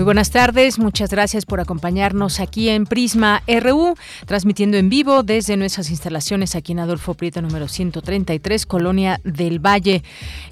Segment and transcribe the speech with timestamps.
[0.00, 5.58] Muy buenas tardes, muchas gracias por acompañarnos aquí en Prisma RU, transmitiendo en vivo desde
[5.58, 10.02] nuestras instalaciones aquí en Adolfo Prieto número 133, Colonia del Valle.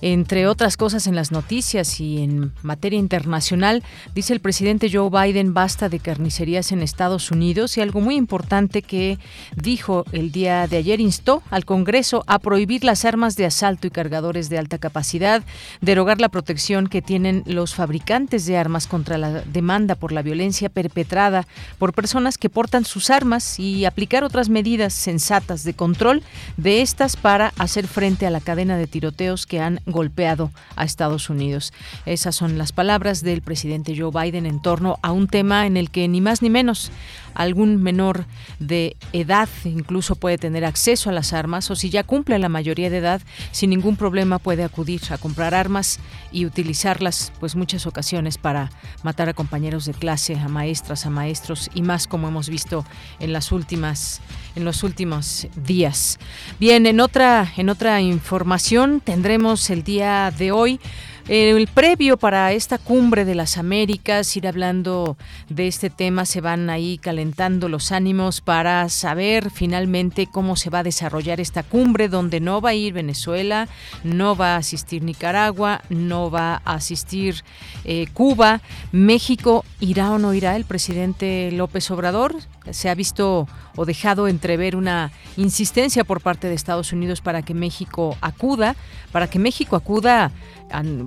[0.03, 3.83] Entre otras cosas en las noticias y en materia internacional,
[4.15, 8.83] dice el presidente Joe Biden basta de carnicerías en Estados Unidos y algo muy importante
[8.83, 9.19] que
[9.57, 13.91] dijo el día de ayer instó al Congreso a prohibir las armas de asalto y
[13.91, 15.43] cargadores de alta capacidad,
[15.81, 20.69] derogar la protección que tienen los fabricantes de armas contra la demanda por la violencia
[20.69, 21.47] perpetrada
[21.79, 26.23] por personas que portan sus armas y aplicar otras medidas sensatas de control
[26.57, 31.31] de estas para hacer frente a la cadena de tiroteos que han golpeado a Estados
[31.31, 31.73] Unidos.
[32.07, 35.91] Esas son las palabras del presidente Joe Biden en torno a un tema en el
[35.91, 36.91] que ni más ni menos
[37.35, 38.25] algún menor
[38.59, 42.91] de edad incluso puede tener acceso a las armas o si ya cumple la mayoría
[42.91, 43.23] de edad,
[43.53, 46.01] sin ningún problema puede acudir a comprar armas
[46.33, 48.71] y utilizarlas pues muchas ocasiones para
[49.03, 52.85] matar a compañeros de clase, a maestras, a maestros y más como hemos visto
[53.21, 54.21] en las últimas
[54.57, 56.19] en los últimos días.
[56.59, 60.81] Bien, en otra en otra información tendremos el día de hoy
[61.29, 65.19] el previo para esta cumbre de las Américas, ir hablando
[65.51, 70.79] de este tema, se van ahí calentando los ánimos para saber finalmente cómo se va
[70.79, 73.69] a desarrollar esta cumbre, donde no va a ir Venezuela,
[74.05, 77.45] no va a asistir Nicaragua, no va a asistir
[77.85, 78.63] eh, Cuba,
[78.93, 82.37] México, ¿irá o no irá el presidente López Obrador?
[82.73, 87.55] Se ha visto o dejado entrever una insistencia por parte de Estados Unidos para que
[87.55, 88.77] México acuda,
[89.13, 90.33] para que México acuda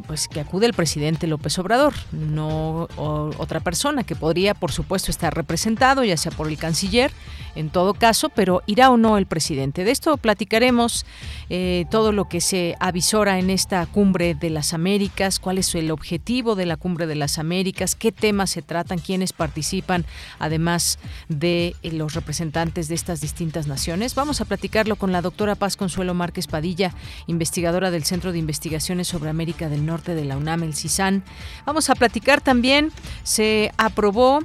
[0.08, 5.34] pues que acude el presidente López Obrador, no otra persona que podría, por supuesto, estar
[5.34, 7.12] representado, ya sea por el canciller,
[7.56, 9.84] en todo caso, pero irá o no el presidente.
[9.84, 11.06] De esto platicaremos
[11.50, 15.92] eh, todo lo que se avisora en esta cumbre de las Américas, cuál es el
[15.92, 20.06] objetivo de la cumbre de las Américas, qué temas se tratan, quiénes participan,
[20.40, 20.98] además
[21.30, 24.16] de eh, los representantes de estas distintas naciones.
[24.16, 26.94] Vamos a platicarlo con la doctora Paz Consuelo Márquez Padilla,
[27.28, 31.24] investigadora del Centro de Investigaciones sobre América del Norte de la UNAM, el CISAN.
[31.66, 32.92] Vamos a platicar también,
[33.24, 34.40] se aprobó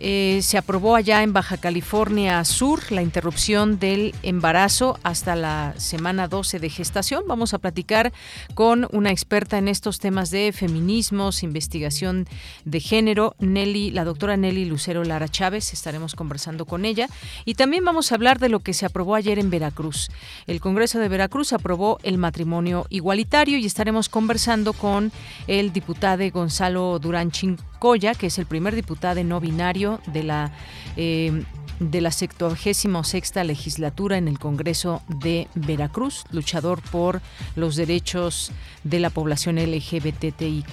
[0.00, 6.26] eh, se aprobó allá en Baja California Sur la interrupción del embarazo hasta la semana
[6.26, 7.24] 12 de gestación.
[7.28, 8.12] Vamos a platicar
[8.54, 12.26] con una experta en estos temas de feminismos, investigación
[12.64, 15.72] de género, Nelly, la doctora Nelly Lucero Lara Chávez.
[15.72, 17.08] Estaremos conversando con ella.
[17.44, 20.10] Y también vamos a hablar de lo que se aprobó ayer en Veracruz.
[20.46, 25.12] El Congreso de Veracruz aprobó el matrimonio igualitario y estaremos conversando con
[25.46, 27.30] el diputado Gonzalo Durán
[27.80, 30.52] Chincoya, que es el primer diputado no binario de la
[30.98, 31.44] eh,
[31.80, 32.86] de la 76
[33.44, 37.20] legislatura en el Congreso de Veracruz, luchador por
[37.56, 38.52] los derechos
[38.84, 40.66] de la población LGBTIQ+.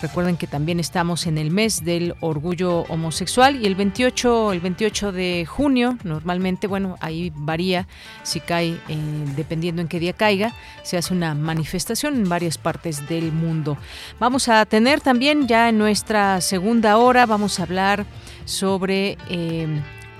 [0.00, 5.12] Recuerden que también estamos en el mes del orgullo homosexual y el 28 el 28
[5.12, 7.86] de junio, normalmente, bueno, ahí varía
[8.22, 8.96] si cae eh,
[9.36, 10.54] dependiendo en qué día caiga,
[10.84, 13.76] se hace una manifestación en varias partes del mundo.
[14.20, 18.06] Vamos a tener también ya en nuestra segunda hora vamos a hablar
[18.44, 19.66] sobre eh,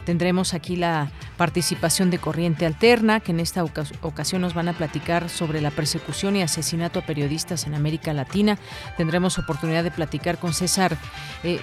[0.04, 5.28] Tendremos aquí la participación de Corriente Alterna, que en esta ocasión nos van a platicar
[5.28, 8.58] sobre la persecución y asesinato a periodistas en América Latina.
[8.96, 10.96] Tendremos oportunidad de platicar con César
[11.42, 11.60] eh,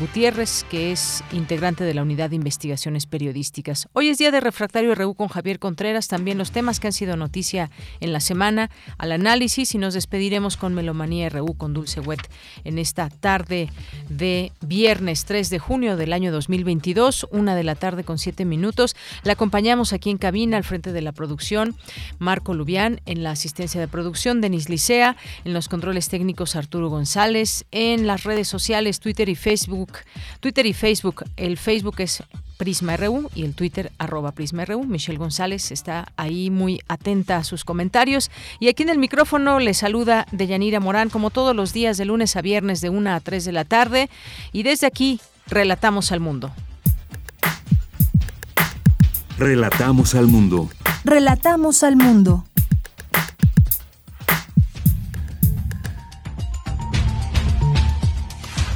[0.00, 3.88] Gutiérrez, que es integrante de la Unidad de Investigaciones Periodísticas.
[3.92, 7.16] Hoy es día de Refractario RU con Javier Contreras, también los temas que han sido
[7.16, 7.70] noticia
[8.00, 12.30] en la semana, al análisis y nos despediremos con Melomanía RU con Dulce Wet
[12.64, 13.68] en esta tarde
[14.08, 18.44] de viernes 3 de junio del año 2022 minutos, una de la tarde con siete
[18.44, 18.51] minutos.
[19.22, 21.74] La acompañamos aquí en cabina al frente de la producción,
[22.18, 27.64] Marco Lubián, en la asistencia de producción, Denis Licea, en los controles técnicos, Arturo González,
[27.70, 29.98] en las redes sociales, Twitter y Facebook.
[30.40, 31.24] Twitter y Facebook.
[31.36, 32.22] El Facebook es
[32.56, 34.64] Prisma RU y el Twitter arroba Prisma.
[34.86, 38.30] Michelle González está ahí muy atenta a sus comentarios.
[38.60, 42.36] Y aquí en el micrófono le saluda Deyanira Morán, como todos los días de lunes
[42.36, 44.10] a viernes de 1 a 3 de la tarde.
[44.52, 46.52] Y desde aquí, relatamos al mundo.
[49.42, 50.70] Relatamos al mundo.
[51.02, 52.44] Relatamos al mundo.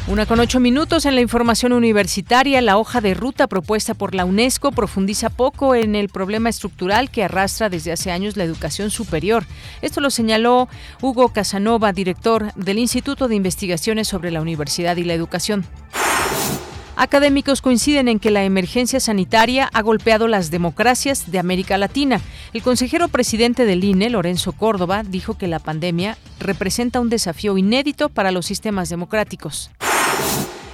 [0.08, 2.60] Una con ocho minutos en la información universitaria.
[2.62, 7.22] La hoja de ruta propuesta por la UNESCO profundiza poco en el problema estructural que
[7.22, 9.44] arrastra desde hace años la educación superior.
[9.82, 10.68] Esto lo señaló
[11.00, 15.64] Hugo Casanova, director del Instituto de Investigaciones sobre la Universidad y la Educación.
[16.98, 22.22] Académicos coinciden en que la emergencia sanitaria ha golpeado las democracias de América Latina.
[22.54, 28.08] El consejero presidente del INE, Lorenzo Córdoba, dijo que la pandemia representa un desafío inédito
[28.08, 29.70] para los sistemas democráticos.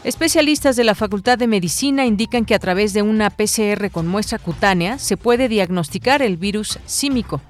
[0.05, 4.39] Especialistas de la Facultad de Medicina indican que a través de una PCR con muestra
[4.39, 7.41] cutánea se puede diagnosticar el virus símico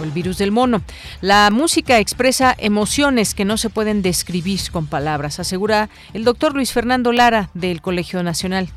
[0.00, 0.82] o el virus del mono.
[1.20, 6.72] La música expresa emociones que no se pueden describir con palabras, asegura el doctor Luis
[6.72, 8.68] Fernando Lara del Colegio Nacional.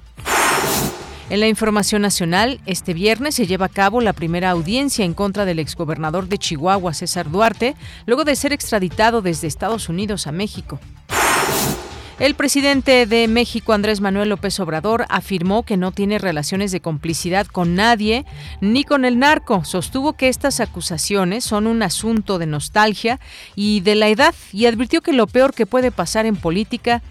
[1.30, 5.45] En la información nacional, este viernes se lleva a cabo la primera audiencia en contra
[5.45, 7.75] del exgobernador de Chihuahua, César Duarte,
[8.07, 10.80] luego de ser extraditado desde Estados Unidos a México.
[12.19, 17.48] El presidente de México, Andrés Manuel López Obrador, afirmó que no tiene relaciones de complicidad
[17.48, 18.25] con nadie
[18.60, 19.63] ni con el narco.
[19.63, 23.21] Sostuvo que estas acusaciones son un asunto de nostalgia
[23.56, 27.01] y de la edad y advirtió que lo peor que puede pasar en política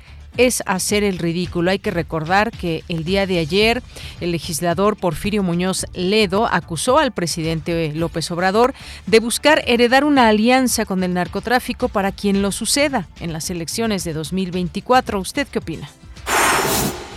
[0.66, 1.70] hacer el ridículo.
[1.70, 3.82] Hay que recordar que el día de ayer
[4.20, 8.74] el legislador Porfirio Muñoz Ledo acusó al presidente López Obrador
[9.06, 14.04] de buscar heredar una alianza con el narcotráfico para quien lo suceda en las elecciones
[14.04, 15.20] de 2024.
[15.20, 15.88] ¿Usted qué opina?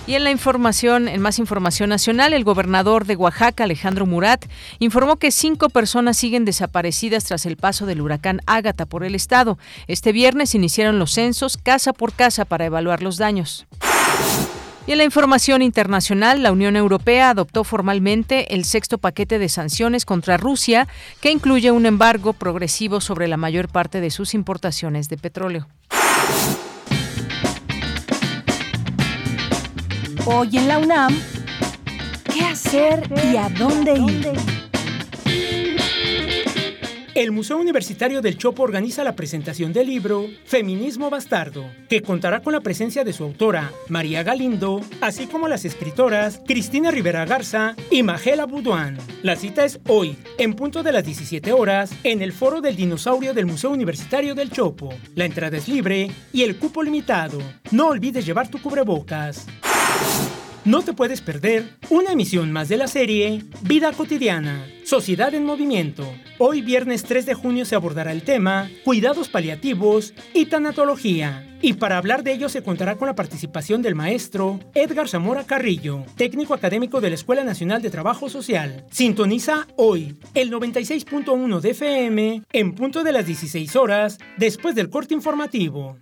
[0.07, 4.45] Y en la información, en más información nacional, el gobernador de Oaxaca, Alejandro Murat,
[4.79, 9.59] informó que cinco personas siguen desaparecidas tras el paso del huracán Ágata por el estado.
[9.87, 13.67] Este viernes iniciaron los censos casa por casa para evaluar los daños.
[14.87, 20.05] Y en la información internacional, la Unión Europea adoptó formalmente el sexto paquete de sanciones
[20.05, 20.87] contra Rusia,
[21.21, 25.67] que incluye un embargo progresivo sobre la mayor parte de sus importaciones de petróleo.
[30.33, 31.13] Hoy en la UNAM,
[32.33, 34.31] ¿qué hacer y a dónde ir?
[37.13, 42.53] El Museo Universitario del Chopo organiza la presentación del libro Feminismo Bastardo, que contará con
[42.53, 48.01] la presencia de su autora, María Galindo, así como las escritoras Cristina Rivera Garza y
[48.01, 48.97] Magela Boudouin.
[49.23, 53.33] La cita es hoy, en punto de las 17 horas, en el Foro del Dinosaurio
[53.33, 54.93] del Museo Universitario del Chopo.
[55.13, 57.39] La entrada es libre y el cupo limitado.
[57.71, 59.45] No olvides llevar tu cubrebocas.
[60.63, 66.07] No te puedes perder una emisión más de la serie Vida cotidiana, Sociedad en Movimiento.
[66.37, 71.57] Hoy viernes 3 de junio se abordará el tema Cuidados paliativos y tanatología.
[71.63, 76.05] Y para hablar de ello se contará con la participación del maestro Edgar Zamora Carrillo,
[76.15, 78.85] técnico académico de la Escuela Nacional de Trabajo Social.
[78.91, 85.15] Sintoniza hoy el 96.1 de FM en punto de las 16 horas después del corte
[85.15, 85.97] informativo.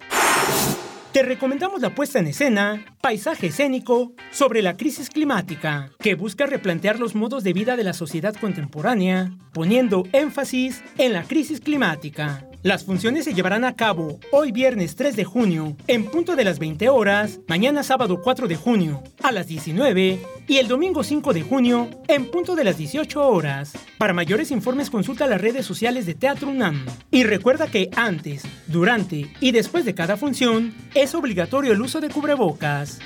[1.24, 7.14] Recomendamos la puesta en escena Paisaje escénico sobre la crisis climática, que busca replantear los
[7.14, 12.49] modos de vida de la sociedad contemporánea, poniendo énfasis en la crisis climática.
[12.62, 16.60] Las funciones se llevarán a cabo hoy viernes 3 de junio en punto de las
[16.60, 21.42] 20 horas, mañana sábado 4 de junio a las 19 y el domingo 5 de
[21.42, 23.72] junio en punto de las 18 horas.
[23.98, 26.86] Para mayores informes consulta las redes sociales de Teatro UNAM.
[27.12, 32.10] Y recuerda que antes, durante y después de cada función es obligatorio el uso de
[32.10, 33.00] cubrebocas.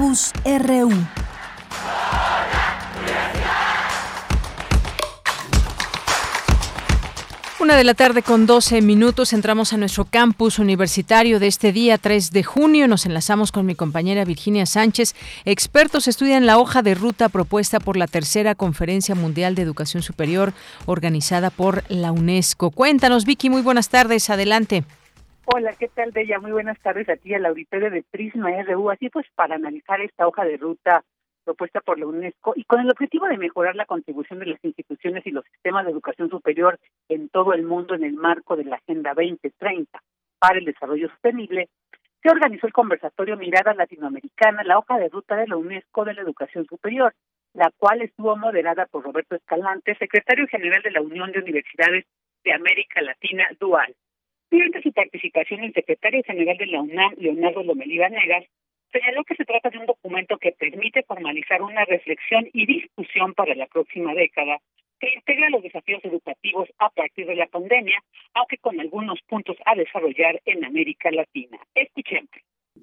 [0.00, 0.90] RU.
[7.58, 11.98] Una de la tarde con 12 minutos entramos a nuestro campus universitario de este día
[11.98, 12.88] 3 de junio.
[12.88, 15.14] Nos enlazamos con mi compañera Virginia Sánchez.
[15.44, 20.54] Expertos estudian la hoja de ruta propuesta por la tercera Conferencia Mundial de Educación Superior
[20.86, 22.70] organizada por la UNESCO.
[22.70, 24.30] Cuéntanos, Vicky, muy buenas tardes.
[24.30, 24.82] Adelante.
[25.46, 26.38] Hola, ¿qué tal, Bella?
[26.38, 28.90] Muy buenas tardes a ti, al auditorio de Prisma RU.
[28.90, 31.02] Así pues, para analizar esta hoja de ruta
[31.44, 35.26] propuesta por la UNESCO y con el objetivo de mejorar la contribución de las instituciones
[35.26, 36.78] y los sistemas de educación superior
[37.08, 40.00] en todo el mundo en el marco de la Agenda 2030
[40.38, 41.68] para el Desarrollo Sostenible,
[42.22, 46.22] se organizó el conversatorio Mirada Latinoamericana, la hoja de ruta de la UNESCO de la
[46.22, 47.14] Educación Superior,
[47.54, 52.04] la cual estuvo moderada por Roberto Escalante, secretario general de la Unión de Universidades
[52.44, 53.94] de América Latina, Dual.
[54.50, 58.44] Durante su participación, el secretario general de la UNAM, Leonardo Lomelí Negas,
[58.92, 63.54] señaló que se trata de un documento que permite formalizar una reflexión y discusión para
[63.54, 64.58] la próxima década
[64.98, 68.02] que integra los desafíos educativos a partir de la pandemia,
[68.34, 71.58] aunque con algunos puntos a desarrollar en América Latina.
[71.74, 72.28] Escuchemos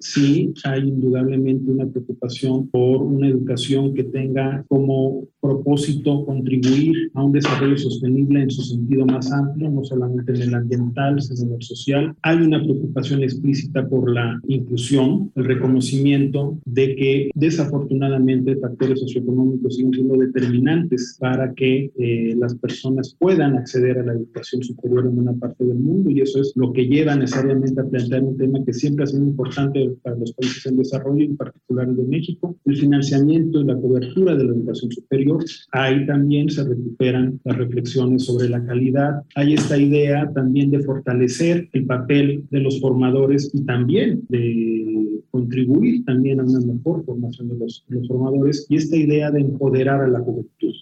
[0.00, 7.32] sí hay indudablemente una preocupación por una educación que tenga como propósito contribuir a un
[7.32, 11.62] desarrollo sostenible en su sentido más amplio, no solamente en el ambiental, sino en el
[11.62, 12.14] social.
[12.22, 19.92] Hay una preocupación explícita por la inclusión, el reconocimiento de que desafortunadamente factores socioeconómicos siguen
[19.94, 25.32] siendo determinantes para que eh, las personas puedan acceder a la educación superior en una
[25.32, 28.72] parte del mundo y eso es lo que lleva necesariamente a plantear un tema que
[28.72, 33.60] siempre ha sido importante para los países en desarrollo, en particular de México, el financiamiento
[33.60, 35.44] y la cobertura de la educación superior.
[35.72, 39.22] Ahí también se recuperan las reflexiones sobre la calidad.
[39.34, 46.04] Hay esta idea también de fortalecer el papel de los formadores y también de contribuir
[46.04, 50.08] también a una mejor formación de los, los formadores y esta idea de empoderar a
[50.08, 50.74] la juventud.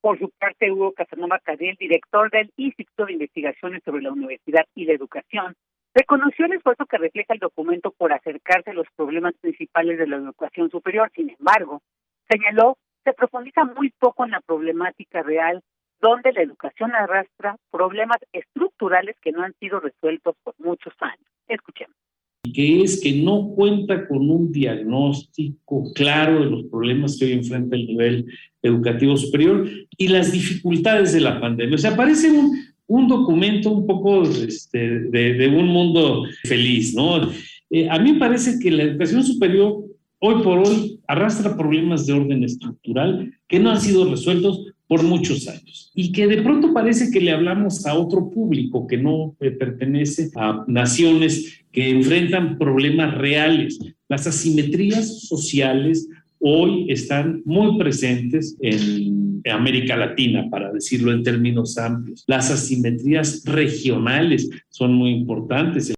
[0.00, 4.86] Por su parte, Hugo Casanova Cadell, director del Instituto de Investigaciones sobre la Universidad y
[4.86, 5.54] la Educación,
[5.94, 10.16] Reconoció el esfuerzo que refleja el documento por acercarse a los problemas principales de la
[10.16, 11.10] educación superior.
[11.14, 11.82] Sin embargo,
[12.28, 15.62] señaló, se profundiza muy poco en la problemática real,
[16.00, 21.26] donde la educación arrastra problemas estructurales que no han sido resueltos por muchos años.
[21.48, 21.96] Escuchemos
[22.54, 27.76] que es que no cuenta con un diagnóstico claro de los problemas que hoy enfrenta
[27.76, 28.26] el nivel
[28.62, 31.74] educativo superior y las dificultades de la pandemia.
[31.74, 32.56] O sea, parece un,
[32.90, 37.30] un documento un poco este, de, un mundo feliz, ¿no?
[37.70, 39.84] Eh, a mí me parece que la educación superior
[40.18, 45.46] hoy por hoy arrastra problemas de orden estructural que no han sido resueltos por muchos
[45.46, 49.52] años y que de pronto parece que le hablamos a otro público que no eh,
[49.52, 53.78] pertenece a naciones que enfrentan problemas reales.
[54.08, 56.08] Las asimetrías sociales
[56.40, 59.19] hoy están muy presentes en
[59.50, 62.24] América Latina, para decirlo en términos amplios.
[62.26, 65.94] Las asimetrías regionales son muy importantes.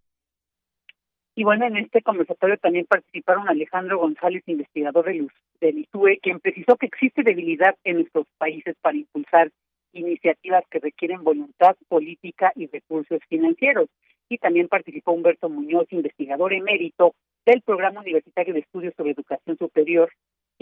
[1.35, 5.29] Y bueno, en este conversatorio también participaron Alejandro González, investigador del,
[5.61, 9.51] del ISUE, quien precisó que existe debilidad en nuestros países para impulsar
[9.93, 13.89] iniciativas que requieren voluntad política y recursos financieros.
[14.29, 17.15] Y también participó Humberto Muñoz, investigador emérito
[17.47, 20.11] del Programa Universitario de Estudios sobre Educación Superior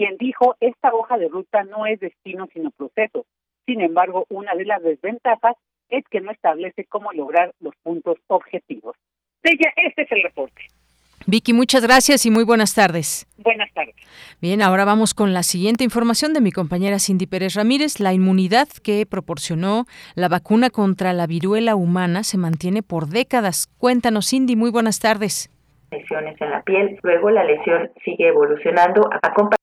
[0.01, 3.27] quien dijo, esta hoja de ruta no es destino sino proceso.
[3.67, 5.55] Sin embargo, una de las desventajas
[5.89, 8.95] es que no establece cómo lograr los puntos objetivos.
[9.43, 10.63] Ella, este es el reporte.
[11.27, 13.27] Vicky, muchas gracias y muy buenas tardes.
[13.37, 13.93] Buenas tardes.
[14.41, 17.99] Bien, ahora vamos con la siguiente información de mi compañera Cindy Pérez Ramírez.
[17.99, 23.67] La inmunidad que proporcionó la vacuna contra la viruela humana se mantiene por décadas.
[23.77, 25.51] Cuéntanos, Cindy, muy buenas tardes.
[25.91, 29.60] Lesiones en la piel, luego la lesión sigue evolucionando, acompañada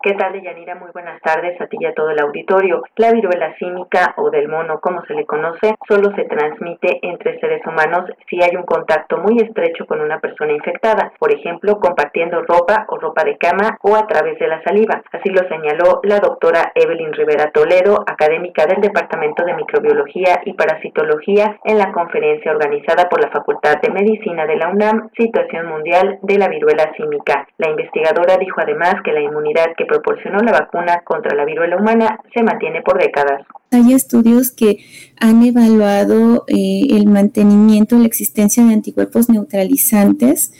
[0.00, 0.76] ¿Qué tal, Deyanira?
[0.76, 2.84] Muy buenas tardes a ti y a todo el auditorio.
[2.94, 7.66] La viruela símica o del mono, como se le conoce, solo se transmite entre seres
[7.66, 12.86] humanos si hay un contacto muy estrecho con una persona infectada, por ejemplo, compartiendo ropa
[12.86, 15.02] o ropa de cama o a través de la saliva.
[15.10, 21.58] Así lo señaló la doctora Evelyn Rivera Toledo, académica del Departamento de Microbiología y Parasitología,
[21.64, 26.38] en la conferencia organizada por la Facultad de Medicina de la UNAM, Situación Mundial de
[26.38, 27.48] la Viruela Símica.
[27.56, 32.20] La investigadora dijo además que la inmunidad que proporcionó la vacuna contra la viruela humana
[32.32, 33.42] se mantiene por décadas.
[33.72, 34.84] Hay estudios que
[35.20, 40.52] han evaluado eh, el mantenimiento, la existencia de anticuerpos neutralizantes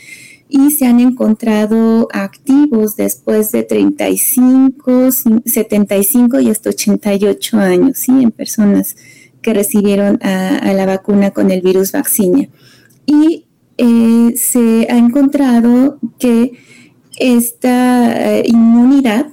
[0.49, 5.13] y se han encontrado activos después de 35,
[5.45, 8.13] 75 y hasta 88 años, ¿sí?
[8.23, 8.97] En personas
[9.43, 12.49] que recibieron a, la vacuna con el virus vaccinia.
[13.07, 16.53] Y eh, se ha encontrado que
[17.19, 19.27] esta eh, inmunidad,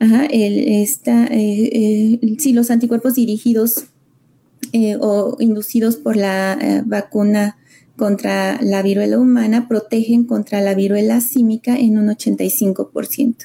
[0.00, 3.86] eh, eh, si los anticuerpos dirigidos
[5.00, 7.58] o inducidos por la vacuna
[7.96, 13.36] contra la viruela humana protegen contra la viruela símica en un 85%.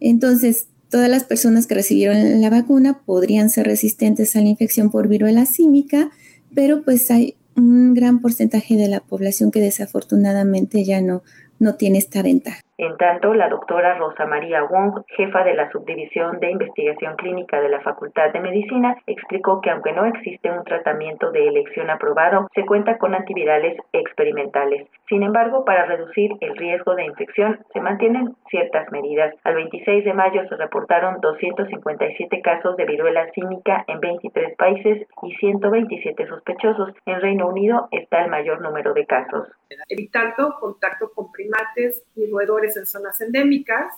[0.00, 5.06] Entonces, todas las personas que recibieron la vacuna podrían ser resistentes a la infección por
[5.06, 6.10] viruela símica,
[6.54, 11.22] pero pues hay un gran porcentaje de la población que desafortunadamente ya no,
[11.58, 12.62] no tiene esta ventaja.
[12.80, 17.68] En tanto, la doctora Rosa María Wong, jefa de la Subdivisión de Investigación Clínica de
[17.68, 22.64] la Facultad de Medicina, explicó que aunque no existe un tratamiento de elección aprobado, se
[22.64, 24.86] cuenta con antivirales experimentales.
[25.08, 29.34] Sin embargo, para reducir el riesgo de infección, se mantienen ciertas medidas.
[29.42, 35.34] Al 26 de mayo se reportaron 257 casos de viruela cínica en 23 países y
[35.34, 36.94] 127 sospechosos.
[37.06, 39.48] En Reino Unido está el mayor número de casos.
[39.88, 43.94] Evitando contacto con primates y roedores en zonas endémicas,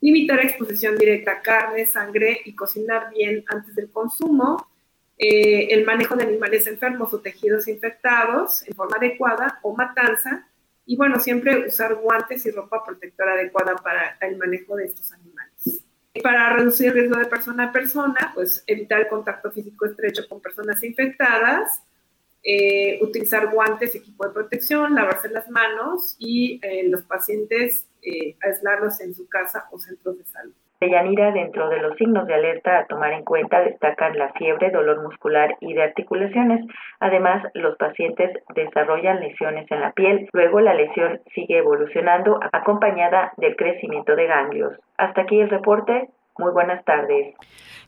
[0.00, 4.68] limitar exposición directa a carne, sangre y cocinar bien antes del consumo,
[5.18, 10.46] eh, el manejo de animales enfermos o tejidos infectados en forma adecuada o matanza,
[10.84, 15.84] y bueno, siempre usar guantes y ropa protectora adecuada para el manejo de estos animales.
[16.22, 20.40] Para reducir el riesgo de persona a persona, pues evitar el contacto físico estrecho con
[20.40, 21.82] personas infectadas,
[22.46, 27.88] eh, utilizar guantes, equipo de protección, lavarse las manos y eh, los pacientes
[28.40, 30.54] aislarlos en su casa o centros de salud.
[30.78, 34.70] De Yanira, dentro de los signos de alerta a tomar en cuenta destacan la fiebre,
[34.70, 36.66] dolor muscular y de articulaciones.
[37.00, 40.28] Además, los pacientes desarrollan lesiones en la piel.
[40.32, 44.74] Luego la lesión sigue evolucionando acompañada del crecimiento de ganglios.
[44.98, 46.10] Hasta aquí el reporte.
[46.38, 47.34] Muy buenas tardes.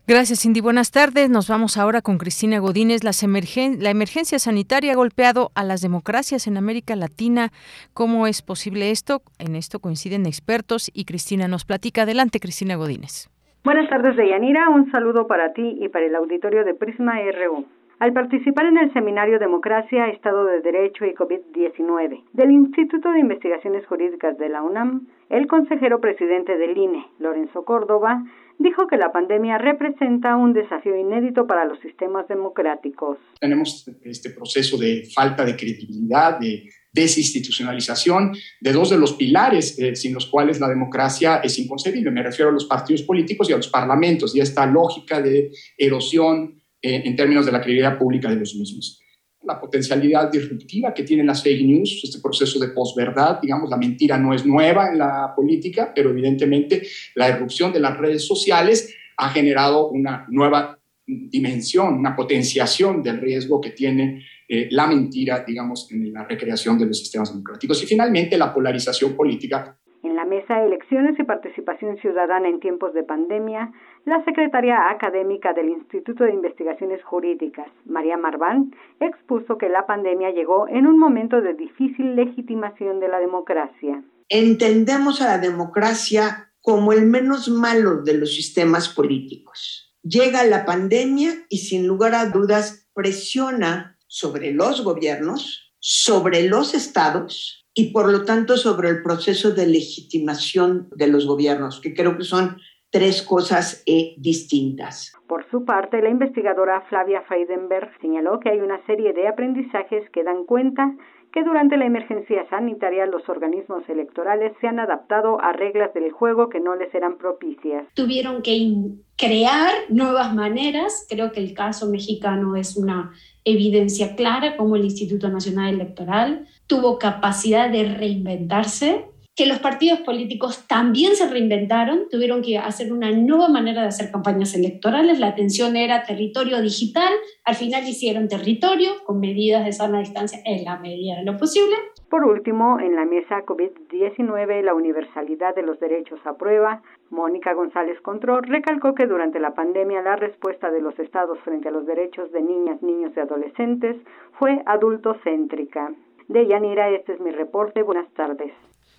[0.07, 0.63] Gracias, Cindy.
[0.63, 1.29] Buenas tardes.
[1.29, 3.03] Nos vamos ahora con Cristina Godínez.
[3.05, 7.51] la emergencia sanitaria ha golpeado a las democracias en América Latina.
[7.93, 9.21] ¿Cómo es posible esto?
[9.39, 12.03] En esto coinciden expertos y Cristina nos platica.
[12.03, 13.29] Adelante, Cristina Godínez.
[13.65, 14.71] Buenas tardes, Deyanira.
[14.71, 17.67] Un saludo para ti y para el auditorio de Prisma RU.
[17.99, 23.85] Al participar en el seminario Democracia, Estado de Derecho y COVID-19 del Instituto de Investigaciones
[23.87, 28.25] Jurídicas de la UNAM, el consejero presidente del INE, Lorenzo Córdoba,
[28.59, 33.19] dijo que la pandemia representa un desafío inédito para los sistemas democráticos.
[33.41, 39.95] Tenemos este proceso de falta de credibilidad, de desinstitucionalización de dos de los pilares eh,
[39.95, 42.11] sin los cuales la democracia es inconcebible.
[42.11, 45.51] Me refiero a los partidos políticos y a los parlamentos y a esta lógica de
[45.77, 49.01] erosión eh, en términos de la credibilidad pública de los mismos
[49.49, 54.19] la potencialidad disruptiva que tienen las fake news, este proceso de posverdad, digamos, la mentira
[54.19, 56.83] no es nueva en la política, pero evidentemente
[57.15, 63.61] la erupción de las redes sociales ha generado una nueva dimensión, una potenciación del riesgo
[63.61, 67.83] que tiene eh, la mentira, digamos, en la recreación de los sistemas democráticos.
[67.83, 73.03] Y finalmente la polarización política en la mesa Elecciones y Participación Ciudadana en tiempos de
[73.03, 73.73] pandemia,
[74.05, 80.69] la secretaria académica del Instituto de Investigaciones Jurídicas, María Marván, expuso que la pandemia llegó
[80.69, 84.03] en un momento de difícil legitimación de la democracia.
[84.29, 89.95] Entendemos a la democracia como el menos malo de los sistemas políticos.
[90.03, 97.67] Llega la pandemia y sin lugar a dudas presiona sobre los gobiernos, sobre los estados,
[97.75, 102.25] y por lo tanto sobre el proceso de legitimación de los gobiernos, que creo que
[102.25, 102.59] son
[102.91, 105.13] tres cosas eh, distintas.
[105.27, 110.25] Por su parte, la investigadora Flavia Feidenberg señaló que hay una serie de aprendizajes que
[110.25, 110.95] dan cuenta
[111.33, 116.49] que durante la emergencia sanitaria los organismos electorales se han adaptado a reglas del juego
[116.49, 117.85] que no les eran propicias.
[117.95, 118.73] Tuvieron que
[119.17, 123.13] crear nuevas maneras, creo que el caso mexicano es una
[123.45, 129.07] evidencia clara como el Instituto Nacional Electoral tuvo capacidad de reinventarse,
[129.39, 134.11] que los partidos políticos también se reinventaron, tuvieron que hacer una nueva manera de hacer
[134.11, 137.13] campañas electorales, la atención era territorio digital,
[137.45, 141.77] al final hicieron territorio con medidas de sana distancia en la medida de lo posible.
[142.11, 148.01] Por último, en la mesa COVID-19, la universalidad de los derechos a prueba, Mónica González
[148.01, 152.33] Control recalcó que durante la pandemia la respuesta de los estados frente a los derechos
[152.33, 153.99] de niñas, niños y adolescentes
[154.37, 155.93] fue adultocéntrica.
[156.27, 157.85] De Yanira, este es mi reporte.
[157.85, 158.53] Buenas tardes.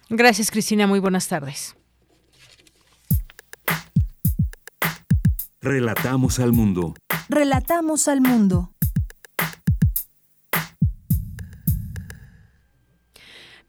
[0.10, 0.88] Gracias, Cristina.
[0.88, 1.76] Muy buenas tardes.
[5.62, 6.95] Relatamos al mundo.
[7.28, 8.72] Relatamos al mundo.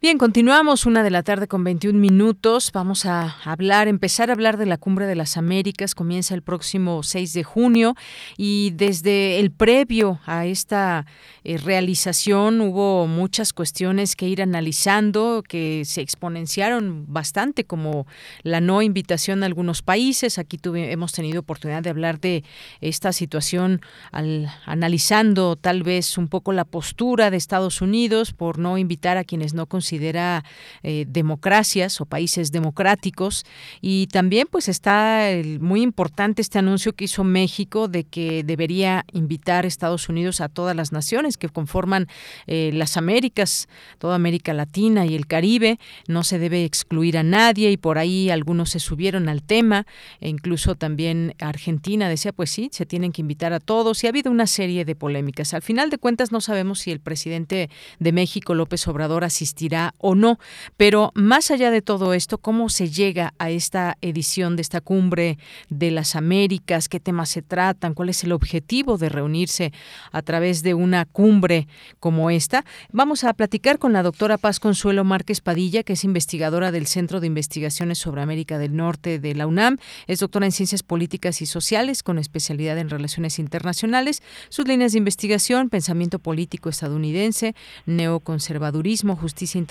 [0.03, 2.71] Bien, continuamos una de la tarde con 21 minutos.
[2.73, 5.93] Vamos a hablar, empezar a hablar de la Cumbre de las Américas.
[5.93, 7.93] Comienza el próximo 6 de junio
[8.35, 11.05] y desde el previo a esta
[11.43, 18.07] eh, realización hubo muchas cuestiones que ir analizando que se exponenciaron bastante, como
[18.41, 20.39] la no invitación a algunos países.
[20.39, 22.43] Aquí tuve, hemos tenido oportunidad de hablar de
[22.79, 28.79] esta situación al, analizando tal vez un poco la postura de Estados Unidos por no
[28.79, 30.45] invitar a quienes no consideran considera
[30.83, 33.43] eh, democracias o países democráticos.
[33.81, 35.27] Y también pues está
[35.59, 40.47] muy importante este anuncio que hizo México de que debería invitar a Estados Unidos a
[40.47, 42.07] todas las naciones que conforman
[42.47, 45.77] eh, las Américas, toda América Latina y el Caribe,
[46.07, 49.85] no se debe excluir a nadie y por ahí algunos se subieron al tema.
[50.21, 54.01] E incluso también Argentina decía pues sí, se tienen que invitar a todos.
[54.03, 55.53] Y ha habido una serie de polémicas.
[55.53, 60.15] Al final de cuentas no sabemos si el presidente de México, López Obrador, asistirá o
[60.15, 60.39] no,
[60.77, 65.37] pero más allá de todo esto, ¿cómo se llega a esta edición de esta cumbre
[65.69, 66.89] de las Américas?
[66.89, 67.93] ¿Qué temas se tratan?
[67.93, 69.71] ¿Cuál es el objetivo de reunirse
[70.11, 71.67] a través de una cumbre
[71.99, 72.65] como esta?
[72.91, 77.19] Vamos a platicar con la doctora Paz Consuelo Márquez Padilla, que es investigadora del Centro
[77.19, 79.77] de Investigaciones sobre América del Norte de la UNAM.
[80.07, 84.21] Es doctora en Ciencias Políticas y Sociales con especialidad en Relaciones Internacionales.
[84.49, 89.70] Sus líneas de investigación, pensamiento político estadounidense, neoconservadurismo, justicia internacional,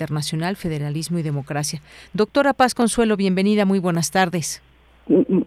[0.55, 1.81] federalismo y democracia.
[2.13, 4.61] Doctora Paz Consuelo, bienvenida, muy buenas tardes.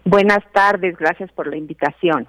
[0.03, 2.27] Buenas tardes, gracias por la invitación.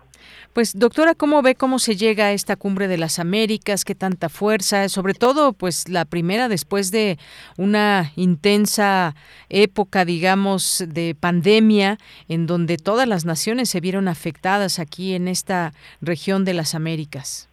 [0.53, 3.85] Pues doctora, ¿cómo ve cómo se llega a esta cumbre de las Américas?
[3.85, 4.89] ¿Qué tanta fuerza?
[4.89, 7.19] Sobre todo, pues la primera después de
[7.59, 9.15] una intensa
[9.51, 15.73] época, digamos, de pandemia, en donde todas las naciones se vieron afectadas aquí en esta
[16.01, 17.51] región de las Américas.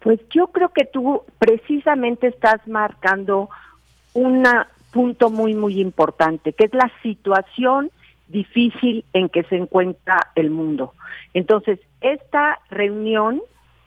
[0.00, 3.50] Pues yo creo que tú precisamente estás marcando
[4.14, 4.44] un
[4.92, 7.90] punto muy, muy importante, que es la situación
[8.28, 10.94] difícil en que se encuentra el mundo.
[11.34, 13.42] Entonces, esta reunión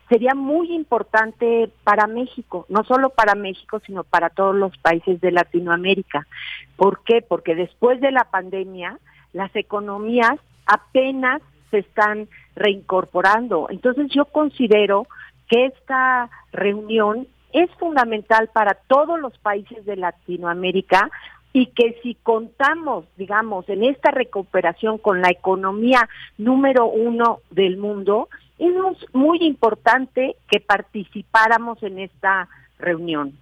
[0.09, 5.31] sería muy importante para México, no solo para México, sino para todos los países de
[5.31, 6.27] Latinoamérica.
[6.75, 7.21] ¿Por qué?
[7.21, 8.99] Porque después de la pandemia,
[9.33, 10.35] las economías
[10.65, 13.67] apenas se están reincorporando.
[13.69, 15.07] Entonces, yo considero
[15.49, 21.09] que esta reunión es fundamental para todos los países de Latinoamérica
[21.53, 26.07] y que si contamos, digamos, en esta recuperación con la economía
[26.37, 28.29] número uno del mundo,
[28.59, 28.73] es
[29.13, 32.47] muy importante que participáramos en esta
[32.79, 33.37] reunión.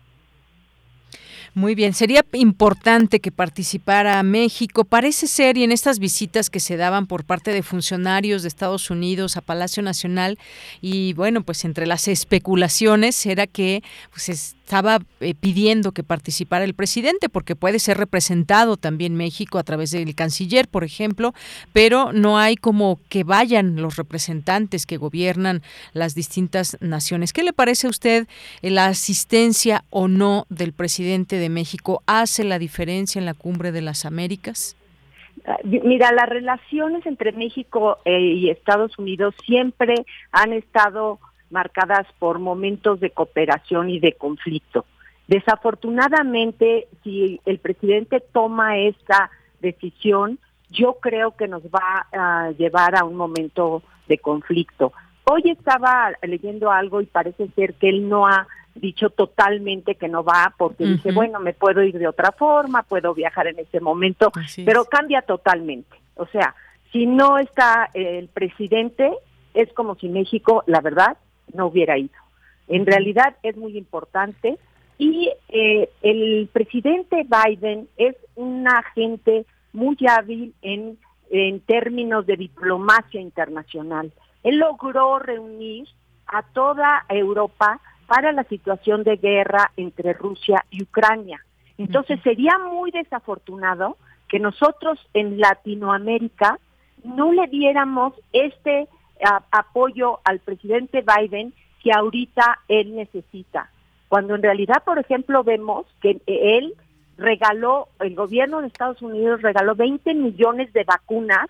[1.57, 4.83] Muy bien, sería importante que participara México.
[4.83, 8.89] Parece ser, y en estas visitas que se daban por parte de funcionarios de Estados
[8.89, 10.37] Unidos a Palacio Nacional,
[10.81, 14.27] y bueno, pues entre las especulaciones era que pues
[14.65, 19.91] estaba eh, pidiendo que participara el presidente, porque puede ser representado también México a través
[19.91, 21.35] del canciller, por ejemplo,
[21.71, 25.61] pero no hay como que vayan los representantes que gobiernan
[25.93, 27.31] las distintas naciones.
[27.31, 28.27] ¿Qué le parece a usted
[28.63, 32.01] eh, la asistencia o no del presidente de México?
[32.07, 34.75] ¿Hace la diferencia en la cumbre de las Américas?
[35.45, 39.93] Ah, mira, las relaciones entre México eh, y Estados Unidos siempre
[40.31, 41.19] han estado
[41.49, 44.85] marcadas por momentos de cooperación y de conflicto.
[45.27, 53.05] Desafortunadamente, si el presidente toma esta decisión, yo creo que nos va a llevar a
[53.05, 54.93] un momento de conflicto.
[55.25, 60.23] Hoy estaba leyendo algo y parece ser que él no ha dicho totalmente que no
[60.23, 64.31] va porque dice, bueno, me puedo ir de otra forma, puedo viajar en ese momento,
[64.65, 65.97] pero cambia totalmente.
[66.15, 66.53] O sea,
[66.91, 69.11] si no está el presidente,
[69.53, 71.17] es como si México, la verdad,
[71.53, 72.15] no hubiera ido.
[72.67, 74.57] En realidad es muy importante
[74.97, 80.97] y eh, el presidente Biden es un agente muy hábil en,
[81.29, 84.11] en términos de diplomacia internacional.
[84.43, 85.87] Él logró reunir
[86.27, 91.43] a toda Europa para la situación de guerra entre Rusia y Ucrania.
[91.77, 96.59] Entonces sería muy desafortunado que nosotros en Latinoamérica
[97.03, 98.87] no le diéramos este
[99.51, 103.69] apoyo al presidente Biden que ahorita él necesita.
[104.07, 106.73] Cuando en realidad, por ejemplo, vemos que él
[107.17, 111.47] regaló, el gobierno de Estados Unidos regaló 20 millones de vacunas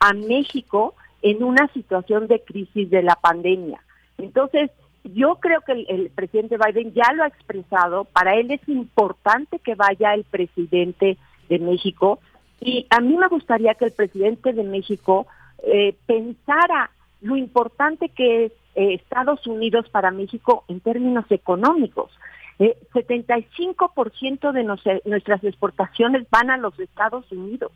[0.00, 3.80] a México en una situación de crisis de la pandemia.
[4.18, 4.70] Entonces,
[5.04, 9.58] yo creo que el, el, presidente Biden ya lo ha expresado, para él es importante
[9.60, 11.16] que vaya el presidente
[11.48, 12.18] de México
[12.60, 15.26] y a mí me gustaría que el presidente de México
[15.62, 16.90] eh, pensara
[17.26, 22.10] lo importante que es eh, Estados Unidos para México en términos económicos.
[22.58, 27.72] Eh, 75% de nuestras exportaciones van a los Estados Unidos.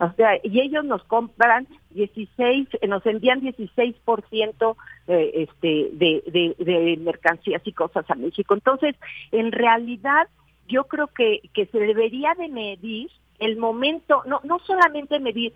[0.00, 6.96] O sea, y ellos nos compran 16, eh, nos envían 16% eh, este, de, de,
[6.96, 8.54] mercancías y cosas a México.
[8.54, 8.96] Entonces,
[9.30, 10.26] en realidad,
[10.66, 15.52] yo creo que, que se debería de medir el momento, no, no solamente medir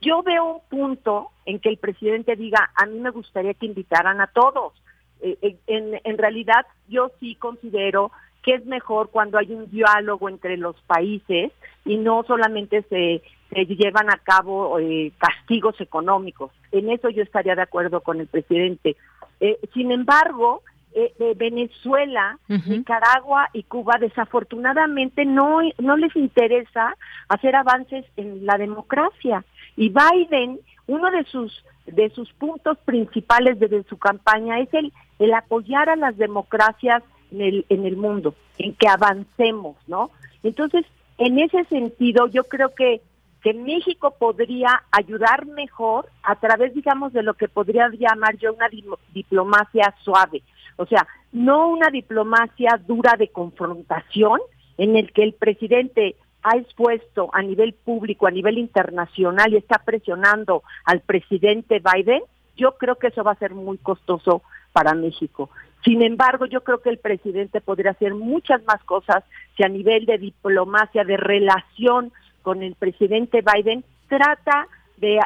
[0.00, 4.20] yo veo un punto en que el presidente diga, a mí me gustaría que invitaran
[4.20, 4.72] a todos.
[5.20, 8.10] Eh, eh, en, en realidad, yo sí considero
[8.42, 11.52] que es mejor cuando hay un diálogo entre los países
[11.84, 13.22] y no solamente se,
[13.66, 16.52] llevan a cabo eh, castigos económicos.
[16.72, 18.96] En eso yo estaría de acuerdo con el presidente.
[19.40, 26.96] Eh, sin embargo, eh, Venezuela, Nicaragua y Cuba desafortunadamente no, no les interesa
[27.28, 29.44] hacer avances en la democracia.
[29.80, 35.32] Y Biden, uno de sus de sus puntos principales desde su campaña es el, el
[35.32, 40.10] apoyar a las democracias en el, en el mundo, en que avancemos, ¿no?
[40.42, 40.84] Entonces,
[41.16, 43.00] en ese sentido, yo creo que,
[43.42, 48.68] que México podría ayudar mejor a través, digamos, de lo que podría llamar yo una
[49.14, 50.42] diplomacia suave.
[50.76, 54.40] O sea, no una diplomacia dura de confrontación
[54.76, 59.78] en el que el presidente ha expuesto a nivel público, a nivel internacional y está
[59.78, 62.22] presionando al presidente Biden,
[62.56, 65.50] yo creo que eso va a ser muy costoso para México.
[65.84, 69.24] Sin embargo, yo creo que el presidente podría hacer muchas más cosas
[69.56, 74.66] si a nivel de diplomacia, de relación con el presidente Biden, trata
[74.98, 75.18] de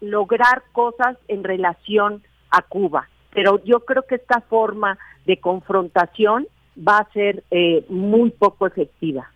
[0.00, 3.08] lograr cosas en relación a Cuba.
[3.32, 9.30] Pero yo creo que esta forma de confrontación va a ser eh, muy poco efectiva.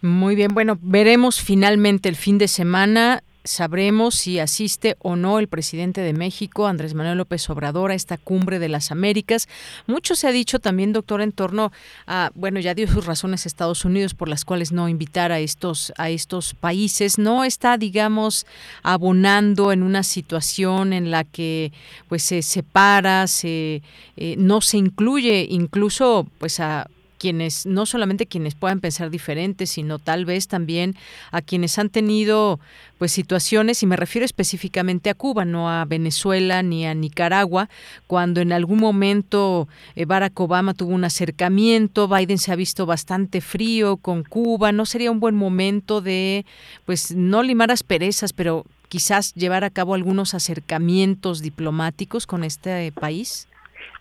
[0.00, 5.48] Muy bien, bueno, veremos finalmente el fin de semana sabremos si asiste o no el
[5.48, 9.48] presidente de México, Andrés Manuel López Obrador, a esta cumbre de las Américas.
[9.86, 11.72] Mucho se ha dicho también, doctor, en torno
[12.06, 15.92] a, bueno, ya dio sus razones Estados Unidos por las cuales no invitar a estos,
[15.96, 17.18] a estos países.
[17.18, 18.46] No está, digamos,
[18.82, 21.72] abonando en una situación en la que
[22.08, 23.82] pues se separa, se
[24.16, 26.88] eh, no se incluye incluso pues a
[27.18, 30.94] quienes, no solamente quienes puedan pensar diferentes, sino tal vez también
[31.30, 32.60] a quienes han tenido
[32.98, 37.68] pues situaciones, y me refiero específicamente a Cuba, no a Venezuela ni a Nicaragua,
[38.06, 43.40] cuando en algún momento eh, Barack Obama tuvo un acercamiento, Biden se ha visto bastante
[43.40, 46.44] frío con Cuba, no sería un buen momento de
[46.86, 53.48] pues no limar asperezas, pero quizás llevar a cabo algunos acercamientos diplomáticos con este país?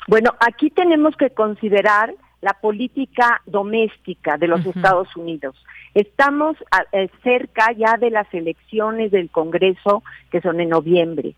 [0.07, 5.55] Bueno, aquí tenemos que considerar la política doméstica de los Estados Unidos.
[5.93, 6.55] Estamos
[6.91, 11.33] eh, cerca ya de las elecciones del Congreso que son en noviembre.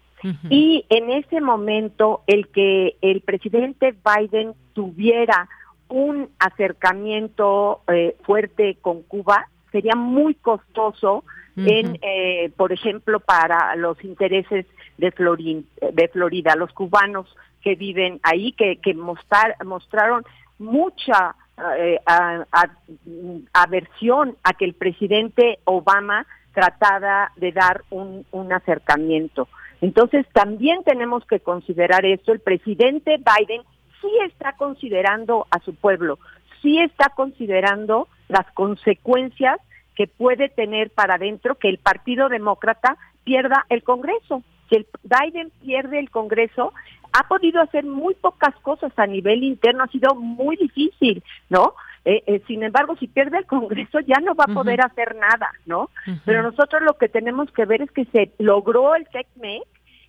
[0.50, 5.48] Y en ese momento el que el presidente Biden tuviera
[5.88, 11.24] un acercamiento eh, fuerte con Cuba sería muy costoso
[11.56, 14.66] en, eh, por ejemplo, para los intereses
[14.98, 15.14] de,
[15.94, 17.28] de Florida, los cubanos
[17.62, 20.24] que viven ahí, que, que mostraron
[20.60, 21.36] mucha
[21.78, 22.00] eh,
[23.54, 29.48] aversión a que el presidente Obama tratara de dar un, un acercamiento.
[29.82, 32.32] Entonces también tenemos que considerar esto.
[32.32, 33.62] El presidente Biden
[34.02, 36.20] sí está considerando a su pueblo,
[36.62, 39.60] sí está considerando las consecuencias
[39.96, 44.44] que puede tener para adentro que el Partido Demócrata pierda el Congreso.
[44.70, 46.74] Si el Biden pierde el Congreso,
[47.20, 51.74] ha podido hacer muy pocas cosas a nivel interno, ha sido muy difícil, ¿no?
[52.06, 55.52] Eh, eh, sin embargo, si pierde el Congreso ya no va a poder hacer nada,
[55.66, 55.90] ¿no?
[56.26, 59.64] Pero nosotros lo que tenemos que ver es que se logró el TECMEC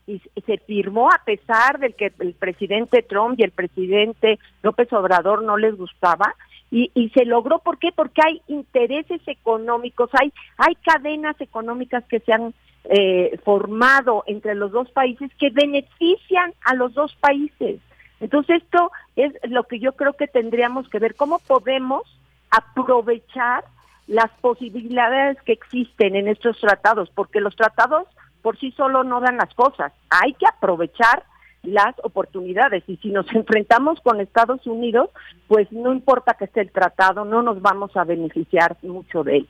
[0.07, 5.42] y se firmó a pesar del que el presidente Trump y el presidente López Obrador
[5.42, 6.35] no les gustaba,
[6.71, 7.91] y, y, se logró ¿por qué?
[7.93, 12.55] Porque hay intereses económicos, hay hay cadenas económicas que se han
[12.85, 17.81] eh, formado entre los dos países que benefician a los dos países.
[18.21, 22.03] Entonces esto es lo que yo creo que tendríamos que ver, cómo podemos
[22.51, 23.65] aprovechar
[24.07, 28.09] las posibilidades que existen en estos tratados, porque los tratados
[28.43, 31.25] por sí solo no dan las cosas, hay que aprovechar
[31.62, 35.11] las oportunidades y si nos enfrentamos con Estados Unidos,
[35.49, 39.49] pues no importa que esté el tratado, no nos vamos a beneficiar mucho de él.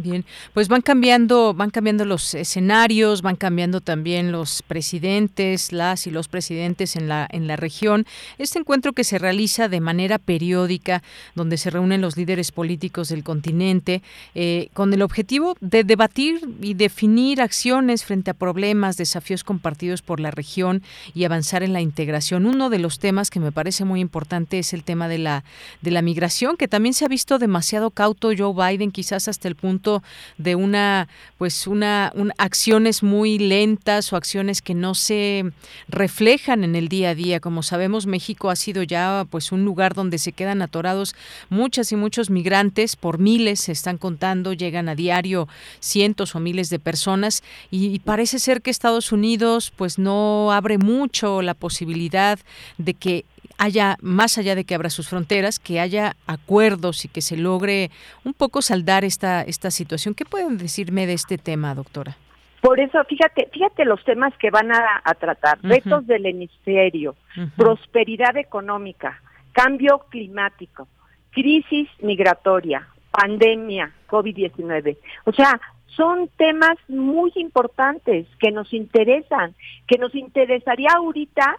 [0.00, 6.12] Bien, pues van cambiando, van cambiando los escenarios, van cambiando también los presidentes, las y
[6.12, 8.06] los presidentes en la en la región.
[8.38, 11.02] Este encuentro que se realiza de manera periódica,
[11.34, 14.02] donde se reúnen los líderes políticos del continente,
[14.36, 20.20] eh, con el objetivo de debatir y definir acciones frente a problemas, desafíos compartidos por
[20.20, 22.46] la región y avanzar en la integración.
[22.46, 25.42] Uno de los temas que me parece muy importante es el tema de la
[25.82, 29.56] de la migración, que también se ha visto demasiado cauto Joe Biden, quizás hasta el
[29.56, 29.87] punto
[30.36, 35.44] de una pues una, acciones muy lentas o acciones que no se
[35.88, 37.38] reflejan en el día a día.
[37.40, 41.14] Como sabemos México ha sido ya pues un lugar donde se quedan atorados
[41.48, 45.48] muchas y muchos migrantes por miles se están contando llegan a diario
[45.80, 51.42] cientos o miles de personas y, parece ser que Estados Unidos pues no abre mucho
[51.42, 52.38] la posibilidad
[52.78, 53.24] de que
[53.58, 57.90] haya, más allá de que abra sus fronteras, que haya acuerdos y que se logre
[58.24, 60.14] un poco saldar esta, esta situación.
[60.14, 62.16] ¿Qué pueden decirme de este tema, doctora?
[62.60, 65.58] Por eso, fíjate, fíjate los temas que van a, tratar.
[65.62, 67.14] Retos del hemisferio,
[67.56, 69.20] prosperidad económica,
[69.52, 70.88] cambio climático,
[71.30, 74.96] crisis migratoria, pandemia, COVID-19.
[75.24, 79.54] O sea, son temas muy importantes que nos interesan,
[79.86, 81.58] que nos interesaría ahorita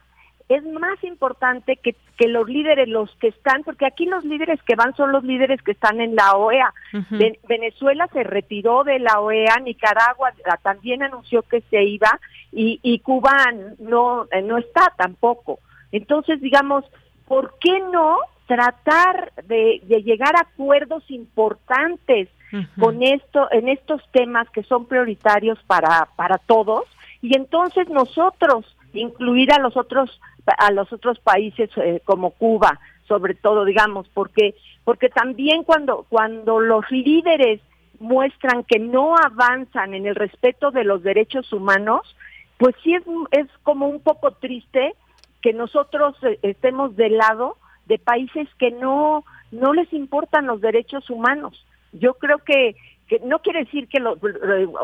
[0.50, 4.76] es más importante que, que, los líderes, los que están, porque aquí los líderes que
[4.76, 6.74] van son los líderes que están en la OEA.
[7.48, 10.34] Venezuela se retiró de la OEA, Nicaragua
[10.64, 12.20] también anunció que se iba
[12.52, 13.32] y, y Cuba
[13.78, 15.60] no, eh, no está tampoco.
[15.92, 16.84] Entonces, digamos,
[17.28, 22.28] ¿por qué no tratar de, de llegar a acuerdos importantes
[22.80, 26.86] con esto, en estos temas que son prioritarios para, para todos?
[27.22, 33.36] Y entonces nosotros incluir a los otros a los otros países eh, como Cuba, sobre
[33.36, 37.62] todo, digamos, porque porque también cuando cuando los líderes
[38.00, 42.16] muestran que no avanzan en el respeto de los derechos humanos,
[42.58, 44.96] pues sí es, es como un poco triste
[45.42, 51.10] que nosotros eh, estemos del lado de países que no no les importan los derechos
[51.10, 51.66] humanos.
[51.92, 52.76] Yo creo que
[53.10, 54.20] que no quiere decir que los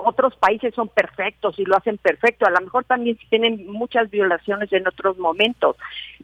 [0.03, 4.73] otros países son perfectos y lo hacen perfecto, a lo mejor también tienen muchas violaciones
[4.73, 5.77] en otros momentos,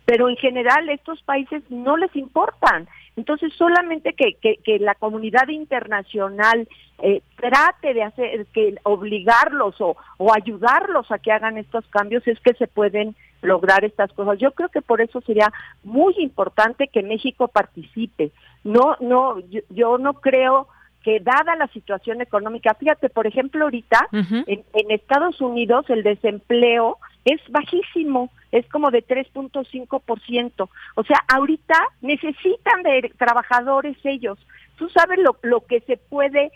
[0.04, 2.88] pero en general estos países no les importan.
[3.16, 6.68] Entonces solamente que, que, la comunidad internacional
[7.04, 12.40] eh, trate de hacer, que obligarlos o, o ayudarlos a que hagan estos cambios es
[12.40, 14.40] que se pueden lograr estas cosas.
[14.40, 15.52] Yo creo que por eso sería
[15.84, 18.32] muy importante que México participe.
[18.64, 19.38] No, no,
[19.70, 20.68] yo no creo
[21.04, 27.42] que dada la situación económica, fíjate, por ejemplo, ahorita en, Estados Unidos el desempleo es
[27.50, 30.70] bajísimo, es como de 3.5%.
[30.96, 34.38] O sea, ahorita necesitan de trabajadores ellos.
[34.78, 36.52] Tú sabes lo, lo que se puede,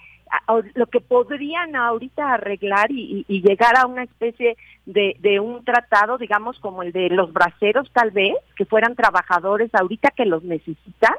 [0.73, 6.17] lo que podrían ahorita arreglar y, y llegar a una especie de, de un tratado,
[6.17, 11.15] digamos, como el de los braceros, tal vez, que fueran trabajadores ahorita que los necesitan,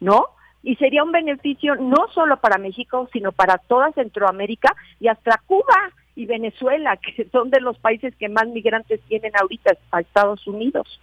[0.00, 0.26] ¿no?
[0.62, 5.92] Y sería un beneficio no solo para México, sino para toda Centroamérica y hasta Cuba
[6.14, 11.00] y Venezuela, que son de los países que más migrantes tienen ahorita a Estados Unidos.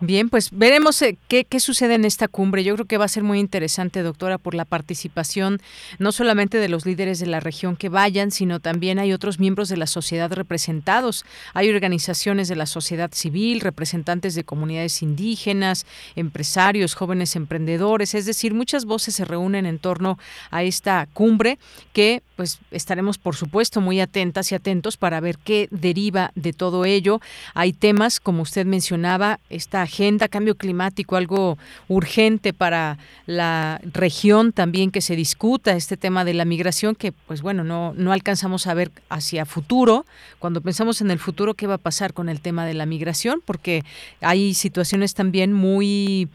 [0.00, 2.62] Bien, pues veremos eh, qué, qué, sucede en esta cumbre.
[2.62, 5.60] Yo creo que va a ser muy interesante, doctora, por la participación
[5.98, 9.68] no solamente de los líderes de la región que vayan, sino también hay otros miembros
[9.68, 11.24] de la sociedad representados.
[11.52, 15.84] Hay organizaciones de la sociedad civil, representantes de comunidades indígenas,
[16.14, 20.16] empresarios, jóvenes emprendedores, es decir, muchas voces se reúnen en torno
[20.52, 21.58] a esta cumbre
[21.92, 26.84] que pues estaremos por supuesto muy atentas y atentos para ver qué deriva de todo
[26.84, 27.20] ello.
[27.52, 34.90] Hay temas, como usted mencionaba, esta agenda cambio climático, algo urgente para la región también
[34.90, 38.74] que se discuta este tema de la migración que pues bueno, no no alcanzamos a
[38.74, 40.04] ver hacia futuro.
[40.38, 43.42] Cuando pensamos en el futuro qué va a pasar con el tema de la migración,
[43.44, 43.82] porque
[44.20, 46.28] hay situaciones también muy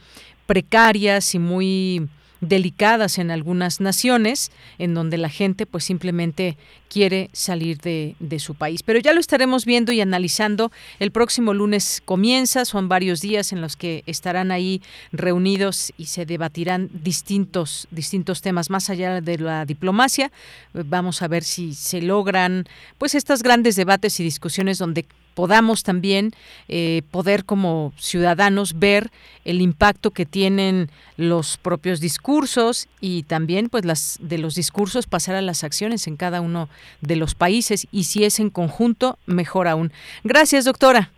[0.46, 2.08] precarias y muy
[2.48, 6.58] delicadas en algunas naciones en donde la gente pues simplemente
[6.90, 8.84] quiere salir de, de, su país.
[8.84, 10.72] Pero ya lo estaremos viendo y analizando.
[11.00, 16.26] El próximo lunes comienza, son varios días en los que estarán ahí reunidos y se
[16.26, 20.32] debatirán distintos, distintos temas más allá de la diplomacia.
[20.74, 22.66] Vamos a ver si se logran
[23.00, 26.32] pues estos grandes debates y discusiones donde podamos también
[26.68, 29.10] eh, poder como ciudadanos ver
[29.46, 35.36] el impacto que tienen los propios discursos y también pues las de los discursos pasar
[35.36, 36.70] a las acciones en cada uno
[37.02, 39.92] de los países y si es en conjunto mejor aún.
[40.24, 41.12] Gracias, doctora.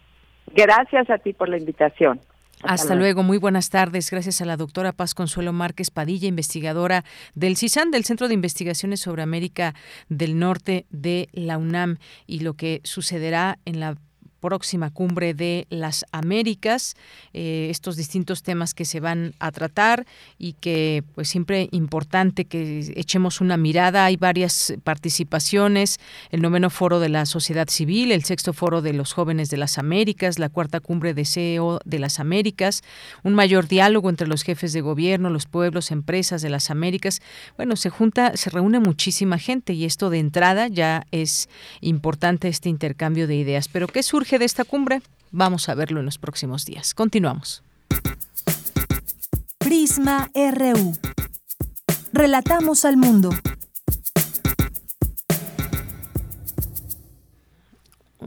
[0.54, 2.20] Gracias a ti por la invitación.
[2.64, 3.24] Hasta, luego.
[3.24, 4.10] muy buenas tardes.
[4.10, 9.00] Gracias a la doctora Paz Consuelo Márquez Padilla, investigadora del CISAN, del Centro de Investigaciones
[9.00, 9.76] sobre América
[10.10, 13.98] del Norte de la UNAM, y lo que sucederá en la
[14.46, 16.96] próxima cumbre de las Américas,
[17.34, 20.06] eh, estos distintos temas que se van a tratar
[20.38, 24.06] y que pues siempre importante que echemos una mirada.
[24.06, 29.14] Hay varias participaciones, el noveno foro de la sociedad civil, el sexto foro de los
[29.14, 32.84] jóvenes de las Américas, la cuarta cumbre de CEO de las Américas,
[33.24, 37.20] un mayor diálogo entre los jefes de gobierno, los pueblos, empresas de las Américas.
[37.58, 41.50] Bueno, se junta, se reúne muchísima gente y esto de entrada ya es
[41.82, 43.70] importante este intercambio de ideas.
[43.70, 45.02] Pero ¿qué surge de esta cumbre?
[45.32, 46.94] Vamos a verlo en los próximos días.
[46.94, 47.64] Continuamos.
[49.58, 50.96] Prisma RU.
[52.14, 53.30] Relatamos al mundo.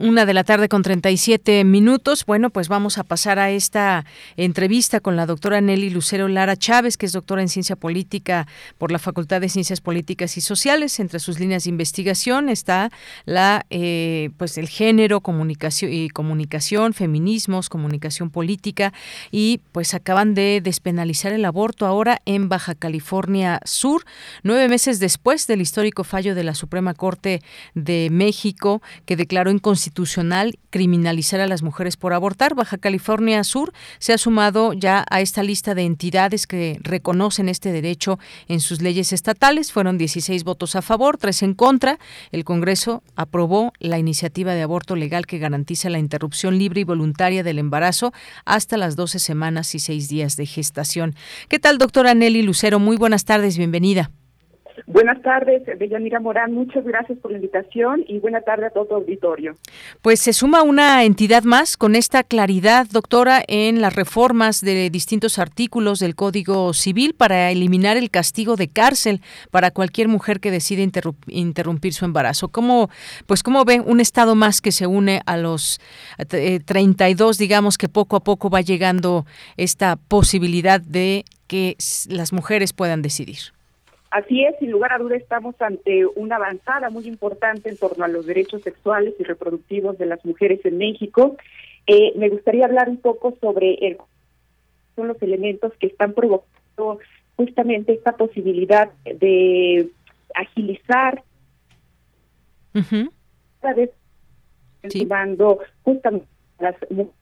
[0.01, 2.25] Una de la tarde con 37 minutos.
[2.25, 4.05] Bueno, pues vamos a pasar a esta
[4.37, 8.47] entrevista con la doctora Nelly Lucero Lara Chávez, que es doctora en ciencia política
[8.79, 11.01] por la Facultad de Ciencias Políticas y Sociales.
[11.01, 12.93] Entre sus líneas de investigación está
[13.25, 18.93] la, eh, pues el género, comunicación y comunicación, feminismos, comunicación política
[19.33, 24.05] y pues acaban de despenalizar el aborto ahora en Baja California Sur,
[24.45, 27.43] nueve meses después del histórico fallo de la Suprema Corte
[27.75, 32.55] de México que declaró inconstitucional constitucional criminalizar a las mujeres por abortar.
[32.55, 37.73] Baja California Sur se ha sumado ya a esta lista de entidades que reconocen este
[37.73, 38.19] derecho
[38.49, 39.73] en sus leyes estatales.
[39.73, 41.99] Fueron 16 votos a favor, 3 en contra.
[42.33, 47.43] El Congreso aprobó la iniciativa de aborto legal que garantiza la interrupción libre y voluntaria
[47.43, 48.13] del embarazo
[48.45, 51.15] hasta las 12 semanas y 6 días de gestación.
[51.49, 52.79] ¿Qué tal, doctora Nelly Lucero?
[52.79, 54.11] Muy buenas tardes, bienvenida.
[54.87, 56.53] Buenas tardes, Deyanira Morán.
[56.53, 59.57] Muchas gracias por la invitación y buena tarde a todo tu auditorio.
[60.03, 65.39] Pues se suma una entidad más con esta claridad, doctora, en las reformas de distintos
[65.39, 69.21] artículos del Código Civil para eliminar el castigo de cárcel
[69.51, 70.89] para cualquier mujer que decide
[71.27, 72.49] interrumpir su embarazo.
[72.49, 72.91] ¿Cómo,
[73.27, 75.81] pues, cómo ve un Estado más que se une a los
[76.29, 79.27] 32, eh, digamos, que poco a poco va llegando
[79.57, 81.77] esta posibilidad de que
[82.09, 83.58] las mujeres puedan decidir?
[84.11, 88.09] Así es, sin lugar a duda estamos ante una avanzada muy importante en torno a
[88.09, 91.37] los derechos sexuales y reproductivos de las mujeres en México.
[91.87, 93.99] Eh, me gustaría hablar un poco sobre el,
[94.97, 96.99] son los elementos que están provocando
[97.37, 99.89] justamente esta posibilidad de
[100.35, 101.23] agilizar
[103.61, 103.91] cada vez
[105.83, 106.27] justamente
[106.59, 107.18] las mujeres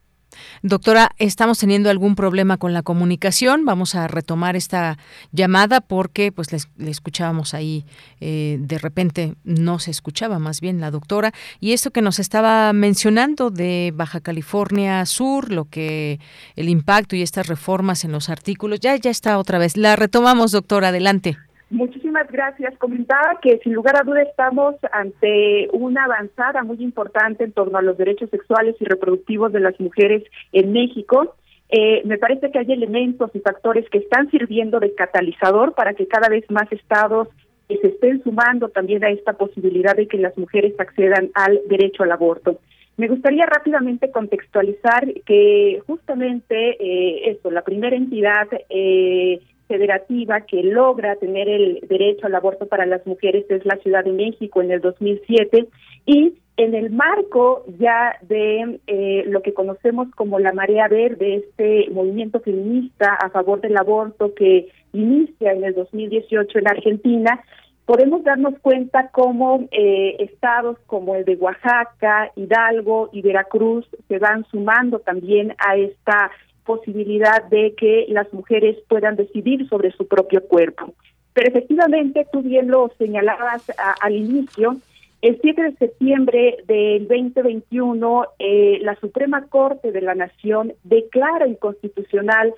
[0.61, 3.65] Doctora, estamos teniendo algún problema con la comunicación.
[3.65, 4.97] Vamos a retomar esta
[5.31, 7.85] llamada porque pues le, escuchábamos ahí,
[8.19, 11.33] eh, de repente no se escuchaba más bien la doctora.
[11.59, 16.19] Y esto que nos estaba mencionando de Baja California Sur, lo que
[16.55, 19.77] el impacto y estas reformas en los artículos, ya, ya está otra vez.
[19.77, 21.37] La retomamos, doctora, adelante.
[21.69, 22.77] Muchísimas gracias.
[22.77, 27.81] Comentaba que sin lugar a duda estamos ante una avanzada muy importante en torno a
[27.81, 31.35] los derechos sexuales y reproductivos de las mujeres en México.
[31.69, 36.07] Eh, me parece que hay elementos y factores que están sirviendo de catalizador para que
[36.07, 37.27] cada vez más estados
[37.67, 42.13] se estén sumando también a esta posibilidad de que las mujeres accedan al derecho al
[42.13, 42.59] aborto.
[42.95, 51.15] Me gustaría rápidamente contextualizar que justamente eh, esto, la primera entidad eh, federativa que logra
[51.15, 54.81] tener el derecho al aborto para las mujeres es la Ciudad de México en el
[54.81, 55.67] 2007
[56.05, 61.89] y en el marco ya de eh, lo que conocemos como la marea verde, este
[61.91, 67.43] movimiento feminista a favor del aborto que inicia en el 2018 en Argentina,
[67.85, 74.43] podemos darnos cuenta cómo eh, estados como el de Oaxaca, Hidalgo y Veracruz se van
[74.51, 76.31] sumando también a esta
[76.67, 80.93] posibilidad de que las mujeres puedan decidir sobre su propio cuerpo.
[81.33, 83.63] Pero efectivamente, tú bien lo señalabas
[84.01, 84.77] al inicio,
[85.21, 92.53] el 7 de septiembre del 2021, eh, la Suprema Corte de la Nación declara inconstitucional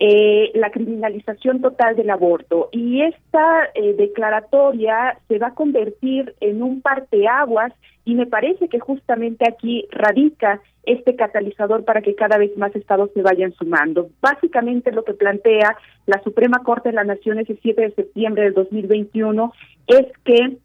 [0.00, 2.70] eh, la criminalización total del aborto.
[2.72, 7.72] Y esta eh, declaratoria se va a convertir en un parteaguas
[8.08, 13.10] y me parece que justamente aquí radica este catalizador para que cada vez más estados
[13.12, 14.08] se vayan sumando.
[14.22, 18.54] Básicamente lo que plantea la Suprema Corte de la Nación ese 7 de septiembre del
[18.54, 19.52] 2021
[19.88, 20.56] es que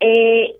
[0.00, 0.56] eh,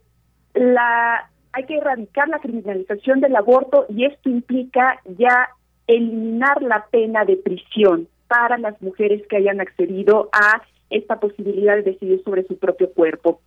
[0.54, 5.48] la hay que erradicar la criminalización del aborto y esto implica ya
[5.88, 11.82] eliminar la pena de prisión para las mujeres que hayan accedido a esta posibilidad de
[11.82, 13.40] decidir sobre su propio cuerpo.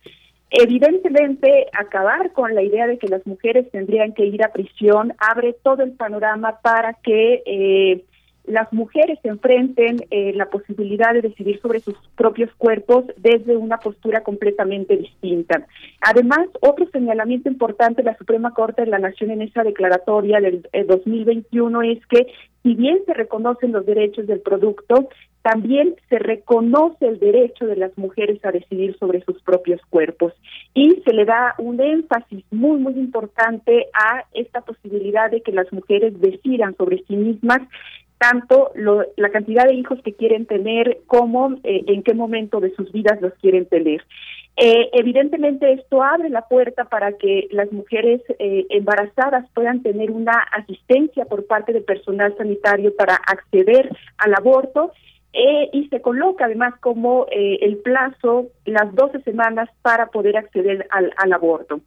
[0.56, 5.52] Evidentemente, acabar con la idea de que las mujeres tendrían que ir a prisión abre
[5.52, 8.04] todo el panorama para que eh,
[8.44, 14.22] las mujeres enfrenten eh, la posibilidad de decidir sobre sus propios cuerpos desde una postura
[14.22, 15.66] completamente distinta.
[16.00, 20.62] Además, otro señalamiento importante de la Suprema Corte de la Nación en esa declaratoria del
[20.86, 22.32] 2021 eh, es que
[22.62, 25.08] si bien se reconocen los derechos del producto,
[25.44, 30.32] también se reconoce el derecho de las mujeres a decidir sobre sus propios cuerpos
[30.72, 35.70] y se le da un énfasis muy, muy importante a esta posibilidad de que las
[35.70, 37.60] mujeres decidan sobre sí mismas
[38.16, 42.90] tanto la cantidad de hijos que quieren tener como eh, en qué momento de sus
[42.90, 44.02] vidas los quieren tener.
[44.56, 50.38] Eh, evidentemente esto abre la puerta para que las mujeres eh, embarazadas puedan tener una
[50.52, 54.92] asistencia por parte del personal sanitario para acceder al aborto
[55.72, 61.32] y se coloca además como el plazo las 12 semanas para poder acceder al, al
[61.32, 61.80] aborto.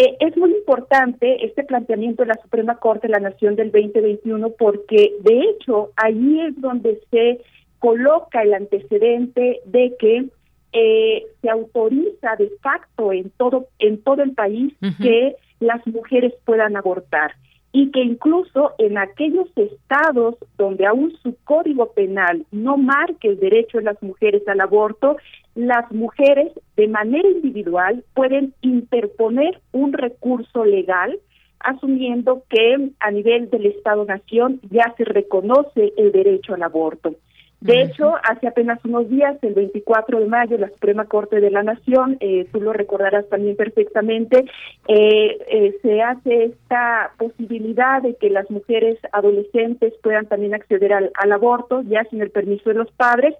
[0.00, 4.50] Eh, es muy importante este planteamiento de la Suprema Corte de la Nación del 2021
[4.50, 7.40] porque de hecho ahí es donde se
[7.80, 10.26] coloca el antecedente de que
[10.72, 14.72] eh, se autoriza de facto en todo en todo el país
[15.02, 17.32] que las mujeres puedan abortar
[17.72, 23.78] y que incluso en aquellos estados donde aún su código penal no marque el derecho
[23.78, 25.16] de las mujeres al aborto,
[25.54, 31.18] las mujeres de manera individual pueden interponer un recurso legal
[31.60, 37.16] asumiendo que a nivel del Estado-Nación ya se reconoce el derecho al aborto.
[37.60, 41.64] De hecho, hace apenas unos días, el 24 de mayo, la Suprema Corte de la
[41.64, 44.44] Nación, eh, tú lo recordarás también perfectamente,
[44.86, 51.32] eh, eh, se hace esta posibilidad de que las mujeres adolescentes puedan también acceder al,
[51.32, 53.34] aborto, ya sin el permiso de los padres,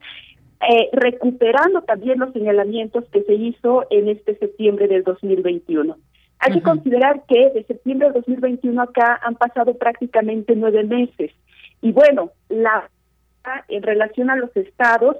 [0.92, 5.96] recuperando también los señalamientos que se hizo en este septiembre del 2021.
[6.40, 11.30] Hay que considerar que de septiembre del 2021 acá han pasado prácticamente nueve meses.
[11.80, 12.90] Y bueno, la
[13.68, 15.16] en relación a los estados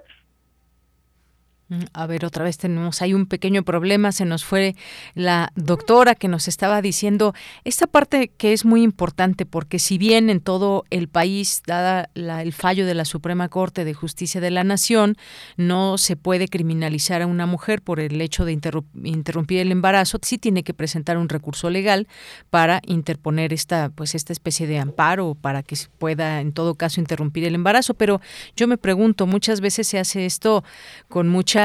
[1.92, 4.12] a ver, otra vez tenemos hay un pequeño problema.
[4.12, 4.74] Se nos fue
[5.14, 10.30] la doctora que nos estaba diciendo esta parte que es muy importante porque si bien
[10.30, 14.64] en todo el país, dada el fallo de la Suprema Corte de Justicia de la
[14.64, 15.16] Nación,
[15.56, 18.52] no se puede criminalizar a una mujer por el hecho de
[19.04, 22.08] interrumpir el embarazo, sí tiene que presentar un recurso legal
[22.48, 27.00] para interponer esta, pues esta especie de amparo para que se pueda en todo caso
[27.00, 27.94] interrumpir el embarazo.
[27.94, 28.20] Pero
[28.56, 30.64] yo me pregunto, muchas veces se hace esto
[31.08, 31.57] con mucha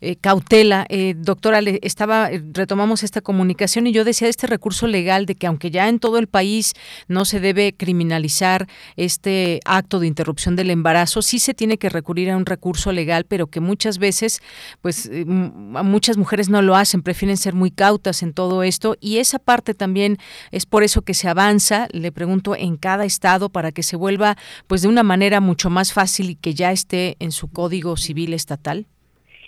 [0.00, 0.86] eh, cautela.
[0.88, 5.34] Eh, doctora, le estaba, eh, retomamos esta comunicación y yo decía este recurso legal de
[5.34, 6.74] que aunque ya en todo el país
[7.08, 12.30] no se debe criminalizar este acto de interrupción del embarazo, sí se tiene que recurrir
[12.30, 14.40] a un recurso legal, pero que muchas veces,
[14.82, 19.40] pues muchas mujeres no lo hacen, prefieren ser muy cautas en todo esto y esa
[19.40, 20.18] parte también
[20.52, 24.36] es por eso que se avanza, le pregunto, en cada estado para que se vuelva
[24.68, 28.32] pues de una manera mucho más fácil y que ya esté en su código civil
[28.32, 28.86] estatal.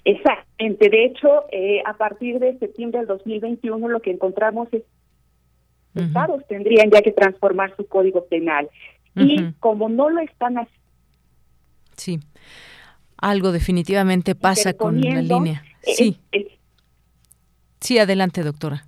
[0.04, 0.88] Exactamente.
[0.88, 4.88] De hecho, eh, a partir de septiembre del 2021 lo que encontramos es que
[5.94, 8.68] los estados tendrían ya que transformar su código penal.
[9.16, 10.80] Y como no lo están haciendo...
[11.96, 12.20] Sí,
[13.18, 15.62] algo definitivamente pasa con la línea.
[15.82, 16.14] Eh.
[16.32, 16.58] Eh,
[17.80, 18.86] sí, adelante, doctora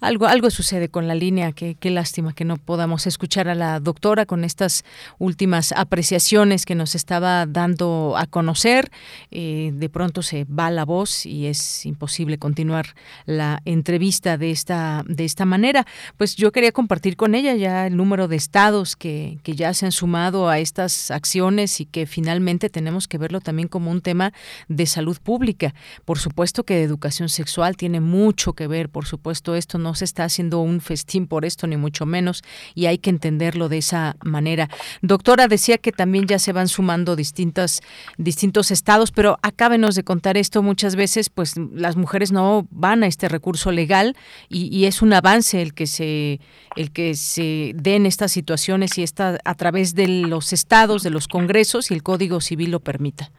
[0.00, 3.80] algo, algo sucede con la línea, que qué lástima que no podamos escuchar a la
[3.80, 4.84] doctora con estas
[5.18, 8.90] últimas apreciaciones que nos estaba dando a conocer.
[9.30, 12.94] Eh, de pronto se va la voz y es imposible continuar
[13.26, 15.86] la entrevista de esta, de esta manera.
[16.16, 19.86] Pues yo quería compartir con ella ya el número de estados que, que ya se
[19.86, 24.32] han sumado a estas acciones y que finalmente tenemos que verlo también como un tema
[24.68, 25.74] de salud pública.
[26.04, 30.04] Por supuesto que educación sexual tiene mucho que ver, por supuesto esto no no se
[30.04, 32.44] está haciendo un festín por esto, ni mucho menos,
[32.76, 34.68] y hay que entenderlo de esa manera.
[35.02, 37.80] Doctora, decía que también ya se van sumando distintas,
[38.16, 40.62] distintos estados, pero acábenos de contar esto.
[40.62, 44.14] Muchas veces, pues las mujeres no van a este recurso legal
[44.48, 46.38] y, es un avance el que se,
[46.76, 51.26] el que se den estas situaciones y está a través de los estados, de los
[51.26, 53.32] congresos y el Código Civil lo permita.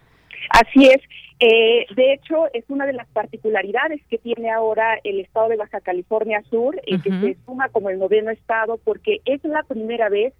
[0.49, 1.01] Así es.
[1.43, 5.81] Eh, de hecho, es una de las particularidades que tiene ahora el estado de Baja
[5.81, 10.35] California Sur, eh, que se suma como el noveno estado, porque es la primera vez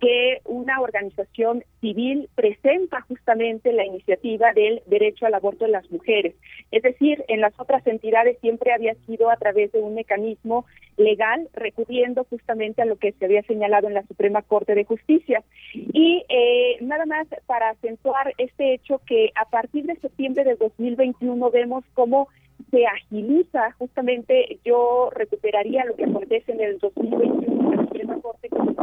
[0.00, 6.34] que una organización civil presenta justamente la iniciativa del derecho al aborto de las mujeres.
[6.70, 10.66] Es decir, en las otras entidades siempre había sido a través de un mecanismo
[10.96, 15.42] legal recurriendo justamente a lo que se había señalado en la Suprema Corte de Justicia.
[15.72, 21.50] Y eh, nada más para acentuar este hecho que a partir de septiembre de 2021
[21.50, 22.28] vemos cómo
[22.70, 28.48] se agiliza, justamente yo recuperaría lo que acontece en el 2021 en la Suprema Corte
[28.48, 28.76] como un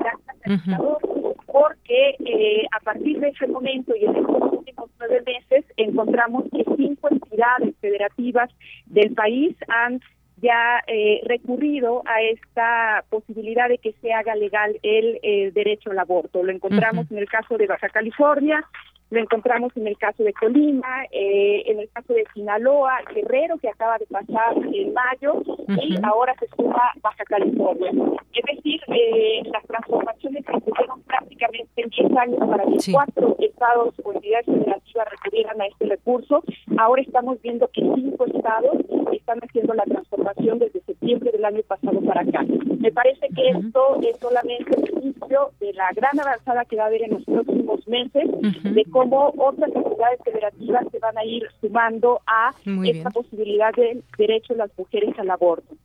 [1.47, 6.65] porque eh, a partir de ese momento y en estos últimos nueve meses encontramos que
[6.75, 8.49] cinco entidades federativas
[8.87, 10.01] del país han
[10.41, 15.99] ya eh, recurrido a esta posibilidad de que se haga legal el eh, derecho al
[15.99, 16.43] aborto.
[16.43, 18.65] Lo encontramos en el caso de Baja California,
[19.09, 23.69] lo encontramos en el caso de Colima, eh, en el caso de Sinaloa, Guerrero, que
[23.69, 25.43] acaba de pasar en mayo,
[25.81, 27.91] y ahora se suma Baja California.
[28.33, 33.93] Es decir, eh, las transformaciones que tuvieron prácticamente en 10 años para que cuatro estados
[34.03, 36.43] o entidades federativas recurrieran a este recurso.
[36.77, 38.77] Ahora estamos viendo que cinco estados
[39.11, 42.43] están haciendo la transformación desde septiembre del año pasado para acá.
[42.79, 47.03] Me parece que esto es solamente inicio de la gran avanzada que va a haber
[47.03, 48.29] en los próximos meses,
[48.63, 52.51] de cómo otras entidades federativas se van a ir sumando a
[52.83, 55.75] esta posibilidad del derecho de las mujeres al aborto.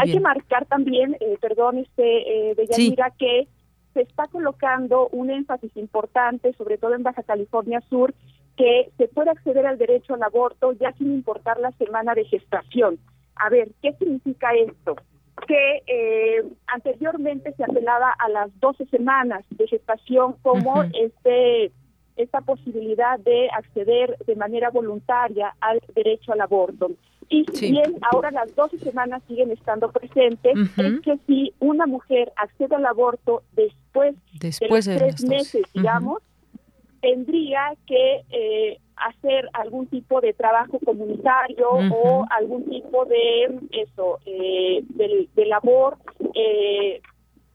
[0.00, 2.56] Hay que marcar también, eh, perdón, este, eh,
[3.18, 3.48] que
[3.94, 8.14] se está colocando un énfasis importante, sobre todo en Baja California Sur,
[8.56, 12.98] que se puede acceder al derecho al aborto ya sin importar la semana de gestación.
[13.36, 14.96] A ver, ¿qué significa esto?
[15.46, 21.70] Que eh, anteriormente se apelaba a las 12 semanas de gestación como este
[22.18, 26.90] esta posibilidad de acceder de manera voluntaria al derecho al aborto.
[27.30, 32.32] Y si bien ahora las 12 semanas siguen estando presentes, es que si una mujer
[32.36, 36.22] accede al aborto después, de los tres meses, digamos,
[37.00, 44.82] tendría que eh, hacer algún tipo de trabajo comunitario o algún tipo de eso, eh,
[44.88, 45.98] de, labor,
[46.34, 47.00] eh,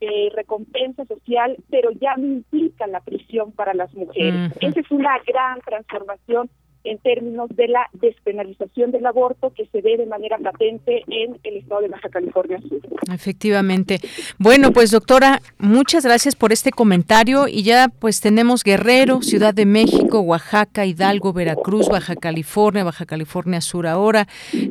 [0.06, 4.51] de recompensa social, pero ya no implica la prisión para las mujeres.
[4.60, 6.49] Esa es una gran transformación
[6.84, 11.58] en términos de la despenalización del aborto que se ve de manera patente en el
[11.58, 12.82] estado de Baja California Sur.
[13.14, 14.00] Efectivamente.
[14.38, 19.66] Bueno, pues doctora, muchas gracias por este comentario y ya pues tenemos Guerrero, Ciudad de
[19.66, 24.28] México, Oaxaca, Hidalgo, Veracruz, Baja California, Baja California Sur ahora,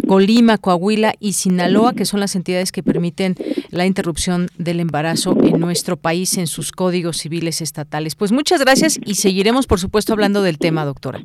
[0.06, 3.36] Colima, Coahuila y Sinaloa, que son las entidades que permiten
[3.70, 8.14] la interrupción del embarazo en nuestro país en sus códigos civiles estatales.
[8.14, 11.20] Pues muchas gracias y seguiremos por supuesto hablando del tema, doctora.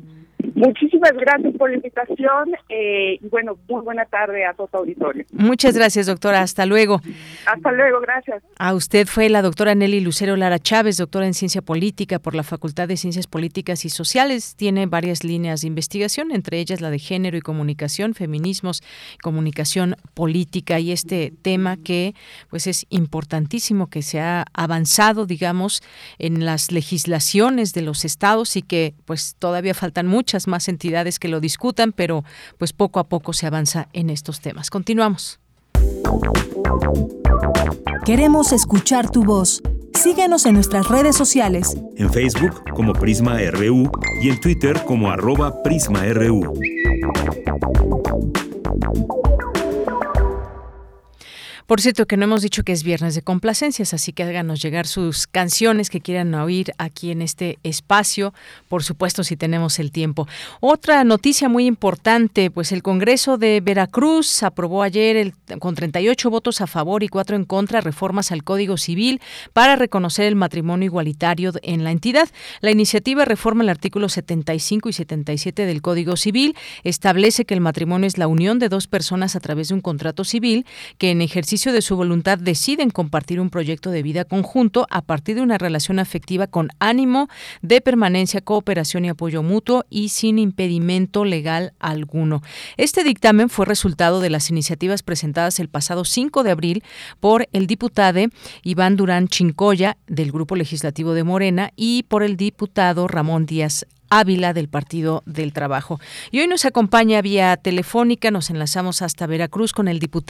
[0.58, 5.24] Muchísimas gracias por la invitación eh, y bueno, muy buena tarde a todo auditorio.
[5.30, 6.42] Muchas gracias, doctora.
[6.42, 7.00] Hasta luego.
[7.46, 8.42] Hasta luego, gracias.
[8.58, 12.42] A usted fue la doctora Nelly Lucero Lara Chávez, doctora en Ciencia Política por la
[12.42, 14.56] Facultad de Ciencias Políticas y Sociales.
[14.56, 18.82] Tiene varias líneas de investigación, entre ellas la de género y comunicación, feminismos,
[19.22, 22.14] comunicación política y este tema que
[22.50, 25.82] pues es importantísimo que se ha avanzado, digamos,
[26.18, 31.28] en las legislaciones de los estados y que pues todavía faltan muchas más entidades que
[31.28, 32.24] lo discutan, pero
[32.58, 34.70] pues poco a poco se avanza en estos temas.
[34.70, 35.38] Continuamos.
[38.04, 39.62] Queremos escuchar tu voz.
[39.94, 41.76] Síguenos en nuestras redes sociales.
[41.96, 43.90] En Facebook como Prisma RU
[44.22, 46.54] y en Twitter como arroba PrismaRU.
[51.68, 54.86] Por cierto, que no hemos dicho que es viernes de complacencias, así que háganos llegar
[54.86, 58.32] sus canciones que quieran oír aquí en este espacio,
[58.68, 60.26] por supuesto, si tenemos el tiempo.
[60.60, 66.62] Otra noticia muy importante, pues el Congreso de Veracruz aprobó ayer el, con 38 votos
[66.62, 69.20] a favor y 4 en contra reformas al Código Civil
[69.52, 72.30] para reconocer el matrimonio igualitario en la entidad.
[72.62, 78.06] La iniciativa reforma el artículo 75 y 77 del Código Civil, establece que el matrimonio
[78.06, 80.64] es la unión de dos personas a través de un contrato civil
[80.96, 85.34] que en ejercicio de su voluntad deciden compartir un proyecto de vida conjunto a partir
[85.34, 87.28] de una relación afectiva con ánimo
[87.60, 92.42] de permanencia, cooperación y apoyo mutuo y sin impedimento legal alguno.
[92.76, 96.84] Este dictamen fue resultado de las iniciativas presentadas el pasado 5 de abril
[97.20, 97.98] por el diputado
[98.62, 104.52] Iván Durán Chincoya del Grupo Legislativo de Morena y por el diputado Ramón Díaz Ávila
[104.52, 106.00] del Partido del Trabajo.
[106.30, 110.28] Y hoy nos acompaña vía telefónica, nos enlazamos hasta Veracruz con el diputado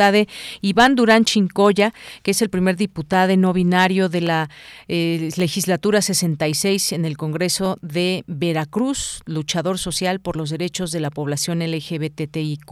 [0.61, 4.51] Iván Durán Chincoya, que es el primer diputado no binario de la
[4.87, 11.11] eh, legislatura 66 en el Congreso de Veracruz, luchador social por los derechos de la
[11.11, 12.69] población LGBTIQ.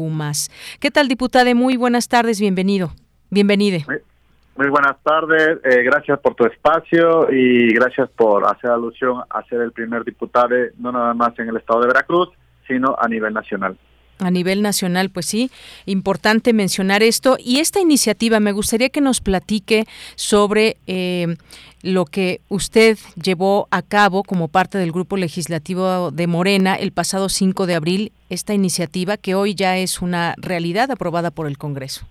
[0.80, 1.54] ¿Qué tal, diputado?
[1.54, 2.94] Muy buenas tardes, bienvenido.
[3.30, 3.84] Bienvenide.
[4.56, 9.60] Muy buenas tardes, eh, gracias por tu espacio y gracias por hacer alusión a ser
[9.60, 12.30] el primer diputado, no nada más en el estado de Veracruz,
[12.66, 13.76] sino a nivel nacional.
[14.18, 15.50] A nivel nacional, pues sí,
[15.84, 17.36] importante mencionar esto.
[17.38, 19.84] Y esta iniciativa, me gustaría que nos platique
[20.14, 21.36] sobre eh,
[21.82, 27.28] lo que usted llevó a cabo como parte del grupo legislativo de Morena el pasado
[27.28, 32.06] 5 de abril, esta iniciativa que hoy ya es una realidad aprobada por el Congreso.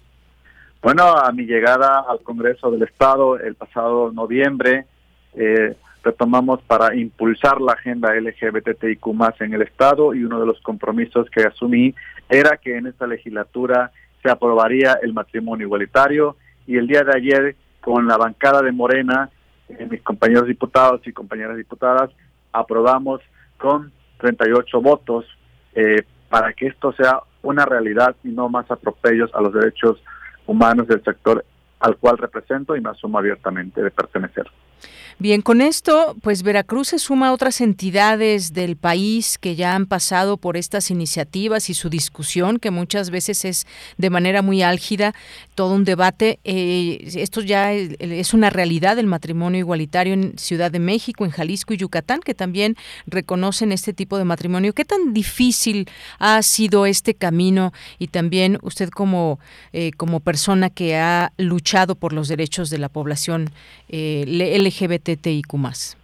[0.86, 4.86] Bueno, a mi llegada al Congreso del Estado el pasado noviembre,
[5.34, 9.04] eh, retomamos para impulsar la agenda LGBTIQ
[9.40, 11.96] en el Estado y uno de los compromisos que asumí
[12.30, 16.36] era que en esta legislatura se aprobaría el matrimonio igualitario
[16.68, 19.32] y el día de ayer con la bancada de Morena,
[19.70, 22.12] eh, mis compañeros diputados y compañeras diputadas,
[22.54, 23.22] aprobamos
[23.58, 25.26] con 38 votos
[25.74, 30.15] eh, para que esto sea una realidad y no más atropellos a los derechos humanos
[30.88, 31.44] del sector
[31.80, 34.46] al cual represento y me asumo abiertamente de pertenecer.
[35.18, 39.86] Bien, con esto, pues Veracruz se suma a otras entidades del país que ya han
[39.86, 43.66] pasado por estas iniciativas y su discusión, que muchas veces es
[43.98, 45.16] de manera muy álgida,
[45.56, 46.40] todo un debate.
[46.44, 51.74] Eh, esto ya es una realidad el matrimonio igualitario en Ciudad de México, en Jalisco
[51.74, 52.76] y Yucatán, que también
[53.08, 54.74] reconocen este tipo de matrimonio.
[54.74, 55.88] ¿Qué tan difícil
[56.20, 59.40] ha sido este camino y también usted como,
[59.72, 63.50] eh, como persona que ha luchado por los derechos de la población
[63.88, 64.26] eh,
[64.66, 65.28] LGBT?
[65.58, 65.98] más?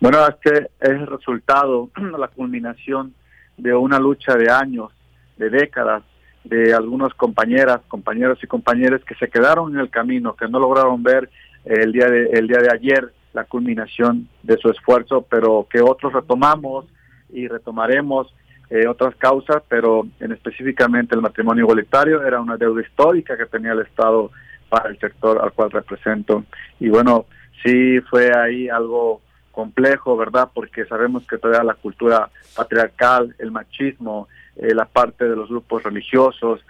[0.00, 3.14] Bueno, este es el resultado, la culminación
[3.56, 4.92] de una lucha de años,
[5.36, 6.02] de décadas,
[6.44, 11.02] de algunas compañeras, compañeros y compañeras que se quedaron en el camino, que no lograron
[11.02, 11.28] ver
[11.64, 16.12] el día de, el día de ayer la culminación de su esfuerzo, pero que otros
[16.12, 16.86] retomamos
[17.30, 18.32] y retomaremos
[18.70, 23.72] eh, otras causas, pero en específicamente el matrimonio igualitario era una deuda histórica que tenía
[23.72, 24.30] el Estado
[24.68, 26.44] para el sector al cual represento.
[26.78, 27.26] Y bueno,
[27.62, 29.20] sí fue ahí algo
[29.52, 30.48] complejo, ¿verdad?
[30.54, 35.82] Porque sabemos que todavía la cultura patriarcal, el machismo, eh, la parte de los grupos
[35.82, 36.60] religiosos,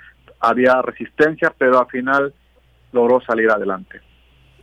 [0.40, 2.32] había resistencia, pero al final
[2.92, 4.00] logró salir adelante.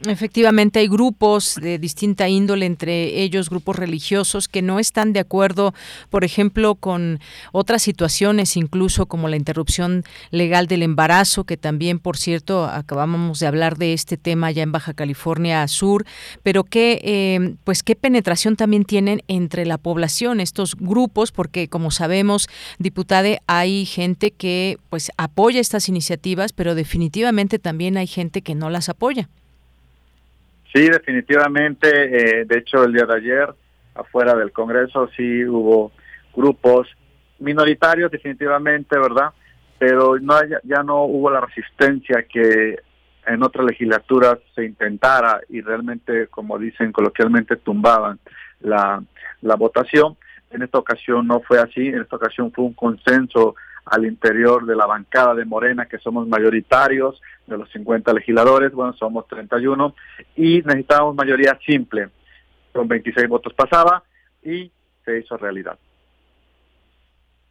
[0.03, 5.73] Efectivamente, hay grupos de distinta índole, entre ellos grupos religiosos, que no están de acuerdo,
[6.09, 7.21] por ejemplo, con
[7.53, 13.47] otras situaciones, incluso como la interrupción legal del embarazo, que también, por cierto, acabamos de
[13.47, 16.05] hablar de este tema ya en Baja California Sur,
[16.43, 21.89] pero que, eh, pues, qué penetración también tienen entre la población estos grupos, porque, como
[21.89, 28.55] sabemos, diputada, hay gente que, pues, apoya estas iniciativas, pero definitivamente también hay gente que
[28.55, 29.29] no las apoya.
[30.75, 31.87] Sí, definitivamente.
[31.87, 33.47] Eh, de hecho, el día de ayer,
[33.93, 35.93] afuera del Congreso, sí hubo
[36.35, 36.89] grupos
[37.39, 39.29] minoritarios, definitivamente, ¿verdad?
[39.79, 42.77] Pero no ya, no hubo la resistencia que
[43.25, 48.19] en otras legislaturas se intentara y realmente, como dicen coloquialmente, tumbaban
[48.59, 49.01] la,
[49.43, 50.17] la votación.
[50.51, 53.55] En esta ocasión no fue así, en esta ocasión fue un consenso
[53.85, 58.93] al interior de la bancada de Morena, que somos mayoritarios, de los 50 legisladores, bueno,
[58.93, 59.95] somos 31,
[60.35, 62.09] y necesitábamos mayoría simple.
[62.73, 64.03] Con 26 votos pasaba
[64.43, 64.71] y
[65.05, 65.77] se hizo realidad.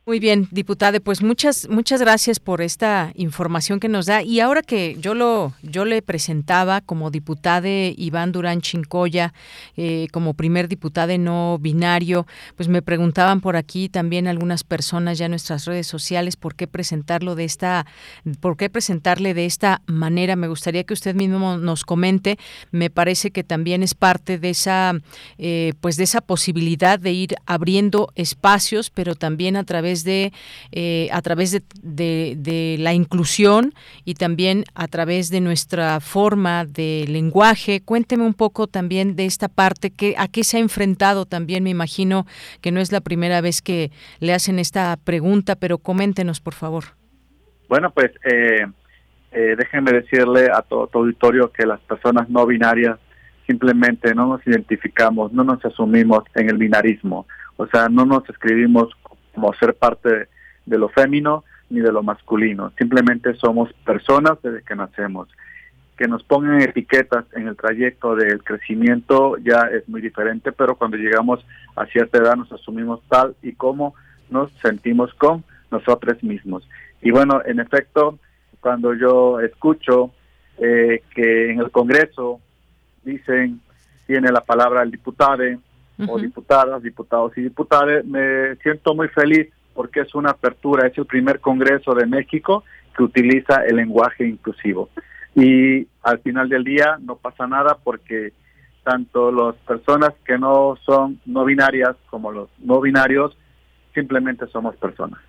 [0.06, 4.60] Muy bien, diputada, pues muchas muchas gracias por esta información que nos da y ahora
[4.60, 9.32] que yo lo yo le presentaba como diputada Iván Durán Chincoya
[9.78, 15.24] eh, como primer diputada no binario, pues me preguntaban por aquí también algunas personas ya
[15.24, 17.86] en nuestras redes sociales por qué presentarlo de esta
[18.40, 20.36] por qué presentarle de esta manera.
[20.36, 22.38] Me gustaría que usted mismo nos comente.
[22.72, 25.00] Me parece que también es parte de esa
[25.38, 30.32] eh, pues de esa posibilidad de ir abriendo espacios, pero también a través de
[30.72, 33.74] eh, a través de, la inclusión
[34.04, 37.80] y también a través de nuestra forma de lenguaje.
[37.80, 41.62] Cuénteme un poco también de esta parte que a qué se ha enfrentado también.
[41.62, 42.26] Me imagino
[42.60, 46.84] que no es la primera vez que le hacen esta pregunta, pero coméntenos por favor.
[47.68, 48.66] Bueno, pues eh,
[49.32, 52.98] eh, déjenme decirle a todo, todo auditorio que las personas no binarias
[53.46, 57.26] simplemente no nos identificamos, no nos asumimos en el binarismo,
[57.56, 58.88] o sea, no nos escribimos
[59.34, 60.28] como ser parte
[60.66, 62.72] de lo femenino ni de lo masculino.
[62.78, 65.28] Simplemente somos personas desde que nacemos.
[65.96, 70.96] Que nos pongan etiquetas en el trayecto del crecimiento ya es muy diferente, pero cuando
[70.96, 71.44] llegamos
[71.76, 73.94] a cierta edad nos asumimos tal y como
[74.30, 76.68] nos sentimos con nosotros mismos.
[77.00, 78.18] Y bueno, en efecto,
[78.60, 80.10] cuando yo escucho
[80.58, 82.40] eh, que en el Congreso
[83.02, 83.60] dicen,
[84.06, 85.42] tiene la palabra el diputado,
[86.08, 88.04] o diputadas, diputados y diputadas.
[88.04, 92.64] Me siento muy feliz porque es una apertura, es el primer Congreso de México
[92.96, 94.88] que utiliza el lenguaje inclusivo.
[95.34, 98.32] Y al final del día no pasa nada porque
[98.84, 103.36] tanto las personas que no son no binarias como los no binarios
[103.94, 105.20] simplemente somos personas.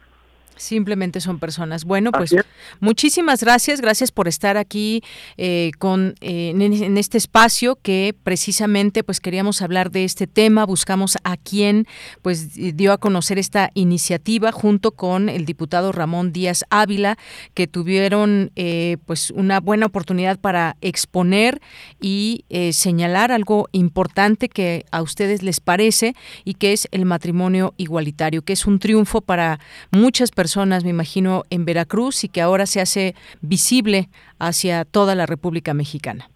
[0.57, 1.83] Simplemente son personas.
[1.83, 2.33] Bueno, pues
[2.79, 5.03] muchísimas gracias, gracias por estar aquí
[5.37, 10.65] eh, con eh, en, este espacio que precisamente pues queríamos hablar de este tema.
[10.65, 11.87] Buscamos a quien
[12.21, 17.17] pues dio a conocer esta iniciativa junto con el diputado Ramón Díaz Ávila,
[17.53, 21.61] que tuvieron eh, pues una buena oportunidad para exponer
[21.99, 28.43] y señalar algo importante que a ustedes les parece y que es el matrimonio igualitario,
[28.43, 29.59] que es un triunfo para
[29.91, 35.15] muchas personas personas, me imagino, en Veracruz y que ahora se hace visible hacia toda
[35.15, 36.29] la República Mexicana.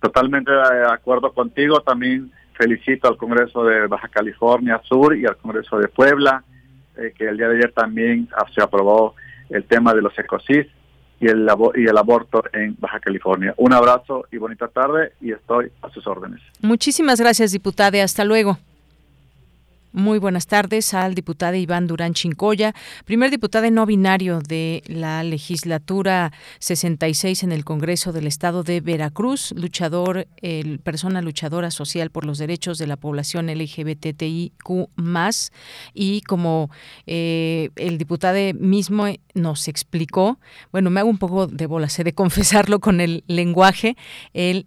[0.00, 1.80] Totalmente de acuerdo contigo.
[1.80, 6.44] También felicito al Congreso de Baja California Sur y al Congreso de Puebla,
[6.96, 9.16] eh, que el día de ayer también se aprobó
[9.50, 10.64] el tema de los ecosis
[11.18, 13.54] y el, y el aborto en Baja California.
[13.56, 16.40] Un abrazo y bonita tarde y estoy a sus órdenes.
[16.62, 18.04] Muchísimas gracias, diputada.
[18.04, 18.56] Hasta luego.
[19.96, 22.74] Muy buenas tardes al diputado Iván Durán Chincoya,
[23.06, 29.54] primer diputado no binario de la legislatura 66 en el Congreso del Estado de Veracruz,
[29.56, 34.90] luchador, el, persona luchadora social por los derechos de la población LGBTIQ
[35.94, 36.70] y como
[37.06, 40.38] eh, el diputado mismo nos explicó,
[40.72, 43.96] bueno, me hago un poco de bolas, he de confesarlo con el lenguaje,
[44.34, 44.66] el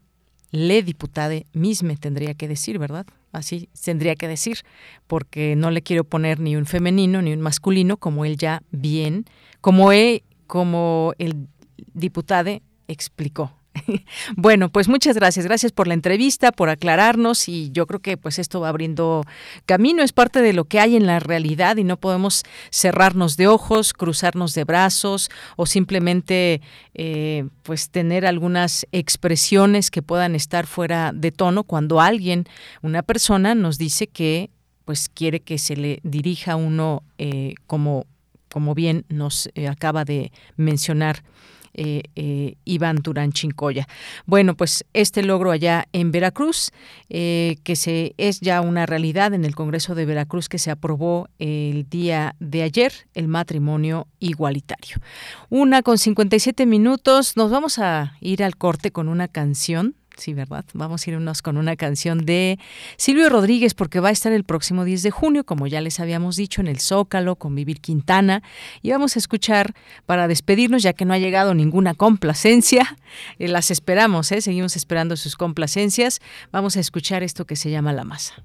[0.49, 3.05] le diputade misme tendría que decir, ¿verdad?
[3.31, 4.59] Así tendría que decir,
[5.07, 9.25] porque no le quiero poner ni un femenino ni un masculino, como él ya bien,
[9.61, 11.47] como, he, como el
[11.93, 13.58] diputade explicó.
[14.35, 15.45] Bueno, pues muchas gracias.
[15.45, 19.23] Gracias por la entrevista, por aclararnos y yo creo que pues esto va abriendo
[19.65, 23.47] camino, es parte de lo que hay en la realidad y no podemos cerrarnos de
[23.47, 26.61] ojos, cruzarnos de brazos o simplemente
[26.93, 32.45] eh, pues tener algunas expresiones que puedan estar fuera de tono cuando alguien,
[32.81, 34.49] una persona nos dice que
[34.85, 38.05] pues quiere que se le dirija a uno eh, como
[38.51, 41.23] como bien nos eh, acaba de mencionar
[41.73, 43.87] eh, eh, Iván Durán Chincoya.
[44.25, 46.71] Bueno, pues este logro allá en Veracruz,
[47.09, 51.29] eh, que se es ya una realidad en el Congreso de Veracruz que se aprobó
[51.39, 54.97] el día de ayer, el matrimonio igualitario.
[55.49, 60.65] Una con 57 minutos, nos vamos a ir al corte con una canción Sí, ¿verdad?
[60.73, 62.59] Vamos a irnos con una canción de
[62.97, 66.35] Silvio Rodríguez porque va a estar el próximo 10 de junio, como ya les habíamos
[66.35, 68.43] dicho, en el Zócalo con Vivir Quintana.
[68.81, 69.73] Y vamos a escuchar
[70.05, 72.97] para despedirnos, ya que no ha llegado ninguna complacencia.
[73.39, 74.41] Eh, las esperamos, ¿eh?
[74.41, 76.19] seguimos esperando sus complacencias.
[76.51, 78.43] Vamos a escuchar esto que se llama La Masa.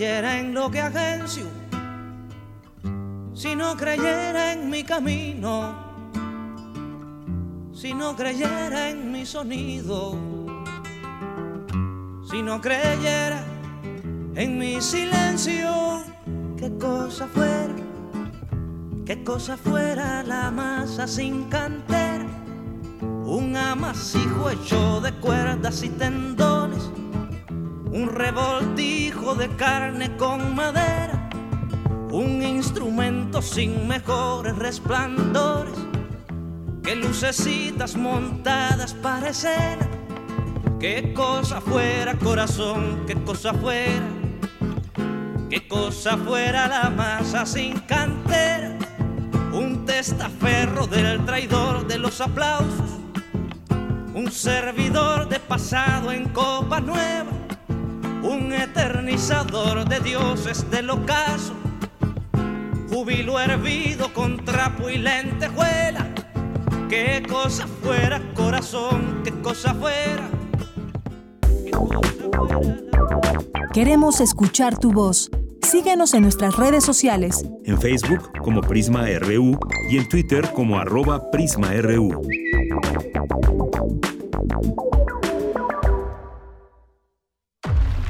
[0.00, 1.44] Creyera en lo que agencio,
[3.34, 5.74] si no creyera en mi camino,
[7.74, 10.16] si no creyera en mi sonido,
[12.30, 13.44] si no creyera
[14.36, 16.02] en mi silencio,
[16.56, 17.76] qué cosa fuera,
[19.04, 22.24] qué cosa fuera la masa sin cantera
[23.30, 26.59] un amasijo hecho de cuerdas y tendones,
[27.92, 31.28] un revoltijo de carne con madera,
[32.10, 35.74] un instrumento sin mejores resplandores
[36.82, 39.88] que lucecitas montadas para escena.
[40.78, 44.08] Qué cosa fuera corazón, qué cosa fuera,
[45.50, 48.78] qué cosa fuera la masa sin cantera,
[49.52, 53.00] un testaferro del traidor de los aplausos
[54.14, 57.30] un servidor de pasado en copa nueva,
[58.22, 61.54] un eternizador de dioses del ocaso,
[62.90, 66.06] júbilo hervido con trapo y lentejuela.
[66.88, 70.28] Qué cosa fuera, corazón, qué cosa fuera.
[73.72, 75.30] Queremos escuchar tu voz.
[75.62, 77.44] síguenos en nuestras redes sociales.
[77.64, 79.56] En Facebook como Prisma RU
[79.88, 82.22] y en Twitter como arroba PrismaRU.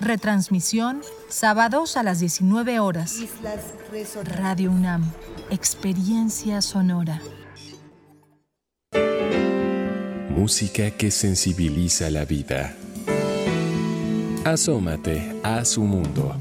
[0.00, 3.16] Retransmisión sábados a las 19 horas.
[4.24, 5.04] Radio UNAM.
[5.50, 7.20] Experiencia sonora.
[10.30, 12.74] Música que sensibiliza la vida.
[14.44, 16.34] Asómate a su mundo.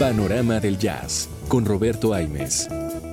[0.00, 2.68] Panorama del Jazz con Roberto Aimes.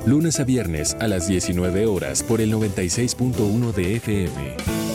[0.08, 4.89] Lunes a viernes a las 19 horas por el 96.1 de FM.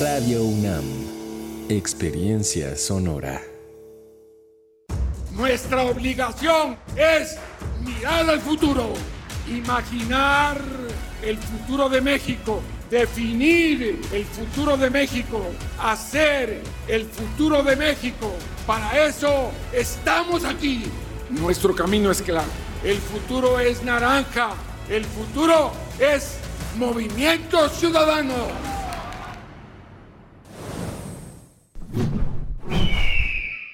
[0.00, 0.84] Radio UNAM.
[1.68, 3.40] Experiencia sonora.
[5.32, 7.36] Nuestra obligación es
[7.84, 8.92] mirar al futuro,
[9.48, 10.60] imaginar
[11.22, 12.62] el futuro de México
[12.92, 15.40] definir el futuro de México,
[15.80, 18.34] hacer el futuro de México.
[18.66, 20.84] Para eso estamos aquí.
[21.30, 22.50] Nuestro camino es claro.
[22.84, 24.50] El futuro es naranja.
[24.90, 26.34] El futuro es
[26.76, 28.81] movimiento ciudadano.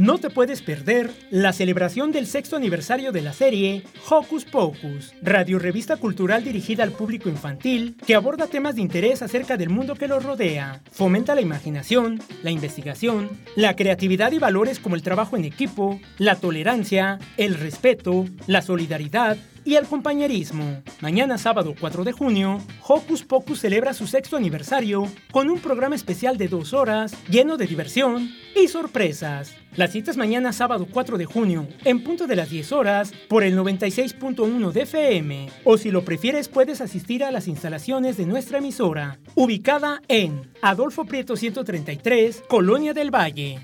[0.00, 5.58] No te puedes perder la celebración del sexto aniversario de la serie Hocus Pocus, radio
[5.58, 10.08] revista cultural dirigida al público infantil que aborda temas de interés acerca del mundo que
[10.08, 15.44] los rodea, fomenta la imaginación, la investigación, la creatividad y valores como el trabajo en
[15.44, 20.82] equipo, la tolerancia, el respeto, la solidaridad, y el compañerismo.
[21.02, 26.38] Mañana sábado 4 de junio, Hocus Pocus celebra su sexto aniversario con un programa especial
[26.38, 29.59] de dos horas lleno de diversión y sorpresas.
[29.76, 33.44] La cita es mañana sábado 4 de junio, en punto de las 10 horas, por
[33.44, 35.48] el 96.1 de FM.
[35.64, 41.04] O si lo prefieres, puedes asistir a las instalaciones de nuestra emisora, ubicada en Adolfo
[41.04, 43.60] Prieto 133, Colonia del Valle.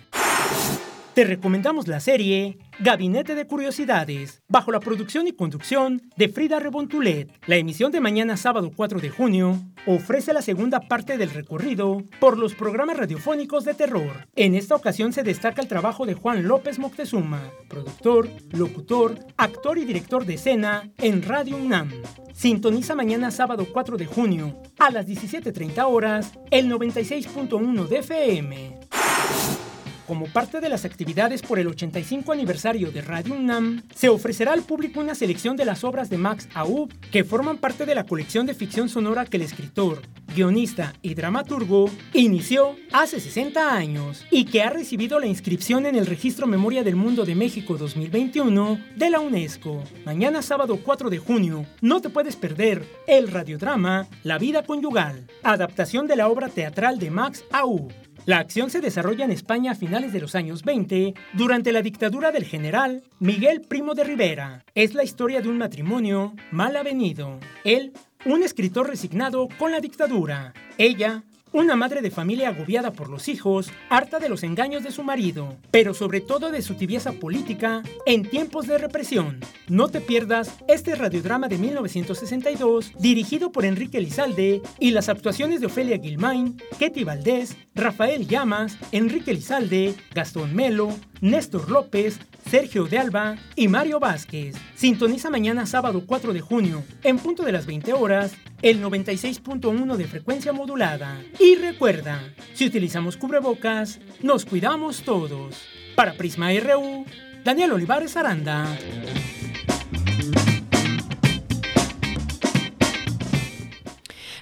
[1.12, 7.30] Te recomendamos la serie Gabinete de Curiosidades, bajo la producción y conducción de Frida Rebontulet.
[7.46, 12.36] La emisión de mañana sábado 4 de junio ofrece la segunda parte del recorrido por
[12.36, 14.28] los programas radiofónicos de terror.
[14.36, 19.86] En esta ocasión se destaca el trabajo de Juan López Moctezuma, productor, locutor, actor y
[19.86, 21.90] director de escena en Radio UNAM.
[22.34, 29.65] Sintoniza mañana sábado 4 de junio a las 17.30 horas el 96.1 de FM.
[30.06, 34.62] Como parte de las actividades por el 85 aniversario de Radio UNAM, se ofrecerá al
[34.62, 38.46] público una selección de las obras de Max Aub que forman parte de la colección
[38.46, 40.02] de ficción sonora que el escritor,
[40.32, 46.06] guionista y dramaturgo inició hace 60 años y que ha recibido la inscripción en el
[46.06, 49.82] Registro Memoria del Mundo de México 2021 de la UNESCO.
[50.04, 56.06] Mañana sábado 4 de junio, no te puedes perder el radiodrama La vida conyugal, adaptación
[56.06, 58.05] de la obra teatral de Max Aub.
[58.26, 62.32] La acción se desarrolla en España a finales de los años 20, durante la dictadura
[62.32, 64.64] del general Miguel Primo de Rivera.
[64.74, 67.38] Es la historia de un matrimonio mal avenido.
[67.62, 67.92] Él,
[68.24, 70.54] un escritor resignado con la dictadura.
[70.76, 71.22] Ella,
[71.52, 75.56] una madre de familia agobiada por los hijos, harta de los engaños de su marido,
[75.70, 79.40] pero sobre todo de su tibieza política en tiempos de represión.
[79.68, 85.66] No te pierdas este radiodrama de 1962, dirigido por Enrique Lizalde, y las actuaciones de
[85.66, 90.88] Ofelia Gilmain, Ketty Valdés, Rafael Llamas, Enrique Lizalde, Gastón Melo,
[91.20, 92.18] Néstor López,
[92.50, 94.56] Sergio de Alba y Mario Vázquez.
[94.74, 100.04] Sintoniza mañana sábado 4 de junio, en punto de las 20 horas, el 96.1 de
[100.06, 101.20] frecuencia modulada.
[101.40, 102.20] Y recuerda,
[102.54, 105.56] si utilizamos cubrebocas, nos cuidamos todos.
[105.96, 107.04] Para Prisma RU,
[107.44, 108.66] Daniel Olivares Aranda.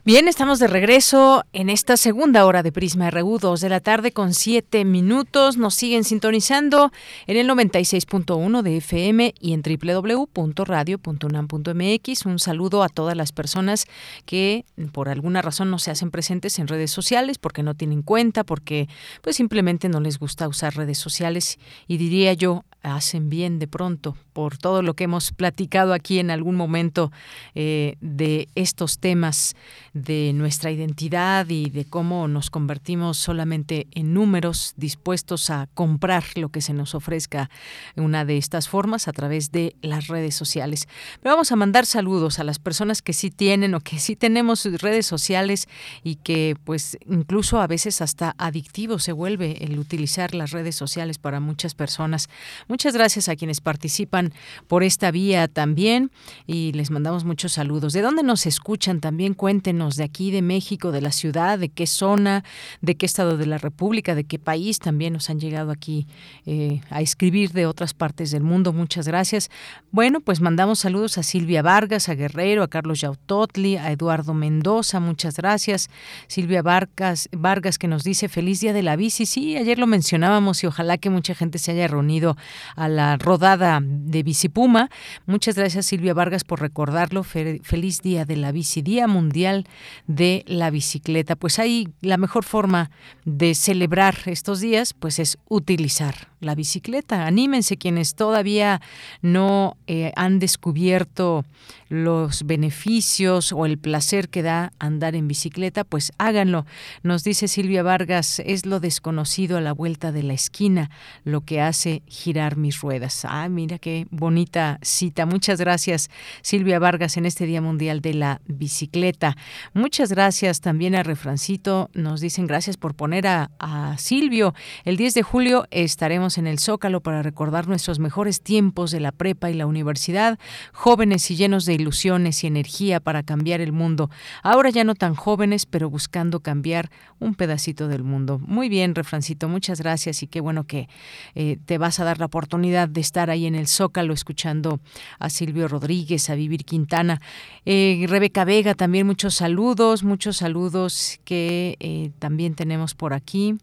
[0.07, 4.13] Bien, estamos de regreso en esta segunda hora de Prisma RU, 2 de la tarde
[4.13, 5.57] con 7 minutos.
[5.57, 6.93] Nos siguen sintonizando
[7.27, 12.27] en el 96.1 de FM y en www.radio.unam.mx.
[12.27, 13.87] Un saludo a todas las personas
[14.27, 18.45] que por alguna razón no se hacen presentes en redes sociales porque no tienen cuenta,
[18.45, 18.91] porque
[19.23, 24.19] pues simplemente no les gusta usar redes sociales y diría yo hacen bien de pronto
[24.35, 27.11] por todo lo que hemos platicado aquí en algún momento
[27.55, 29.55] eh, de estos temas
[29.95, 36.51] de nuestra identidad y de cómo nos convertimos solamente en números dispuestos a comprar lo
[36.51, 37.49] que se nos ofrezca
[37.95, 40.89] en una de estas formas a través de las redes sociales.
[41.23, 44.65] Pero vamos a mandar saludos a las personas que sí tienen o que sí tenemos
[44.65, 45.69] redes sociales
[46.03, 51.19] y que pues incluso a veces hasta adictivo se vuelve el utilizar las redes sociales
[51.19, 52.29] para muchas personas.
[52.67, 54.24] Muchas gracias a quienes participan
[54.67, 56.11] por esta vía también
[56.47, 57.93] y les mandamos muchos saludos.
[57.93, 59.01] ¿De dónde nos escuchan?
[59.01, 62.45] También cuéntenos de aquí, de México, de la ciudad, de qué zona,
[62.81, 66.07] de qué estado de la República, de qué país también nos han llegado aquí
[66.47, 68.73] eh, a escribir de otras partes del mundo.
[68.73, 69.51] Muchas gracias.
[69.91, 75.01] Bueno, pues mandamos saludos a Silvia Vargas, a Guerrero, a Carlos Yautotli, a Eduardo Mendoza.
[75.01, 75.89] Muchas gracias.
[76.27, 79.27] Silvia Vargas, Vargas que nos dice feliz día de la bici.
[79.27, 82.37] Sí, ayer lo mencionábamos y ojalá que mucha gente se haya reunido
[82.77, 83.81] a la rodada
[84.15, 84.91] de Bicipuma.
[85.27, 87.25] Muchas gracias Silvia Vargas por recordarlo.
[87.25, 89.67] Feliz día de la bici, Día Mundial
[90.07, 91.35] de la Bicicleta.
[91.37, 92.91] Pues ahí la mejor forma
[93.25, 97.27] de celebrar estos días pues es utilizar la bicicleta.
[97.27, 98.81] Anímense quienes todavía
[99.23, 101.45] no eh, han descubierto
[101.89, 106.67] los beneficios o el placer que da andar en bicicleta, pues háganlo.
[107.03, 110.91] Nos dice Silvia Vargas, es lo desconocido a la vuelta de la esquina
[111.25, 113.25] lo que hace girar mis ruedas.
[113.25, 115.27] Ah, mira qué bonita cita.
[115.27, 116.11] Muchas gracias
[116.43, 119.37] Silvia Vargas en este Día Mundial de la Bicicleta.
[119.73, 121.91] Muchas gracias también a Refrancito.
[121.95, 124.55] Nos dicen gracias por poner a, a Silvio.
[124.85, 129.13] El 10 de julio estaremos en el Zócalo para recordar nuestros mejores tiempos de la
[129.13, 130.39] prepa y la universidad,
[130.73, 134.11] jóvenes y llenos de ilusiones y energía para cambiar el mundo.
[134.43, 138.39] Ahora ya no tan jóvenes, pero buscando cambiar un pedacito del mundo.
[138.39, 140.89] Muy bien, Refrancito, muchas gracias y qué bueno que
[141.35, 144.81] eh, te vas a dar la oportunidad de estar ahí en el Zócalo escuchando
[145.19, 147.21] a Silvio Rodríguez, a Vivir Quintana.
[147.65, 153.57] Eh, Rebeca Vega, también muchos saludos, muchos saludos que eh, también tenemos por aquí.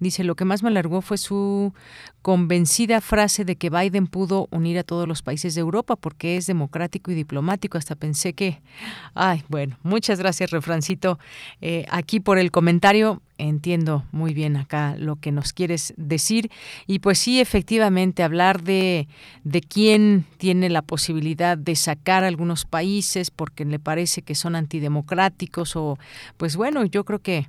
[0.00, 1.72] Dice, lo que más me alargó fue su
[2.22, 6.46] convencida frase de que Biden pudo unir a todos los países de Europa porque es
[6.46, 7.78] democrático y diplomático.
[7.78, 8.60] Hasta pensé que...
[9.14, 11.18] Ay, bueno, muchas gracias, Refrancito,
[11.60, 13.22] eh, aquí por el comentario.
[13.40, 16.50] Entiendo muy bien acá lo que nos quieres decir.
[16.88, 19.06] Y pues sí, efectivamente, hablar de,
[19.44, 24.56] de quién tiene la posibilidad de sacar a algunos países porque le parece que son
[24.56, 25.98] antidemocráticos o,
[26.36, 27.48] pues bueno, yo creo que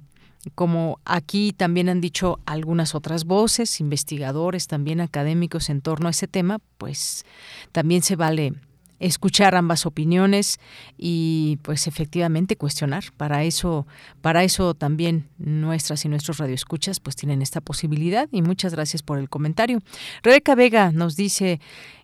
[0.55, 6.27] como aquí también han dicho algunas otras voces, investigadores, también académicos en torno a ese
[6.27, 7.25] tema, pues
[7.71, 8.53] también se vale
[8.99, 10.59] escuchar ambas opiniones
[10.97, 13.05] y pues efectivamente cuestionar.
[13.17, 13.87] Para eso,
[14.21, 19.19] para eso también nuestras y nuestros radioescuchas pues tienen esta posibilidad y muchas gracias por
[19.19, 19.79] el comentario.
[20.23, 21.59] Rebeca Vega nos dice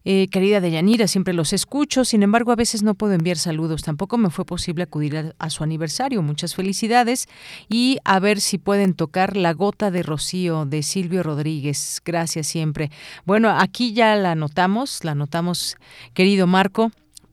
[0.08, 4.20] eh, querida Deyanira, siempre los escucho, sin embargo a veces no puedo enviar saludos, tampoco
[4.20, 6.22] me fue posible acudir a, su aniversario.
[6.22, 7.28] Muchas felicidades
[7.70, 12.04] y a ver si pueden tocar La Gota de Rocío de Silvio Rodríguez.
[12.06, 12.91] Gracias siempre.
[13.26, 15.76] Bueno, aquí ya la anotamos, la anotamos,
[16.14, 16.85] querido Marco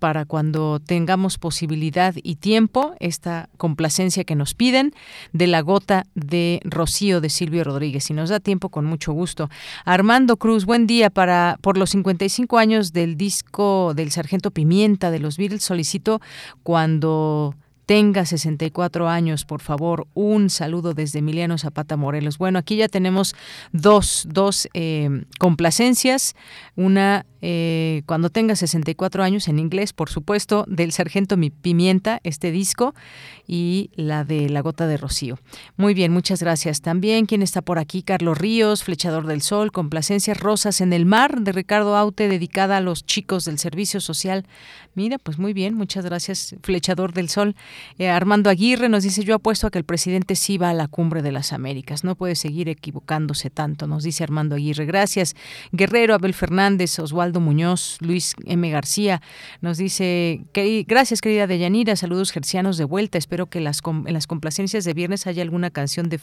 [0.03, 4.94] para cuando tengamos posibilidad y tiempo, esta complacencia que nos piden
[5.32, 8.03] de la gota de Rocío de Silvio Rodríguez.
[8.03, 9.48] Si nos da tiempo, con mucho gusto.
[9.84, 15.20] Armando Cruz, buen día para por los 55 años del disco del Sargento Pimienta de
[15.20, 15.62] los Beatles.
[15.62, 16.20] Solicito
[16.64, 17.55] cuando
[17.86, 20.06] tenga 64 años, por favor.
[20.14, 22.38] Un saludo desde Emiliano Zapata Morelos.
[22.38, 23.34] Bueno, aquí ya tenemos
[23.72, 26.34] dos, dos eh, complacencias.
[26.76, 32.52] Una eh, cuando tenga 64 años, en inglés, por supuesto, del Sargento Mi Pimienta, este
[32.52, 32.94] disco,
[33.48, 35.38] y la de La Gota de Rocío.
[35.76, 36.82] Muy bien, muchas gracias.
[36.82, 38.02] También, ¿quién está por aquí?
[38.04, 42.80] Carlos Ríos, Flechador del Sol, Complacencias Rosas en el Mar, de Ricardo Aute, dedicada a
[42.80, 44.46] los chicos del Servicio Social.
[44.94, 47.56] Mira, pues muy bien, muchas gracias, Flechador del Sol.
[47.99, 50.89] Eh, Armando Aguirre nos dice, yo apuesto a que el presidente sí va a la
[50.89, 52.05] cumbre de las Américas.
[52.05, 54.86] No puede seguir equivocándose tanto, nos dice Armando Aguirre.
[54.86, 55.35] Gracias.
[55.73, 58.70] Guerrero, Abel Fernández, Oswaldo Muñoz, Luis M.
[58.70, 59.23] García,
[59.61, 63.19] nos dice, que, gracias querida Deyanira, saludos gercianos de vuelta.
[63.19, 66.20] Espero que las, en las complacencias de viernes haya alguna canción de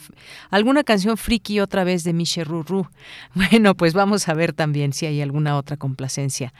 [0.50, 2.86] alguna canción friki otra vez de Michel Ruru.
[3.50, 6.52] Bueno, pues vamos a ver también si hay alguna otra complacencia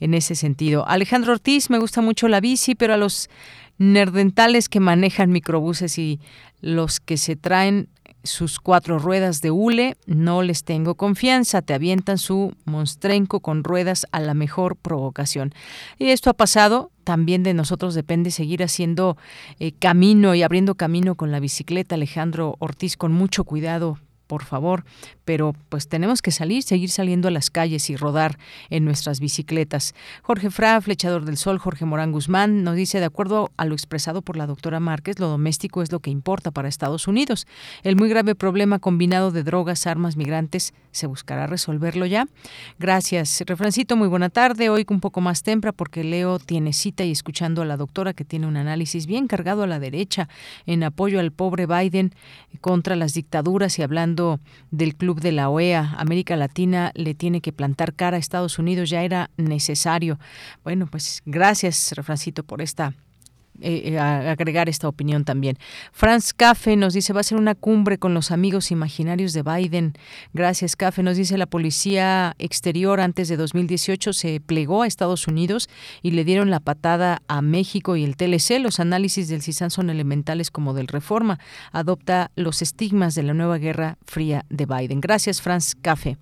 [0.00, 0.86] en ese sentido.
[0.86, 3.28] Alejandro Ortiz, me gusta mucho la bici, pero a los
[3.78, 6.20] nerdentales que manejan microbuses y
[6.60, 7.88] los que se traen
[8.24, 14.06] sus cuatro ruedas de hule, no les tengo confianza, te avientan su monstrenco con ruedas
[14.12, 15.54] a la mejor provocación.
[15.98, 19.18] Y esto ha pasado, también de nosotros depende seguir haciendo
[19.58, 24.84] eh, camino y abriendo camino con la bicicleta, Alejandro Ortiz, con mucho cuidado, por favor,
[25.24, 28.38] pero pues tenemos que salir, seguir saliendo a las calles y rodar
[28.70, 29.94] en nuestras bicicletas.
[30.22, 34.22] Jorge Fra, Flechador del Sol, Jorge Morán Guzmán, nos dice, de acuerdo a lo expresado
[34.22, 37.46] por la doctora Márquez, lo doméstico es lo que importa para Estados Unidos.
[37.82, 42.28] El muy grave problema combinado de drogas, armas, migrantes, ¿se buscará resolverlo ya?
[42.78, 43.42] Gracias.
[43.46, 44.70] Refrancito, muy buena tarde.
[44.70, 48.24] Hoy un poco más temprano porque Leo tiene cita y escuchando a la doctora que
[48.24, 50.28] tiene un análisis bien cargado a la derecha
[50.66, 52.12] en apoyo al pobre Biden
[52.60, 54.23] contra las dictaduras y hablando
[54.70, 58.90] del club de la OEA, América Latina le tiene que plantar cara a Estados Unidos,
[58.90, 60.18] ya era necesario.
[60.62, 62.94] Bueno, pues gracias, Refrancito, por esta
[63.60, 65.58] eh, eh, agregar esta opinión también.
[65.92, 69.94] Franz Café nos dice, va a ser una cumbre con los amigos imaginarios de Biden.
[70.32, 71.02] Gracias, Café.
[71.02, 75.68] Nos dice, la policía exterior antes de 2018 se plegó a Estados Unidos
[76.02, 78.58] y le dieron la patada a México y el TLC.
[78.58, 81.38] Los análisis del CISAN son elementales como del Reforma.
[81.70, 85.00] Adopta los estigmas de la nueva guerra fría de Biden.
[85.00, 86.18] Gracias, Franz Café.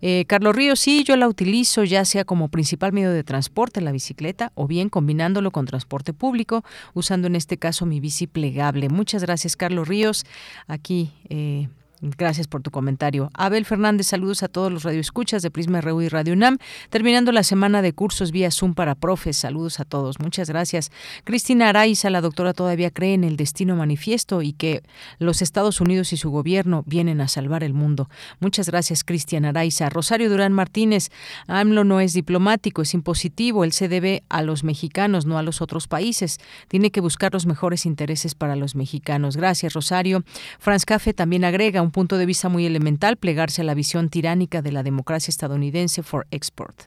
[0.00, 3.92] Eh, Carlos Ríos, sí, yo la utilizo ya sea como principal medio de transporte, la
[3.92, 6.64] bicicleta, o bien combinándolo con transporte público
[6.94, 8.88] usando en este caso mi bici plegable.
[8.88, 10.24] Muchas gracias, Carlos Ríos.
[10.66, 11.68] Aquí eh,
[12.02, 13.28] Gracias por tu comentario.
[13.34, 16.56] Abel Fernández, saludos a todos los radioescuchas de Prisma RU y Radio UNAM.
[16.88, 19.36] Terminando la semana de cursos vía Zoom para profes.
[19.36, 20.18] Saludos a todos.
[20.18, 20.90] Muchas gracias.
[21.24, 24.82] Cristina Araiza, la doctora, todavía cree en el destino manifiesto y que
[25.18, 28.08] los Estados Unidos y su gobierno vienen a salvar el mundo.
[28.40, 29.90] Muchas gracias, Cristian Araiza.
[29.90, 31.10] Rosario Durán Martínez,
[31.48, 33.62] AMLO no es diplomático, es impositivo.
[33.62, 36.38] Él se debe a los mexicanos, no a los otros países.
[36.68, 39.36] Tiene que buscar los mejores intereses para los mexicanos.
[39.36, 40.24] Gracias, Rosario.
[40.58, 44.62] Franz Café también agrega un punto de vista muy elemental, plegarse a la visión tiránica
[44.62, 46.82] de la democracia estadounidense for export.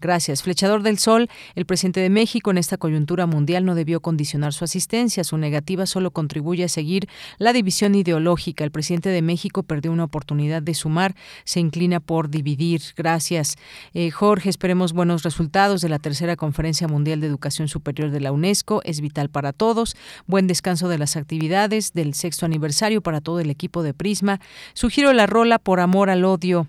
[0.00, 0.42] Gracias.
[0.42, 4.64] Flechador del Sol, el presidente de México en esta coyuntura mundial no debió condicionar su
[4.64, 5.24] asistencia.
[5.24, 7.08] Su negativa solo contribuye a seguir
[7.38, 8.64] la división ideológica.
[8.64, 11.14] El presidente de México perdió una oportunidad de sumar,
[11.44, 12.82] se inclina por dividir.
[12.96, 13.56] Gracias.
[13.94, 18.32] Eh, Jorge, esperemos buenos resultados de la tercera Conferencia Mundial de Educación Superior de la
[18.32, 18.82] UNESCO.
[18.84, 19.96] Es vital para todos.
[20.26, 24.40] Buen descanso de las actividades del sexto aniversario para todo el equipo de Prisma.
[24.74, 26.68] Sugiero la rola Por Amor al Odio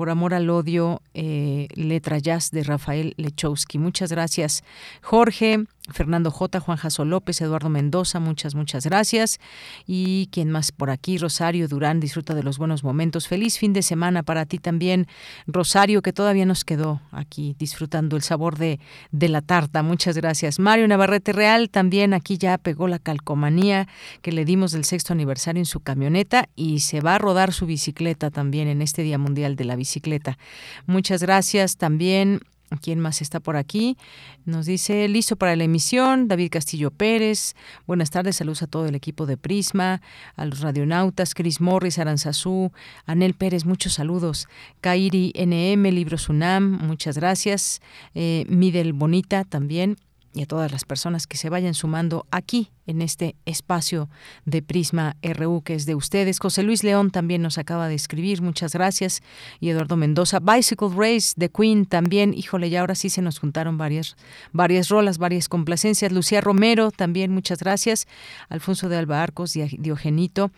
[0.00, 3.76] por amor al odio, eh, letra jazz de Rafael Lechowski.
[3.76, 4.64] Muchas gracias,
[5.02, 5.66] Jorge.
[5.92, 9.38] Fernando J, Juan Jaso López, Eduardo Mendoza, muchas, muchas gracias.
[9.86, 13.28] Y quien más por aquí, Rosario Durán, disfruta de los buenos momentos.
[13.28, 15.06] Feliz fin de semana para ti también,
[15.46, 18.80] Rosario, que todavía nos quedó aquí disfrutando el sabor de,
[19.10, 19.82] de la tarta.
[19.82, 20.58] Muchas gracias.
[20.58, 23.88] Mario Navarrete Real también aquí ya pegó la calcomanía
[24.22, 27.66] que le dimos del sexto aniversario en su camioneta y se va a rodar su
[27.66, 30.38] bicicleta también en este Día Mundial de la Bicicleta.
[30.86, 32.40] Muchas gracias también
[32.78, 33.96] ¿Quién más está por aquí?
[34.44, 37.54] Nos dice, listo para la emisión, David Castillo Pérez.
[37.86, 40.00] Buenas tardes, saludos a todo el equipo de Prisma,
[40.36, 42.70] a los radionautas, Chris Morris, Aranzazú,
[43.06, 44.46] Anel Pérez, muchos saludos.
[44.80, 47.80] Kairi NM, Libros UNAM, muchas gracias.
[48.14, 49.96] Eh, Midel Bonita también
[50.32, 54.08] y a todas las personas que se vayan sumando aquí en este espacio
[54.44, 56.38] de Prisma RU que es de ustedes.
[56.38, 59.22] José Luis León también nos acaba de escribir, muchas gracias.
[59.60, 63.78] Y Eduardo Mendoza, Bicycle Race de Queen también, híjole, ya ahora sí se nos juntaron
[63.78, 64.16] varias,
[64.52, 66.12] varias rolas, varias complacencias.
[66.12, 68.06] Lucía Romero también, muchas gracias.
[68.48, 70.50] Alfonso de Alba Arcos, Diogenito,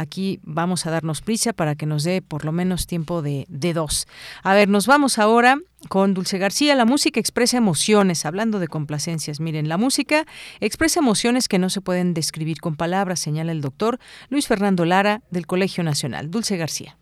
[0.00, 3.72] aquí vamos a darnos prisa para que nos dé por lo menos tiempo de, de
[3.72, 4.06] dos.
[4.42, 5.58] A ver, nos vamos ahora
[5.88, 6.74] con Dulce García.
[6.74, 9.40] La música expresa emociones, hablando de complacencias.
[9.40, 10.26] Miren, la música
[10.60, 13.98] expresa emociones que no se pueden describir con palabras, señala el doctor
[14.28, 16.30] Luis Fernando Lara del Colegio Nacional.
[16.30, 16.99] Dulce García.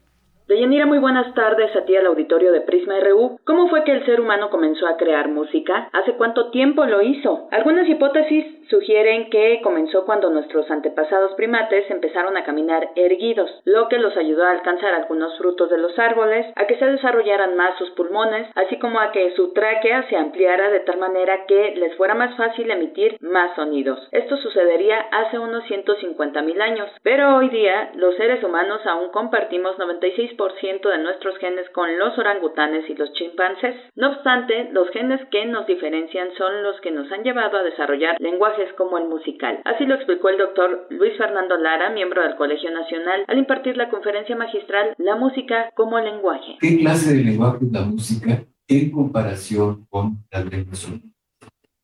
[0.48, 3.38] Deyanira, muy buenas tardes a ti al auditorio de Prisma RU.
[3.44, 5.90] ¿Cómo fue que el ser humano comenzó a crear música?
[5.92, 7.48] ¿Hace cuánto tiempo lo hizo?
[7.50, 13.98] Algunas hipótesis sugieren que comenzó cuando nuestros antepasados primates empezaron a caminar erguidos, lo que
[13.98, 17.90] los ayudó a alcanzar algunos frutos de los árboles, a que se desarrollaran más sus
[17.90, 22.14] pulmones, así como a que su tráquea se ampliara de tal manera que les fuera
[22.14, 23.98] más fácil emitir más sonidos.
[24.12, 29.76] Esto sucedería hace unos 150 mil años, pero hoy día los seres humanos aún compartimos
[29.78, 33.74] 96% de nuestros genes con los orangutanes y los chimpancés.
[33.96, 38.16] No obstante, los genes que nos diferencian son los que nos han llevado a desarrollar
[38.20, 39.60] lenguaje es como el musical.
[39.64, 43.90] Así lo explicó el doctor Luis Fernando Lara, miembro del Colegio Nacional, al impartir la
[43.90, 46.56] conferencia magistral La música como lenguaje.
[46.60, 50.88] ¿Qué clase de lenguaje es la música en comparación con las lenguas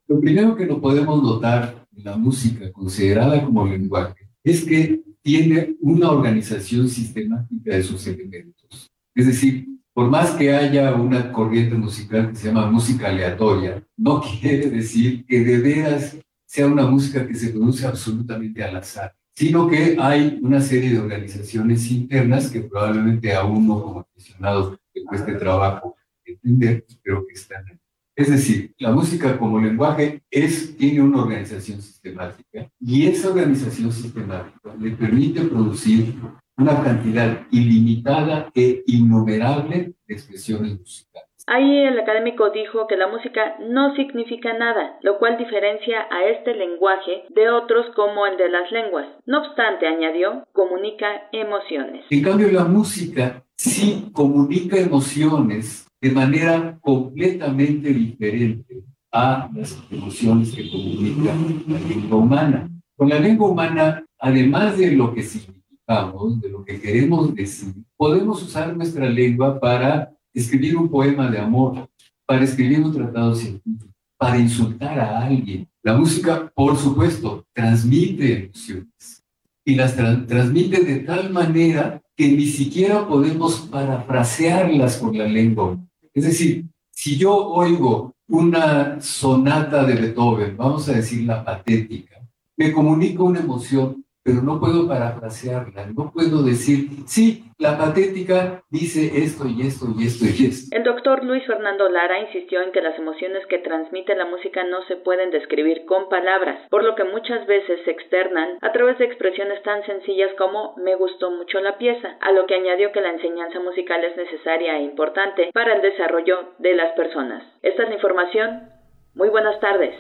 [0.07, 5.77] Lo primero que no podemos notar en la música considerada como lenguaje es que tiene
[5.81, 8.93] una organización sistemática de sus elementos.
[9.15, 14.21] Es decir, por más que haya una corriente musical que se llama música aleatoria, no
[14.41, 19.67] quiere decir que de veras sea una música que se produce absolutamente al azar, sino
[19.67, 25.33] que hay una serie de organizaciones internas que probablemente a uno como aficionado le cueste
[25.37, 27.79] trabajo entender, pero que están ahí.
[28.17, 34.75] Es decir, la música como lenguaje es, tiene una organización sistemática y esa organización sistemática
[34.79, 36.15] le permite producir
[36.57, 41.29] una cantidad ilimitada e innumerable de expresiones musicales.
[41.47, 46.55] Ahí el académico dijo que la música no significa nada, lo cual diferencia a este
[46.55, 49.07] lenguaje de otros como el de las lenguas.
[49.27, 52.07] No obstante, añadió, comunica emociones.
[52.09, 60.71] En cambio, la música sí comunica emociones de manera completamente diferente a las emociones que
[60.71, 61.35] comunica
[61.67, 62.71] la lengua humana.
[62.95, 68.43] Con la lengua humana, además de lo que significamos, de lo que queremos decir, podemos
[68.43, 71.89] usar nuestra lengua para escribir un poema de amor,
[72.27, 75.67] para escribir un tratado científico, para insultar a alguien.
[75.83, 79.25] La música, por supuesto, transmite emociones
[79.65, 85.79] y las transmite de tal manera que ni siquiera podemos parafrasearlas con la lengua.
[86.15, 92.23] Es decir, si yo oigo una sonata de Beethoven, vamos a decir la patética,
[92.57, 99.25] me comunica una emoción pero no puedo parafrasearla, no puedo decir, sí, la patética dice
[99.25, 100.77] esto y esto y esto y esto.
[100.77, 104.83] El doctor Luis Fernando Lara insistió en que las emociones que transmite la música no
[104.87, 109.07] se pueden describir con palabras, por lo que muchas veces se externan a través de
[109.07, 113.13] expresiones tan sencillas como me gustó mucho la pieza, a lo que añadió que la
[113.13, 117.45] enseñanza musical es necesaria e importante para el desarrollo de las personas.
[117.63, 118.69] Esta es la información.
[119.15, 119.95] Muy buenas tardes.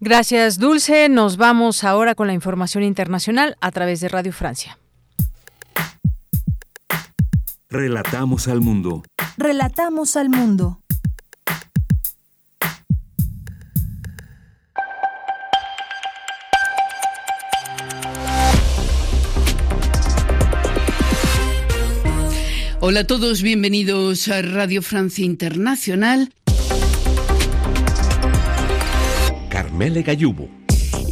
[0.00, 1.08] Gracias, Dulce.
[1.08, 4.76] Nos vamos ahora con la información internacional a través de Radio Francia.
[7.74, 9.02] Relatamos al mundo.
[9.36, 10.78] Relatamos al mundo.
[22.78, 26.32] Hola a todos, bienvenidos a Radio Francia Internacional.
[29.72, 30.63] Mele Gayubo.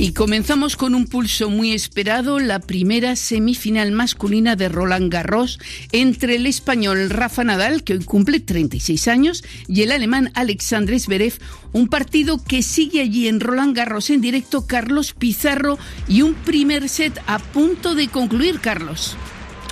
[0.02, 5.60] Y comenzamos con un pulso muy esperado, la primera semifinal masculina de Roland Garros
[5.92, 11.34] entre el español Rafa Nadal, que hoy cumple 36 años, y el alemán Alexandre Zverev,
[11.72, 16.88] un partido que sigue allí en Roland Garros en directo Carlos Pizarro y un primer
[16.88, 19.16] set a punto de concluir, Carlos.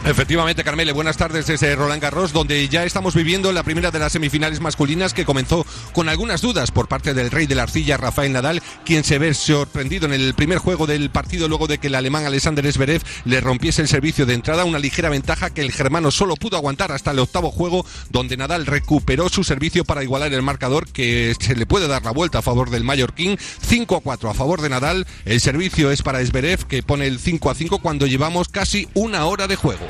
[0.06, 4.12] Efectivamente, Carmele, buenas tardes desde Roland Garros, donde ya estamos viviendo la primera de las
[4.12, 8.32] semifinales masculinas que comenzó con algunas dudas por parte del rey de la arcilla, Rafael
[8.32, 11.94] Nadal, quien se ve sorprendido en el primer juego del partido luego de que el
[11.94, 16.10] alemán Alexander Zverev le rompiese el servicio de entrada, una ligera ventaja que el germano
[16.10, 20.43] solo pudo aguantar hasta el octavo juego, donde Nadal recuperó su servicio para igualar el
[20.43, 24.31] marcador que se le puede dar la vuelta a favor del mallorquín, 5 a 4
[24.31, 27.78] a favor de Nadal, el servicio es para Zverev que pone el 5 a 5
[27.81, 29.90] cuando llevamos casi una hora de juego.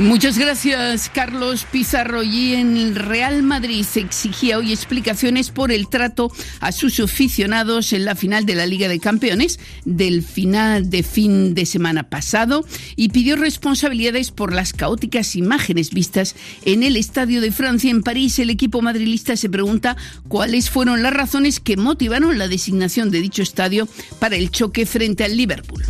[0.00, 2.22] Muchas gracias, Carlos Pizarro.
[2.22, 7.92] Y en el Real Madrid se exigía hoy explicaciones por el trato a sus aficionados
[7.92, 12.64] en la final de la Liga de Campeones del final de fin de semana pasado
[12.96, 16.34] y pidió responsabilidades por las caóticas imágenes vistas
[16.64, 18.38] en el Estadio de Francia en París.
[18.38, 19.98] El equipo madrilista se pregunta
[20.28, 23.86] cuáles fueron las razones que motivaron la designación de dicho estadio
[24.18, 25.84] para el choque frente al Liverpool.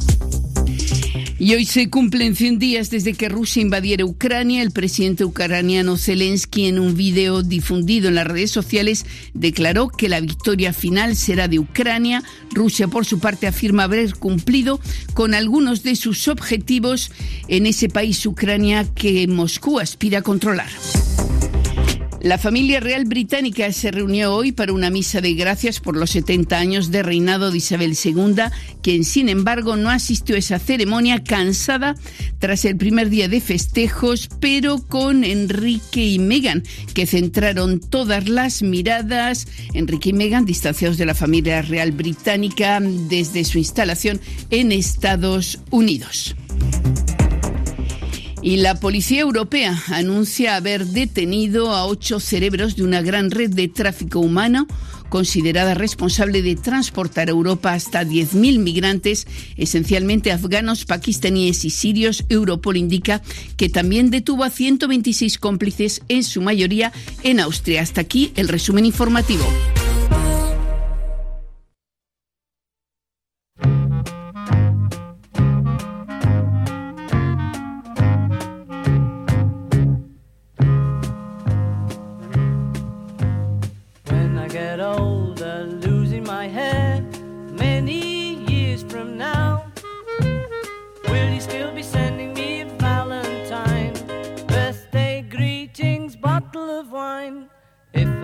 [1.40, 4.60] Y hoy se cumplen 100 días desde que Rusia invadiera Ucrania.
[4.60, 10.20] El presidente ucraniano Zelensky, en un video difundido en las redes sociales, declaró que la
[10.20, 12.22] victoria final será de Ucrania.
[12.52, 14.80] Rusia, por su parte, afirma haber cumplido
[15.14, 17.10] con algunos de sus objetivos
[17.48, 20.68] en ese país, Ucrania, que Moscú aspira a controlar.
[22.22, 26.58] La familia real británica se reunió hoy para una misa de gracias por los 70
[26.58, 28.34] años de reinado de Isabel II,
[28.82, 31.94] quien sin embargo no asistió a esa ceremonia cansada
[32.38, 38.62] tras el primer día de festejos, pero con Enrique y Meghan, que centraron todas las
[38.62, 44.20] miradas, Enrique y Meghan distanciados de la familia real británica desde su instalación
[44.50, 46.36] en Estados Unidos.
[48.42, 53.68] Y la Policía Europea anuncia haber detenido a ocho cerebros de una gran red de
[53.68, 54.66] tráfico humano
[55.10, 59.26] considerada responsable de transportar a Europa hasta 10.000 migrantes,
[59.56, 62.24] esencialmente afganos, pakistaníes y sirios.
[62.30, 63.20] Europol indica
[63.58, 66.92] que también detuvo a 126 cómplices, en su mayoría
[67.22, 67.82] en Austria.
[67.82, 69.44] Hasta aquí el resumen informativo.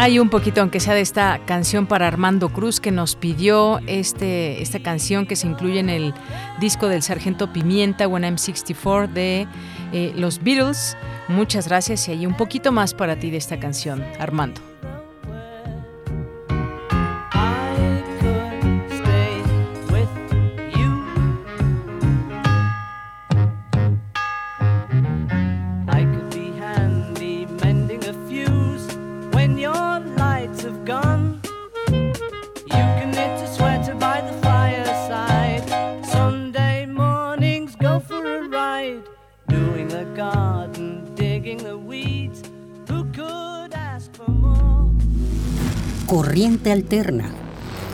[0.00, 4.62] Hay un poquito, aunque sea de esta canción para Armando Cruz, que nos pidió este,
[4.62, 6.14] esta canción que se incluye en el
[6.58, 9.46] disco del Sargento Pimienta, When I'm 64, de
[9.92, 10.96] eh, los Beatles.
[11.28, 14.69] Muchas gracias y hay un poquito más para ti de esta canción, Armando.
[46.40, 47.34] Corriente Alterna,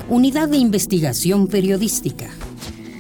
[0.09, 2.27] Unidad de Investigación Periodística,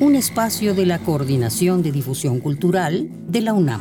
[0.00, 3.80] un espacio de la Coordinación de Difusión Cultural de la UNAM.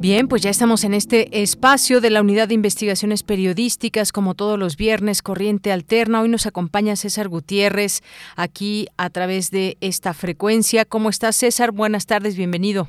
[0.00, 4.58] Bien, pues ya estamos en este espacio de la Unidad de Investigaciones Periodísticas, como todos
[4.58, 6.22] los viernes, Corriente Alterna.
[6.22, 8.00] Hoy nos acompaña César Gutiérrez
[8.34, 10.84] aquí a través de esta frecuencia.
[10.84, 11.70] ¿Cómo estás, César?
[11.70, 12.88] Buenas tardes, bienvenido.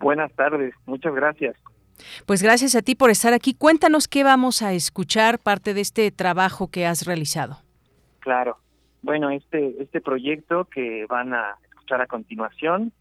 [0.00, 1.56] Buenas tardes, muchas gracias.
[2.26, 3.54] Pues gracias a ti por estar aquí.
[3.54, 7.58] Cuéntanos qué vamos a escuchar, parte de este trabajo que has realizado.
[8.20, 8.58] Claro.
[9.02, 12.92] Bueno, este, este proyecto que van a escuchar a continuación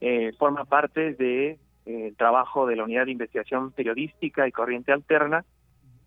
[0.00, 5.44] eh, forma parte de eh, trabajo de la Unidad de Investigación Periodística y Corriente Alterna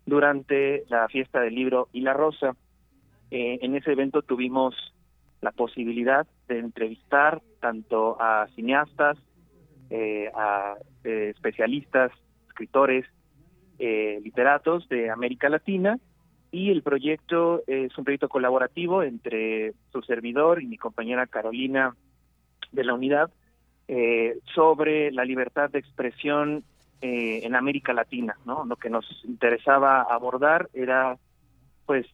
[0.06, 2.56] durante la fiesta del libro y la rosa.
[3.30, 4.74] Eh, en ese evento tuvimos
[5.42, 9.18] la posibilidad de entrevistar tanto a cineastas,
[10.34, 12.10] a especialistas
[12.54, 13.04] escritores,
[13.80, 15.98] eh, literatos de América Latina
[16.52, 21.96] y el proyecto es un proyecto colaborativo entre su servidor y mi compañera Carolina
[22.70, 23.30] de la unidad
[23.88, 26.62] eh, sobre la libertad de expresión
[27.02, 28.64] eh, en América Latina, ¿no?
[28.64, 31.18] Lo que nos interesaba abordar era,
[31.84, 32.06] pues,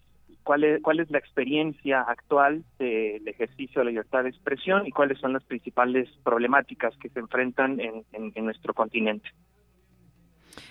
[0.42, 4.90] cuál es, cuál es la experiencia actual del ejercicio de la libertad de expresión y
[4.90, 9.28] cuáles son las principales problemáticas que se enfrentan en nuestro continente.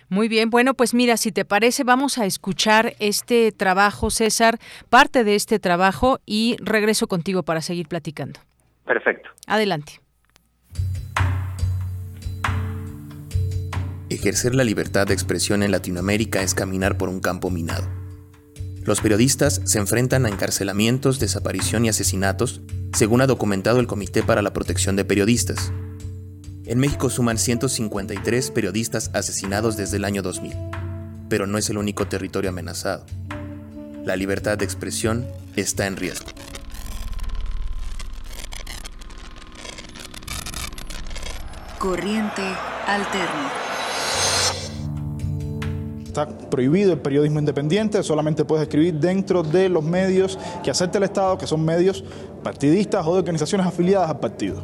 [0.09, 4.57] Muy bien, bueno, pues mira, si te parece, vamos a escuchar este trabajo, César,
[4.89, 8.39] parte de este trabajo y regreso contigo para seguir platicando.
[8.85, 9.29] Perfecto.
[9.45, 10.01] Adelante.
[14.09, 17.87] Ejercer la libertad de expresión en Latinoamérica es caminar por un campo minado.
[18.83, 22.61] Los periodistas se enfrentan a encarcelamientos, desaparición y asesinatos,
[22.93, 25.71] según ha documentado el Comité para la Protección de Periodistas,
[26.69, 30.53] en México suman 153 periodistas asesinados desde el año 2000,
[31.27, 33.07] pero no es el único territorio amenazado.
[34.05, 35.25] La libertad de expresión
[35.55, 36.27] está en riesgo.
[41.79, 42.43] Corriente
[42.85, 43.51] alterna.
[46.05, 51.05] está prohibido el periodismo independiente, solamente puedes escribir dentro de los medios que acepte el
[51.05, 52.03] Estado, que son medios
[52.43, 54.63] partidistas o de organizaciones afiliadas al partido.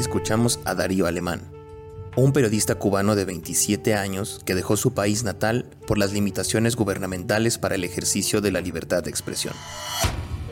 [0.00, 1.42] Escuchamos a Darío Alemán,
[2.16, 7.58] un periodista cubano de 27 años que dejó su país natal por las limitaciones gubernamentales
[7.58, 9.52] para el ejercicio de la libertad de expresión.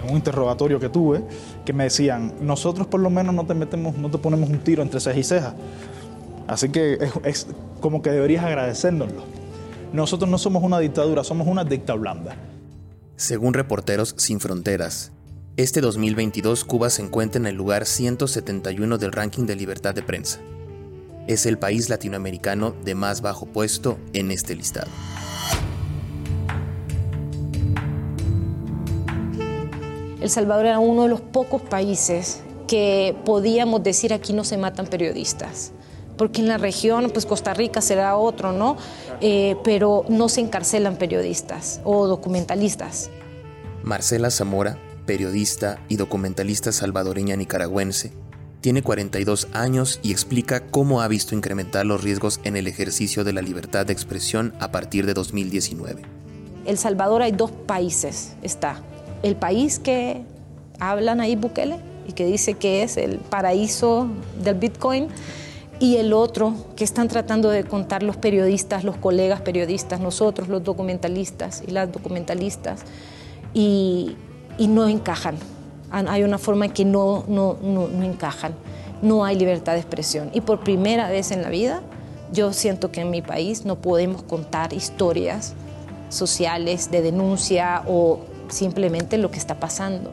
[0.03, 1.25] En un interrogatorio que tuve,
[1.65, 4.83] que me decían, nosotros por lo menos no te metemos, no te ponemos un tiro
[4.83, 5.55] entre ceja y ceja.
[6.47, 7.47] Así que es, es
[7.81, 9.23] como que deberías agradecérnoslo.
[9.95, 12.37] Nosotros no somos una dictadura, somos una dicta blanda.
[13.17, 15.11] Según Reporteros Sin Fronteras,
[15.59, 20.39] este 2022 Cuba se encuentra en el lugar 171 del ranking de libertad de prensa.
[21.27, 24.87] Es el país latinoamericano de más bajo puesto en este listado.
[30.21, 34.87] El Salvador era uno de los pocos países que podíamos decir aquí no se matan
[34.87, 35.73] periodistas
[36.17, 38.77] porque en la región, pues Costa Rica será otro, ¿no?
[39.21, 43.11] Eh, pero no se encarcelan periodistas o documentalistas.
[43.85, 44.79] Marcela Zamora,
[45.09, 48.13] periodista y documentalista salvadoreña nicaragüense,
[48.61, 53.33] tiene 42 años y explica cómo ha visto incrementar los riesgos en el ejercicio de
[53.33, 56.03] la libertad de expresión a partir de 2019.
[56.67, 58.83] El Salvador hay dos países, está
[59.23, 60.25] el país que
[60.79, 64.11] hablan ahí Bukele y que dice que es el paraíso
[64.45, 65.09] del Bitcoin
[65.81, 70.63] y el otro que están tratando de contar los periodistas, los colegas periodistas, nosotros, los
[70.63, 72.83] documentalistas y las documentalistas,
[73.55, 74.15] y,
[74.67, 75.37] no encajan.
[75.91, 78.55] Hay una forma en que no, no, no, no encajan.
[79.01, 80.31] No hay libertad de expresión.
[80.35, 81.83] Y por primera vez en la vida,
[82.33, 85.55] yo siento que en mi país no podemos contar historias
[86.09, 90.13] sociales de denuncia o simplemente lo que está pasando.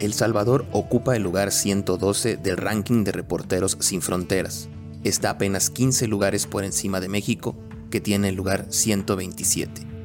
[0.00, 4.68] El Salvador ocupa el lugar 112 del ranking de Reporteros Sin Fronteras.
[5.04, 7.54] Está apenas 15 lugares por encima de México,
[7.90, 9.95] que tiene el lugar 127.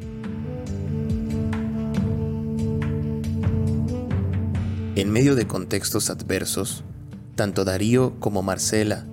[4.96, 6.84] En medio de contextos adversos,
[7.36, 9.06] tanto Darío como Marcela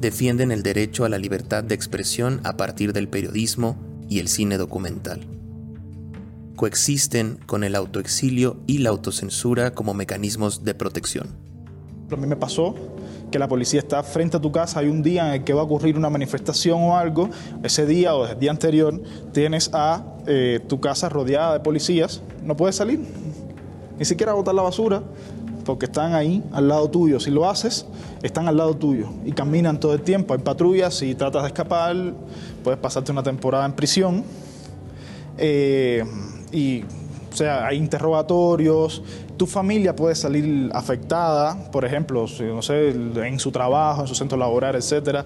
[0.00, 3.76] defienden el derecho a la libertad de expresión a partir del periodismo
[4.08, 5.26] y el cine documental
[6.56, 11.28] coexisten con el autoexilio y la autocensura como mecanismos de protección.
[12.10, 12.74] A mí me pasó
[13.30, 15.60] que la policía está frente a tu casa, hay un día en el que va
[15.60, 17.28] a ocurrir una manifestación o algo,
[17.62, 19.02] ese día o el día anterior
[19.32, 23.00] tienes a eh, tu casa rodeada de policías, no puedes salir,
[23.98, 25.02] ni siquiera botar la basura,
[25.64, 27.18] porque están ahí al lado tuyo.
[27.20, 27.86] Si lo haces,
[28.22, 30.32] están al lado tuyo y caminan todo el tiempo.
[30.32, 31.96] Hay patrullas, si tratas de escapar,
[32.62, 34.24] puedes pasarte una temporada en prisión.
[35.38, 36.04] Eh,
[36.52, 39.02] y, o sea, hay interrogatorios,
[39.36, 44.38] tu familia puede salir afectada, por ejemplo, no sé, en su trabajo, en su centro
[44.38, 45.24] laboral, etcétera.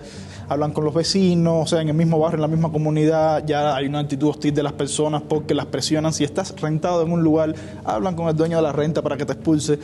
[0.49, 3.75] Hablan con los vecinos, o sea, en el mismo barrio, en la misma comunidad, ya
[3.77, 6.13] hay una actitud hostil de las personas porque las presionan.
[6.13, 7.55] Si estás rentado en un lugar,
[7.85, 9.79] hablan con el dueño de la renta para que te expulse.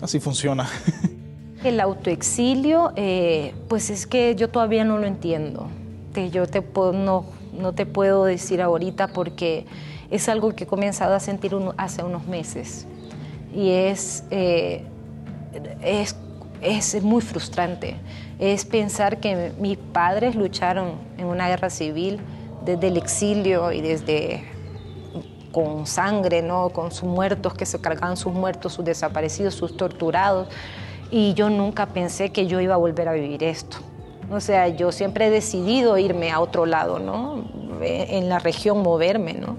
[0.00, 0.68] Así funciona.
[1.64, 5.68] El autoexilio, eh, pues es que yo todavía no lo entiendo.
[6.32, 6.62] yo te
[6.92, 7.24] no,
[7.58, 9.66] no te puedo decir ahorita porque
[10.10, 12.86] es algo que he comenzado a sentir hace unos meses
[13.58, 14.84] y es, eh,
[15.82, 16.14] es,
[16.62, 17.96] es, muy frustrante.
[18.38, 22.20] Es pensar que mis padres lucharon en una guerra civil
[22.64, 24.44] desde el exilio y desde
[25.50, 26.68] con sangre, ¿no?
[26.68, 30.46] con sus muertos, que se cargaban sus muertos, sus desaparecidos, sus torturados.
[31.10, 33.78] Y yo nunca pensé que yo iba a volver a vivir esto.
[34.30, 37.44] O sea, yo siempre he decidido irme a otro lado, ¿no?
[37.80, 39.56] En la región moverme, ¿no?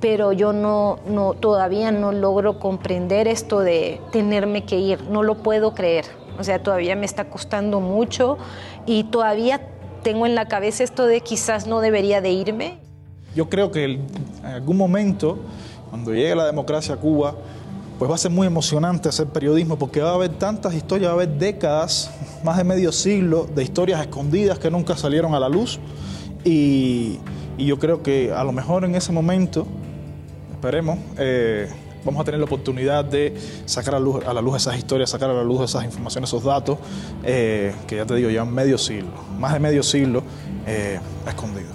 [0.00, 5.36] Pero yo no, no, todavía no logro comprender esto de tenerme que ir, no lo
[5.36, 6.04] puedo creer.
[6.38, 8.36] O sea, todavía me está costando mucho
[8.84, 9.68] y todavía
[10.02, 12.78] tengo en la cabeza esto de quizás no debería de irme.
[13.34, 14.06] Yo creo que en
[14.44, 15.38] algún momento,
[15.90, 17.34] cuando llegue la democracia a Cuba,
[17.98, 21.12] pues va a ser muy emocionante hacer periodismo porque va a haber tantas historias, va
[21.12, 22.10] a haber décadas,
[22.44, 25.78] más de medio siglo de historias escondidas que nunca salieron a la luz.
[26.44, 27.18] Y,
[27.56, 29.66] y yo creo que a lo mejor en ese momento
[30.56, 31.68] esperemos, eh,
[32.04, 33.34] vamos a tener la oportunidad de
[33.66, 36.42] sacar a, luz, a, la luz esas historias, sacar a la luz esas informaciones, esos
[36.42, 36.78] datos,
[37.22, 40.22] eh, que ya te digo, llevan medio siglo, más de medio siglo
[40.66, 41.68] eh, escondido.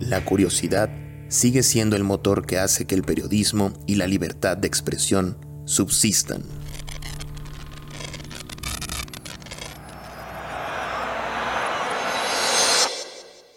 [0.00, 0.90] La curiosidad
[1.28, 6.42] sigue siendo el motor que hace que el periodismo y la libertad de expresión subsistan.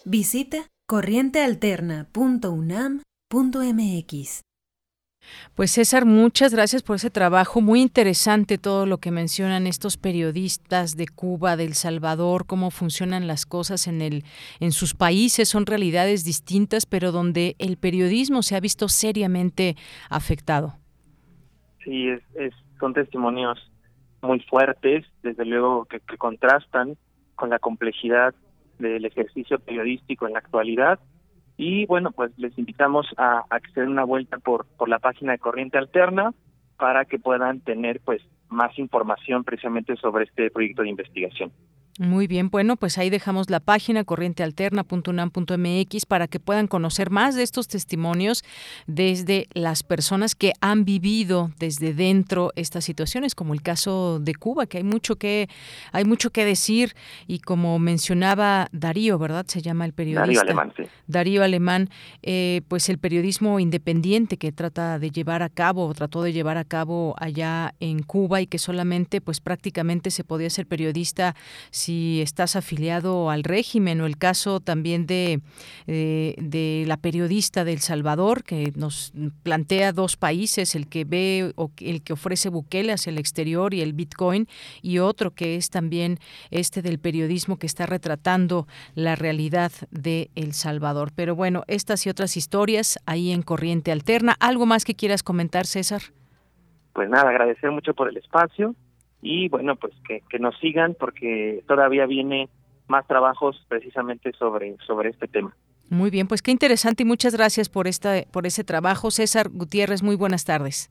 [0.05, 0.67] Visita
[3.33, 4.43] corrientealterna.unam.mx
[5.55, 7.61] Pues César, muchas gracias por ese trabajo.
[7.61, 13.27] Muy interesante todo lo que mencionan estos periodistas de Cuba, de El Salvador, cómo funcionan
[13.27, 14.23] las cosas en, el,
[14.59, 15.49] en sus países.
[15.49, 19.75] Son realidades distintas, pero donde el periodismo se ha visto seriamente
[20.09, 20.75] afectado.
[21.83, 23.57] Sí, es, son testimonios
[24.21, 26.95] muy fuertes, desde luego que contrastan
[27.35, 28.33] con la complejidad
[28.79, 30.99] del ejercicio periodístico en la actualidad
[31.57, 34.99] y bueno, pues les invitamos a, a que se den una vuelta por, por la
[34.99, 36.33] página de Corriente Alterna
[36.77, 41.51] para que puedan tener pues más información precisamente sobre este proyecto de investigación.
[41.99, 47.43] Muy bien, bueno, pues ahí dejamos la página corrientealterna.unam.mx para que puedan conocer más de
[47.43, 48.43] estos testimonios
[48.87, 54.65] desde las personas que han vivido desde dentro estas situaciones, como el caso de Cuba,
[54.65, 55.47] que hay mucho que
[55.91, 56.95] hay mucho que decir
[57.27, 59.45] y como mencionaba Darío, ¿verdad?
[59.47, 60.25] Se llama el periodista.
[60.25, 60.85] Darío Alemán, sí.
[61.05, 61.91] Darío Alemán,
[62.23, 66.57] eh, pues el periodismo independiente que trata de llevar a cabo o trató de llevar
[66.57, 71.35] a cabo allá en Cuba y que solamente, pues prácticamente se podía ser periodista
[71.83, 75.41] si estás afiliado al régimen o el caso también de,
[75.87, 79.13] eh, de la periodista de El Salvador que nos
[79.43, 83.81] plantea dos países, el que ve o el que ofrece Bukele hacia el exterior y
[83.81, 84.47] el Bitcoin
[84.81, 86.19] y otro que es también
[86.51, 91.11] este del periodismo que está retratando la realidad de El Salvador.
[91.15, 94.35] Pero bueno, estas y otras historias ahí en Corriente Alterna.
[94.39, 96.01] ¿Algo más que quieras comentar, César?
[96.93, 98.75] Pues nada, agradecer mucho por el espacio
[99.23, 102.49] y bueno, pues que, que nos sigan porque todavía viene
[102.87, 105.55] más trabajos precisamente sobre, sobre este tema.
[105.89, 109.11] Muy bien, pues qué interesante y muchas gracias por esta, por ese trabajo.
[109.11, 110.89] César Gutiérrez, muy buenas tardes.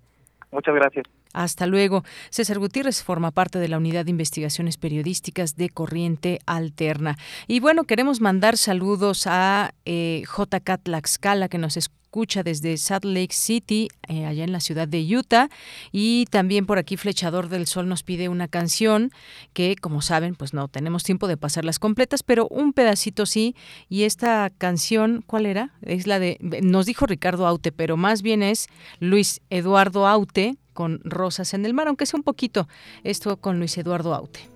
[0.50, 1.06] Muchas gracias.
[1.32, 2.04] Hasta luego.
[2.28, 7.16] César Gutiérrez forma parte de la Unidad de Investigaciones Periodísticas de Corriente Alterna.
[7.48, 12.01] Y bueno, queremos mandar saludos a eh, JK Tlaxcala, que nos escucha
[12.44, 15.48] desde Salt Lake City, eh, allá en la ciudad de Utah.
[15.92, 19.10] Y también por aquí Flechador del Sol nos pide una canción
[19.54, 23.56] que, como saben, pues no tenemos tiempo de pasarlas completas, pero un pedacito sí.
[23.88, 25.72] Y esta canción, ¿cuál era?
[25.80, 28.66] Es la de, nos dijo Ricardo Aute, pero más bien es
[29.00, 32.68] Luis Eduardo Aute con Rosas en el Mar, aunque sea un poquito
[33.04, 34.51] esto con Luis Eduardo Aute.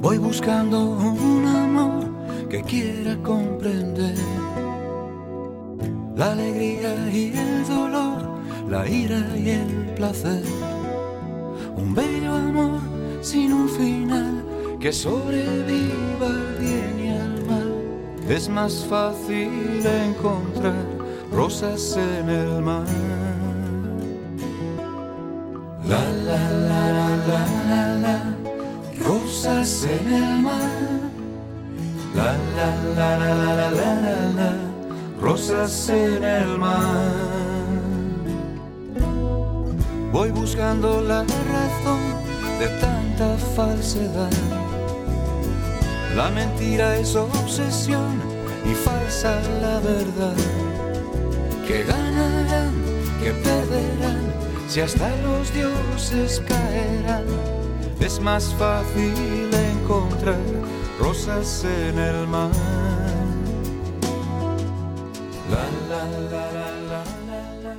[0.00, 4.14] Voy buscando un amor que quiera comprender
[6.16, 10.42] la alegría y el dolor, la ira y el placer.
[11.76, 12.80] Un bello amor
[13.20, 14.42] sin un final
[14.80, 17.74] que sobreviva al bien y al mal.
[18.26, 20.82] Es más fácil encontrar
[21.30, 22.86] rosas en el mar.
[25.86, 26.90] La la la
[27.28, 28.39] la la la
[29.10, 30.70] rosas en el mar.
[32.14, 34.50] La la la la la la la la,
[35.20, 37.66] rosas en el mar.
[40.12, 41.20] Voy buscando la
[41.56, 42.02] razón
[42.60, 44.36] de tanta falsedad.
[46.16, 48.12] La mentira es obsesión
[48.70, 49.32] y falsa
[49.64, 50.38] la verdad.
[51.66, 52.74] Que ganarán,
[53.20, 54.22] que perderán,
[54.68, 57.59] si hasta los dioses caerán.
[58.00, 60.38] Es más fácil encontrar
[60.98, 62.50] rosas en el mar.
[65.50, 67.04] La la la la la
[67.62, 67.74] la.
[67.74, 67.76] la.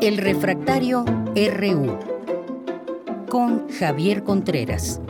[0.00, 1.04] El refractario
[1.34, 1.98] RU
[3.28, 5.00] con Javier Contreras.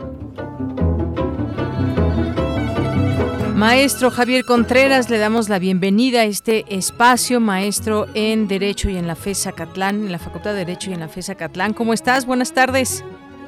[3.63, 9.07] Maestro Javier Contreras, le damos la bienvenida a este espacio, maestro en Derecho y en
[9.07, 11.71] la FESA Catlán, en la Facultad de Derecho y en la FESA Catlán.
[11.71, 12.25] ¿Cómo estás?
[12.25, 13.05] Buenas tardes.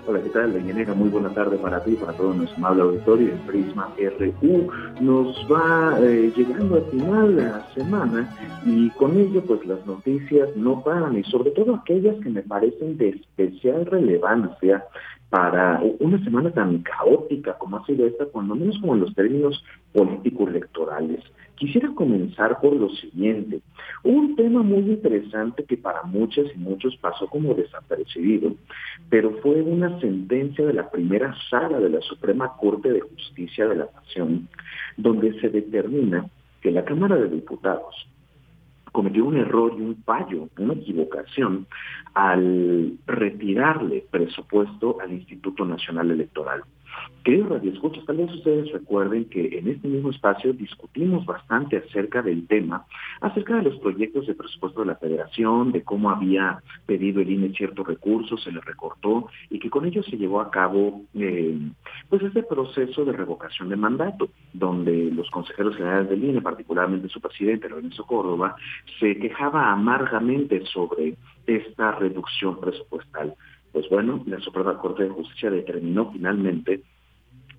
[0.08, 0.94] Hola, ¿qué tal, Deyanira?
[0.94, 4.70] Muy buena tarde para ti, para todo nuestro amable auditorio en Prisma RU.
[5.02, 10.48] Nos va eh, llegando al final de la semana y con ello, pues las noticias
[10.56, 14.86] no paran y sobre todo aquellas que me parecen de especial relevancia
[15.30, 19.64] para una semana tan caótica como ha sido esta, cuando menos como en los términos
[19.94, 21.22] político-electorales.
[21.56, 23.62] Quisiera comenzar por lo siguiente.
[24.04, 28.54] Un tema muy interesante que para muchas y muchos pasó como desapercibido,
[29.10, 33.76] pero fue una sentencia de la primera sala de la Suprema Corte de Justicia de
[33.76, 34.48] la Nación,
[34.98, 36.30] donde se determina
[36.62, 38.08] que la Cámara de Diputados
[38.96, 41.68] cometió un error y un fallo, una equivocación
[42.14, 46.64] al retirarle presupuesto al Instituto Nacional Electoral.
[47.26, 52.46] Queridos radioescuchas, tal vez ustedes recuerden que en este mismo espacio discutimos bastante acerca del
[52.46, 52.86] tema,
[53.20, 57.50] acerca de los proyectos de presupuesto de la Federación, de cómo había pedido el INE
[57.54, 61.58] ciertos recursos, se le recortó y que con ello se llevó a cabo eh,
[62.10, 67.20] pues este proceso de revocación de mandato, donde los consejeros generales del INE, particularmente su
[67.20, 68.56] presidente, Lorenzo Córdoba,
[69.00, 71.16] se quejaba amargamente sobre
[71.48, 73.34] esta reducción presupuestal.
[73.76, 76.82] Pues bueno, la Suprema Corte de Justicia determinó finalmente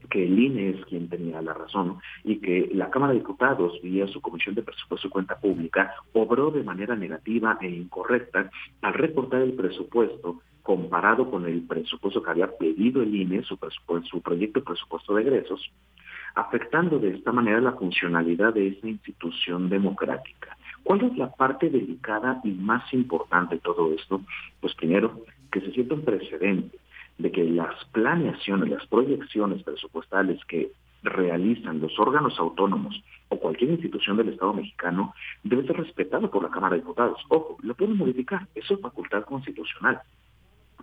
[0.09, 4.07] que el INE es quien tenía la razón y que la Cámara de Diputados, vía
[4.07, 9.43] su Comisión de Presupuesto y Cuenta Pública, obró de manera negativa e incorrecta al reportar
[9.43, 13.59] el presupuesto comparado con el presupuesto que había pedido el INE, su,
[14.05, 15.71] su proyecto de presupuesto de egresos,
[16.35, 20.57] afectando de esta manera la funcionalidad de esa institución democrática.
[20.87, 24.21] ¿Cuál es la parte delicada y más importante de todo esto?
[24.61, 26.79] Pues primero, que se sienta un precedente
[27.19, 30.71] de que las planeaciones, las proyecciones presupuestales que
[31.03, 36.51] realizan los órganos autónomos o cualquier institución del Estado mexicano debe ser respetado por la
[36.51, 37.21] Cámara de Diputados.
[37.31, 40.01] Ojo, lo pueden modificar, eso es facultad constitucional.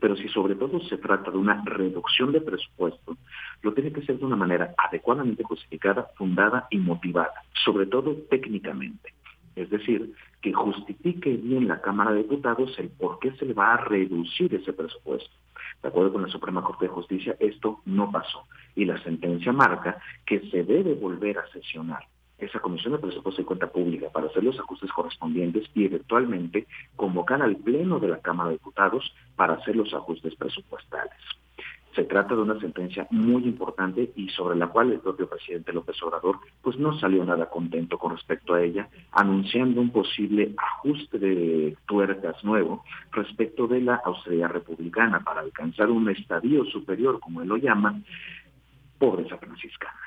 [0.01, 3.15] Pero si sobre todo se trata de una reducción de presupuesto,
[3.61, 9.13] lo tiene que ser de una manera adecuadamente justificada, fundada y motivada, sobre todo técnicamente.
[9.55, 13.73] Es decir, que justifique bien la Cámara de Diputados el por qué se le va
[13.73, 15.31] a reducir ese presupuesto.
[15.81, 18.43] De acuerdo con la Suprema Corte de Justicia, esto no pasó.
[18.75, 22.07] Y la sentencia marca que se debe volver a sesionar
[22.37, 27.41] esa Comisión de Presupuesto y Cuenta Pública para hacer los ajustes correspondientes y eventualmente convocar
[27.41, 31.17] al Pleno de la Cámara de Diputados para hacer los ajustes presupuestales.
[31.95, 36.01] Se trata de una sentencia muy importante y sobre la cual el propio presidente López
[36.01, 41.77] Obrador pues no salió nada contento con respecto a ella, anunciando un posible ajuste de
[41.85, 47.57] tuercas nuevo respecto de la austeridad republicana para alcanzar un estadio superior, como él lo
[47.57, 48.01] llama,
[48.97, 50.02] pobreza franciscana.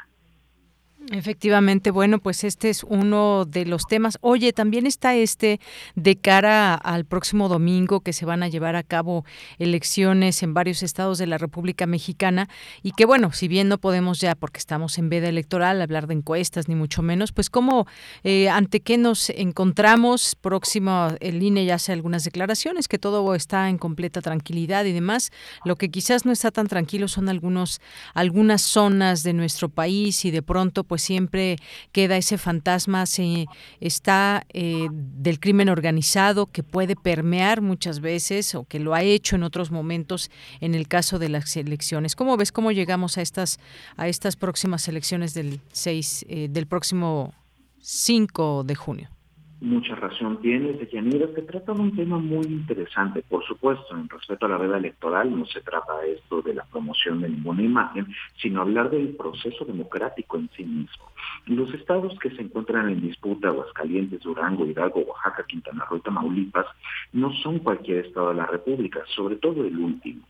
[1.13, 4.19] Efectivamente, bueno, pues este es uno de los temas.
[4.23, 5.61] Oye, también está este
[5.95, 9.25] de cara al próximo domingo que se van a llevar a cabo
[9.61, 12.49] elecciones en varios estados de la República Mexicana
[12.83, 16.15] y que bueno, si bien no podemos ya, porque estamos en veda electoral, hablar de
[16.15, 17.87] encuestas ni mucho menos, pues cómo,
[18.25, 23.69] eh, ante qué nos encontramos próximo, el INE ya hace algunas declaraciones, que todo está
[23.69, 25.31] en completa tranquilidad y demás.
[25.65, 27.81] Lo que quizás no está tan tranquilo son algunos,
[28.13, 31.57] algunas zonas de nuestro país y de pronto pues siempre
[31.93, 33.47] queda ese fantasma, se
[33.81, 39.37] está eh, del crimen organizado que puede permear muchas veces o que lo ha hecho
[39.37, 42.17] en otros momentos en el caso de las elecciones.
[42.17, 43.59] ¿Cómo ves cómo llegamos a estas
[43.97, 47.35] a estas próximas elecciones del 6 eh, del próximo
[47.81, 49.16] 5 de junio?
[49.61, 51.29] Mucha razón tienes, Yanira.
[51.35, 53.23] Se trata de un tema muy interesante.
[53.23, 57.23] Por supuesto, en respecto a la veda electoral, no se trata esto de la promoción
[57.23, 58.07] de ninguna imagen,
[58.37, 61.07] sino hablar del proceso democrático en sí mismo.
[61.47, 66.67] Los estados que se encuentran en disputa, Aguascalientes, Durango, Hidalgo, Oaxaca, Quintana Roo y Tamaulipas,
[67.15, 70.23] no son cualquier estado de la República, sobre todo el último.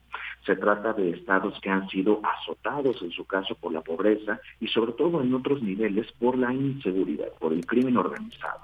[0.45, 4.69] Se trata de estados que han sido azotados, en su caso, por la pobreza y
[4.69, 8.61] sobre todo en otros niveles por la inseguridad, por el crimen organizado.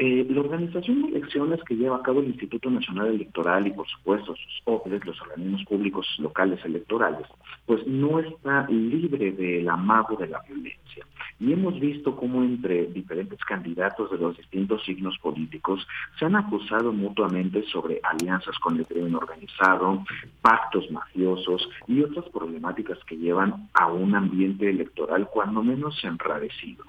[0.00, 3.88] Eh, la organización de elecciones que lleva a cabo el Instituto Nacional Electoral y, por
[3.88, 7.26] supuesto, sus OPLES, los organismos públicos locales electorales,
[7.66, 11.04] pues no está libre del amago de la violencia.
[11.40, 15.84] Y hemos visto cómo entre diferentes candidatos de los distintos signos políticos
[16.16, 20.04] se han acusado mutuamente sobre alianzas con el crimen organizado,
[20.40, 26.84] pactos mafiosos y otras problemáticas que llevan a un ambiente electoral cuando menos enrarecido.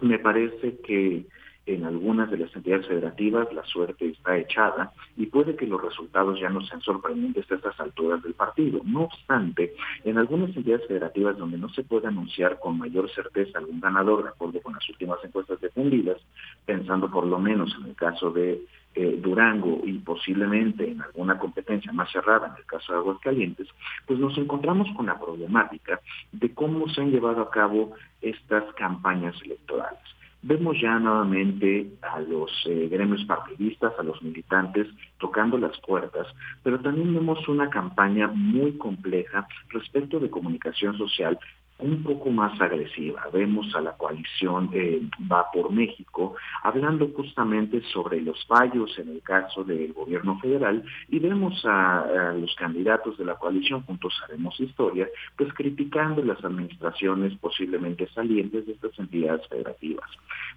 [0.00, 1.26] Me parece que
[1.68, 6.40] en algunas de las entidades federativas la suerte está echada y puede que los resultados
[6.40, 8.80] ya no sean sorprendentes a estas alturas del partido.
[8.84, 9.74] No obstante,
[10.04, 14.30] en algunas entidades federativas donde no se puede anunciar con mayor certeza algún ganador de
[14.30, 16.16] acuerdo con las últimas encuestas defendidas,
[16.64, 18.62] pensando por lo menos en el caso de
[18.94, 23.68] eh, Durango y posiblemente en alguna competencia más cerrada, en el caso de Aguascalientes,
[24.06, 26.00] pues nos encontramos con la problemática
[26.32, 27.92] de cómo se han llevado a cabo
[28.22, 30.17] estas campañas electorales.
[30.40, 34.86] Vemos ya nuevamente a los eh, gremios partidistas, a los militantes
[35.18, 36.28] tocando las puertas,
[36.62, 41.38] pero también vemos una campaña muy compleja respecto de comunicación social
[41.80, 43.26] un poco más agresiva.
[43.32, 45.00] Vemos a la coalición eh,
[45.30, 51.18] Va por México hablando justamente sobre los fallos en el caso del gobierno federal y
[51.18, 58.08] vemos a, los candidatos de la coalición, juntos haremos historia, pues criticando las administraciones posiblemente
[58.08, 60.08] salientes de estas entidades federativas.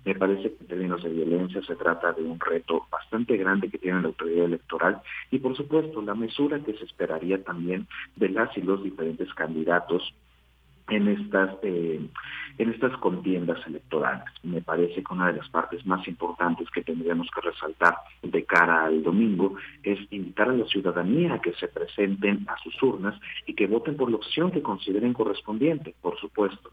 [0.05, 3.77] Me parece que en términos de violencia se trata de un reto bastante grande que
[3.77, 8.55] tiene la autoridad electoral y por supuesto la mesura que se esperaría también de las
[8.57, 10.13] y los diferentes candidatos
[10.91, 12.01] en estas, eh,
[12.57, 14.25] en estas contiendas electorales.
[14.43, 18.85] Me parece que una de las partes más importantes que tendríamos que resaltar de cara
[18.85, 23.53] al domingo es invitar a la ciudadanía a que se presenten a sus urnas y
[23.53, 26.71] que voten por la opción que consideren correspondiente, por supuesto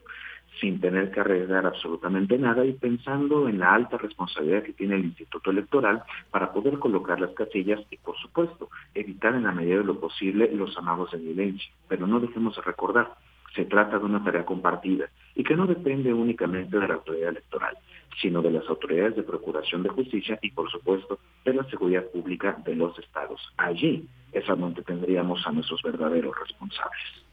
[0.59, 5.05] sin tener que arriesgar absolutamente nada y pensando en la alta responsabilidad que tiene el
[5.05, 9.85] Instituto Electoral para poder colocar las casillas y, por supuesto, evitar en la medida de
[9.85, 11.71] lo posible los amados de violencia.
[11.87, 13.15] Pero no dejemos de recordar,
[13.55, 17.77] se trata de una tarea compartida y que no depende únicamente de la autoridad electoral,
[18.21, 22.57] sino de las autoridades de procuración de justicia y, por supuesto, de la seguridad pública
[22.65, 23.41] de los estados.
[23.57, 27.28] Allí es donde tendríamos a nuestros verdaderos responsables.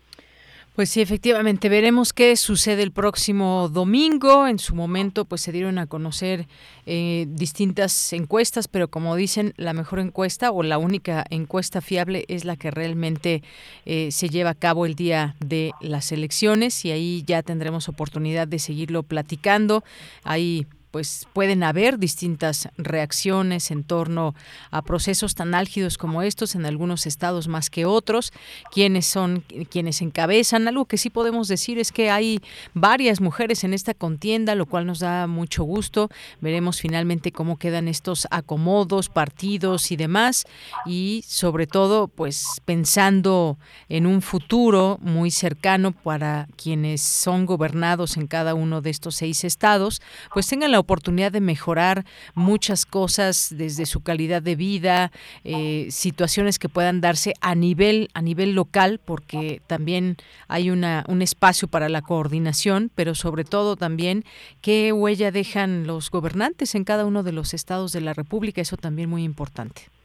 [0.77, 4.47] Pues sí, efectivamente, veremos qué sucede el próximo domingo.
[4.47, 6.49] En su momento, pues se dieron a conocer
[6.85, 12.45] eh, distintas encuestas, pero como dicen, la mejor encuesta o la única encuesta fiable es
[12.45, 13.43] la que realmente
[13.87, 18.47] eh, se lleva a cabo el día de las elecciones y ahí ya tendremos oportunidad
[18.47, 19.83] de seguirlo platicando.
[20.25, 20.67] Hay
[20.97, 24.35] pues pueden haber distintas reacciones en torno
[24.71, 28.33] a procesos tan álgidos como estos en algunos estados más que otros,
[28.73, 30.67] quienes son quienes encabezan.
[30.69, 32.41] Algo que sí podemos decir es que hay
[32.73, 36.09] varias mujeres en esta contienda, lo cual nos da mucho gusto.
[36.41, 40.47] Veremos finalmente cómo quedan estos acomodos, partidos y demás
[40.87, 43.59] y sobre todo pues pensando
[43.91, 49.45] en un futuro muy cercano para quienes son gobernados en cada uno de estos seis
[49.45, 50.01] estados,
[50.33, 52.05] pues tengan la oportunidad de mejorar
[52.35, 55.11] muchas cosas desde su calidad de vida,
[55.45, 60.17] eh, situaciones que puedan darse a nivel a nivel local, porque también
[60.49, 64.25] hay una un espacio para la coordinación, pero sobre todo también
[64.61, 68.77] qué huella dejan los gobernantes en cada uno de los estados de la República, eso
[68.77, 69.96] también muy importante.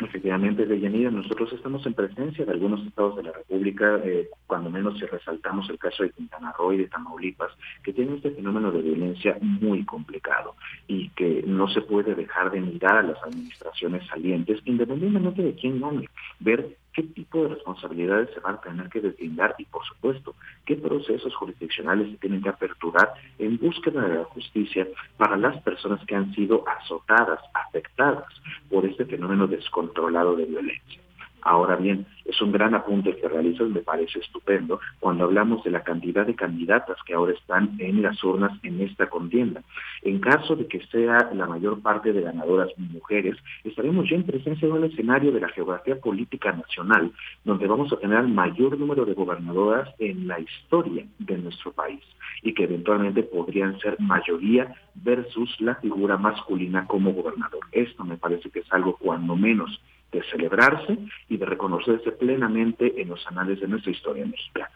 [0.00, 4.96] Efectivamente, Deyanira, nosotros estamos en presencia de algunos estados de la República, eh, cuando menos
[4.96, 7.50] si resaltamos el caso de Quintana Roo y de Tamaulipas,
[7.82, 10.54] que tienen este fenómeno de violencia muy complicado
[10.86, 15.80] y que no se puede dejar de mirar a las administraciones salientes, independientemente de quién
[15.80, 16.08] gane,
[16.38, 20.34] ver qué tipo de responsabilidades se van a tener que deslindar y, por supuesto,
[20.66, 24.84] qué procesos jurisdiccionales se tienen que aperturar en búsqueda de la justicia
[25.16, 28.26] para las personas que han sido azotadas, afectadas
[28.68, 31.00] por este fenómeno descontrolado de violencia.
[31.48, 35.82] Ahora bien, es un gran apunte que realizas, me parece estupendo, cuando hablamos de la
[35.82, 39.62] cantidad de candidatas que ahora están en las urnas en esta contienda.
[40.02, 44.68] En caso de que sea la mayor parte de ganadoras mujeres, estaremos ya en presencia
[44.68, 47.12] de un escenario de la geografía política nacional,
[47.46, 52.02] donde vamos a tener el mayor número de gobernadoras en la historia de nuestro país
[52.42, 57.60] y que eventualmente podrían ser mayoría versus la figura masculina como gobernador.
[57.72, 59.80] Esto me parece que es algo cuando menos
[60.12, 60.98] de celebrarse
[61.28, 64.70] y de reconocerse plenamente en los anales de nuestra historia mexicana.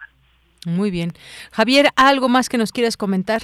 [0.67, 1.13] Muy bien.
[1.51, 3.43] Javier, ¿algo más que nos quieras comentar?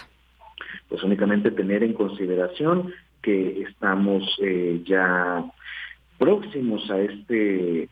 [0.88, 2.92] Pues únicamente tener en consideración
[3.22, 5.44] que estamos eh, ya
[6.18, 7.88] próximos a este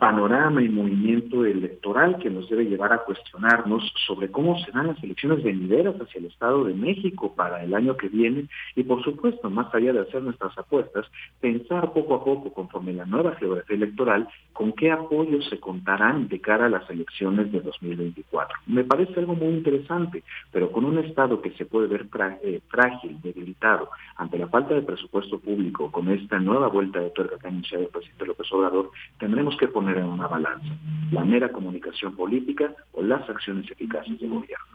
[0.00, 5.44] panorama y movimiento electoral que nos debe llevar a cuestionarnos sobre cómo serán las elecciones
[5.44, 9.72] venideras hacia el Estado de México para el año que viene y por supuesto, más
[9.74, 11.06] allá de hacer nuestras apuestas,
[11.40, 16.40] pensar poco a poco conforme la nueva geografía electoral con qué apoyos se contarán de
[16.40, 18.58] cara a las elecciones de 2024.
[18.66, 22.06] Me parece algo muy interesante, pero con un Estado que se puede ver
[22.42, 27.36] eh, frágil, debilitado, ante la falta de presupuesto público, con esta nueva vuelta de tuerca
[27.38, 30.74] que ha anunciado el presidente López Obrador, tendremos que poner en una balanza
[31.10, 34.66] la mera comunicación política o las acciones eficaces del gobierno.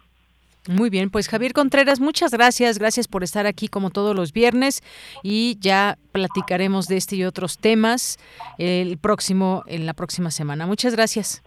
[0.68, 4.82] Muy bien, pues Javier Contreras, muchas gracias, gracias por estar aquí como todos los viernes
[5.22, 8.18] y ya platicaremos de este y otros temas
[8.58, 10.66] el próximo en la próxima semana.
[10.66, 11.44] Muchas gracias.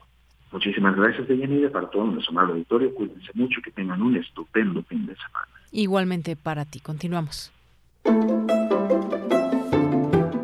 [0.52, 2.94] Muchísimas gracias, Deyanide, para todo nuestro amable auditorio.
[2.94, 5.48] Cuídense mucho, que tengan un estupendo fin de semana.
[5.72, 6.78] Igualmente para ti.
[6.80, 7.52] Continuamos.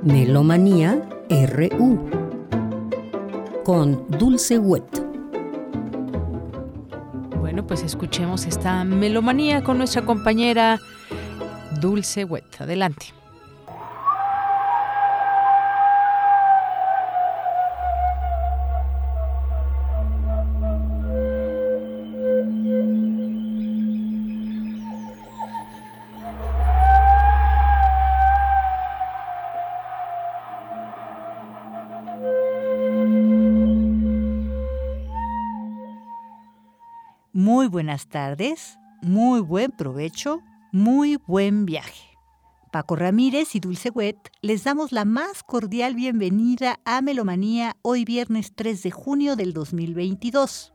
[0.03, 2.24] Melomanía RU
[3.65, 4.85] con Dulce Wet.
[7.41, 10.79] Bueno, pues escuchemos esta melomanía con nuestra compañera
[11.81, 12.61] Dulce Wet.
[12.61, 13.24] Adelante.
[37.75, 40.41] Buenas tardes, muy buen provecho,
[40.71, 42.17] muy buen viaje.
[42.71, 48.53] Paco Ramírez y Dulce Wet les damos la más cordial bienvenida a Melomanía hoy viernes
[48.55, 50.73] 3 de junio del 2022.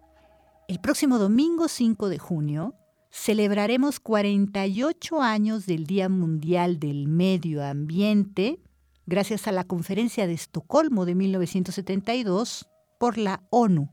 [0.67, 2.75] El próximo domingo 5 de junio
[3.11, 8.59] celebraremos 48 años del Día Mundial del Medio Ambiente
[9.05, 12.67] gracias a la Conferencia de Estocolmo de 1972
[12.99, 13.89] por la ONU,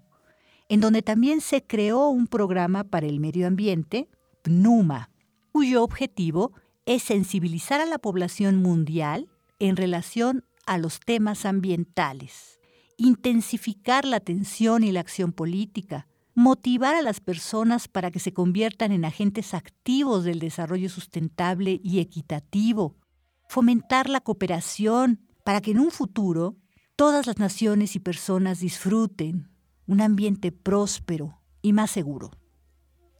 [0.68, 4.08] en donde también se creó un programa para el medio ambiente,
[4.42, 5.10] PNUMA,
[5.52, 6.52] cuyo objetivo
[6.86, 9.28] es sensibilizar a la población mundial
[9.58, 12.60] en relación a los temas ambientales,
[12.96, 18.92] intensificar la atención y la acción política, motivar a las personas para que se conviertan
[18.92, 22.96] en agentes activos del desarrollo sustentable y equitativo,
[23.48, 26.56] fomentar la cooperación para que en un futuro
[26.96, 29.48] todas las naciones y personas disfruten
[29.86, 32.30] un ambiente próspero y más seguro.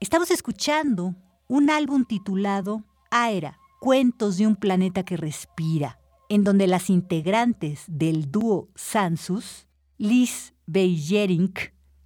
[0.01, 1.15] Estamos escuchando
[1.49, 8.31] un álbum titulado Aera, Cuentos de un planeta que respira, en donde las integrantes del
[8.31, 9.69] dúo Sansus,
[9.99, 11.59] Liz Beyerink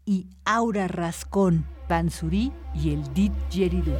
[0.05, 3.99] y Aura Rascón Pansuri y el Didgeridoo.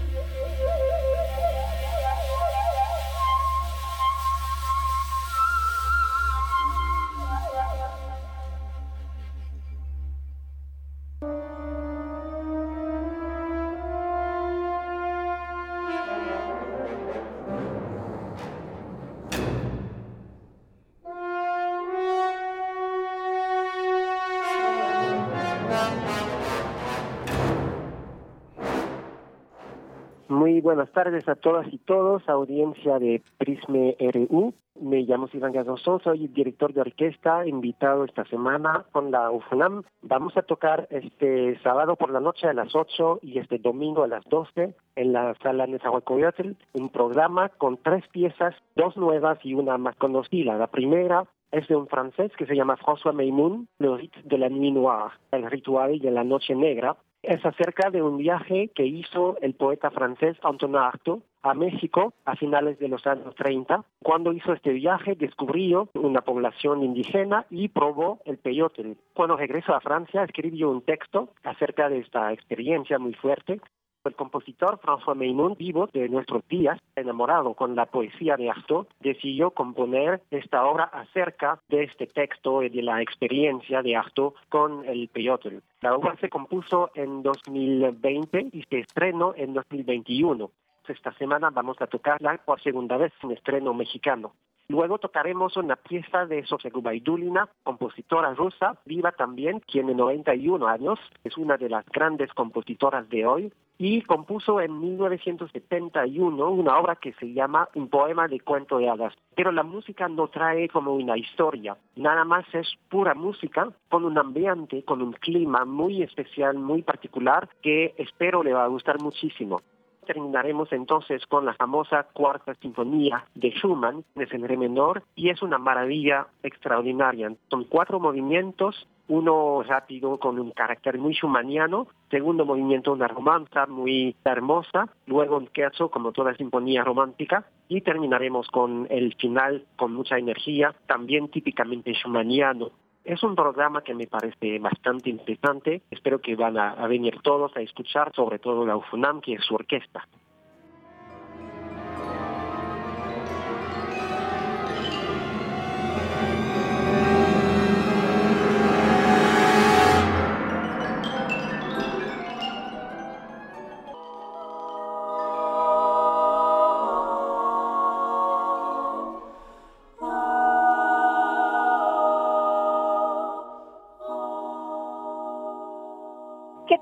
[30.71, 34.55] Buenas tardes a todas y todos, audiencia de Prisme RU.
[34.81, 39.83] Me llamo Iván Gazoso, soy director de orquesta, invitado esta semana con la UFUNAM.
[40.03, 44.07] Vamos a tocar este sábado por la noche a las 8 y este domingo a
[44.07, 49.77] las 12 en la sala Nezahualcóyotl, un programa con tres piezas, dos nuevas y una
[49.77, 50.55] más conocida.
[50.55, 54.49] La primera es de un francés que se llama François Meymoun, Le Rite de la
[54.49, 59.37] Nuit Noire, el ritual de la noche negra, es acerca de un viaje que hizo
[59.43, 63.85] el poeta francés Antonin Artaud a México a finales de los años 30.
[64.03, 68.97] Cuando hizo este viaje descubrió una población indígena y probó el peyote.
[69.15, 73.61] Cuando regresó a Francia escribió un texto acerca de esta experiencia muy fuerte
[74.05, 79.51] el compositor François Meynon, vivo de nuestros días, enamorado con la poesía de Artaud, decidió
[79.51, 85.09] componer esta obra acerca de este texto y de la experiencia de Artaud con el
[85.09, 85.61] peyote.
[85.81, 90.51] La obra se compuso en 2020 y se estrenó en 2021.
[90.89, 94.33] Esta semana vamos a tocarla por segunda vez en estreno mexicano.
[94.71, 101.37] Luego tocaremos una pieza de Sofía Gubaidulina, compositora rusa, viva también, tiene 91 años, es
[101.37, 107.33] una de las grandes compositoras de hoy, y compuso en 1971 una obra que se
[107.33, 109.13] llama Un poema de cuento de hadas.
[109.35, 114.19] Pero la música no trae como una historia, nada más es pura música con un
[114.19, 119.63] ambiente, con un clima muy especial, muy particular, que espero le va a gustar muchísimo
[120.13, 125.41] terminaremos entonces con la famosa cuarta sinfonía de Schumann, es en re menor, y es
[125.41, 127.33] una maravilla extraordinaria.
[127.49, 134.17] Son cuatro movimientos, uno rápido con un carácter muy schumanniano, segundo movimiento una romanza muy
[134.25, 140.19] hermosa, luego un scherzo como toda sinfonía romántica, y terminaremos con el final con mucha
[140.19, 142.71] energía, también típicamente schumanniano.
[143.05, 145.83] Es un programa que me parece bastante interesante.
[145.91, 149.55] Espero que van a, venir todos a escuchar, sobre todo la UFUNAM, que es su
[149.55, 150.07] orquesta.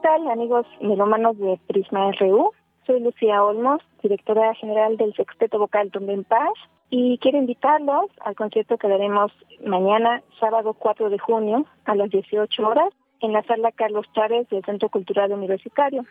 [0.05, 2.53] Amigos melómanos de Prisma RU?
[2.87, 6.53] Soy Lucía Olmos, directora general del Sexteto Vocal Donde en Paz,
[6.89, 9.33] y quiero invitarlos al concierto que daremos
[9.65, 14.65] mañana, sábado 4 de junio, a las 18 horas, en la sala Carlos Chávez del
[14.65, 16.05] Centro Cultural Universitario.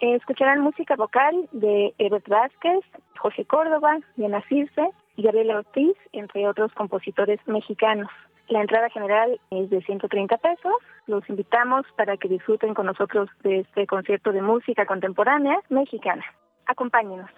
[0.00, 2.84] Escucharán música vocal de Ebert Vázquez,
[3.18, 8.08] José Córdoba, Diana Circe y Gabriela Ortiz, entre otros compositores mexicanos.
[8.48, 10.72] La entrada general es de 130 pesos.
[11.06, 16.24] Los invitamos para que disfruten con nosotros de este concierto de música contemporánea mexicana.
[16.66, 17.30] Acompáñenos.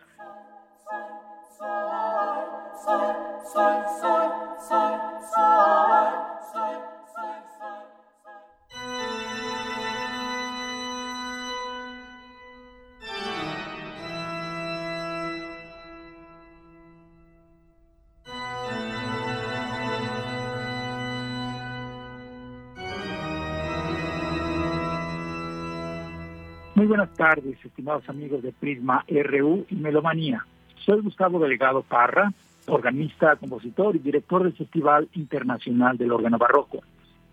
[26.91, 30.45] Buenas tardes, estimados amigos de Prisma RU y Melomanía.
[30.85, 32.33] Soy Gustavo Delegado Parra,
[32.67, 36.81] organista, compositor y director del Festival Internacional del Órgano Barroco.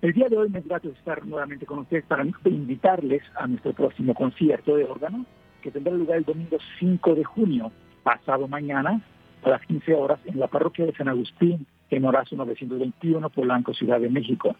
[0.03, 3.73] El día de hoy me trato de estar nuevamente con ustedes para invitarles a nuestro
[3.73, 5.25] próximo concierto de órgano,
[5.63, 7.71] que tendrá lugar el domingo 5 de junio,
[8.03, 9.01] pasado mañana,
[9.41, 13.99] a las 15 horas, en la parroquia de San Agustín, en Horacio 921, Polanco, Ciudad
[13.99, 14.55] de México.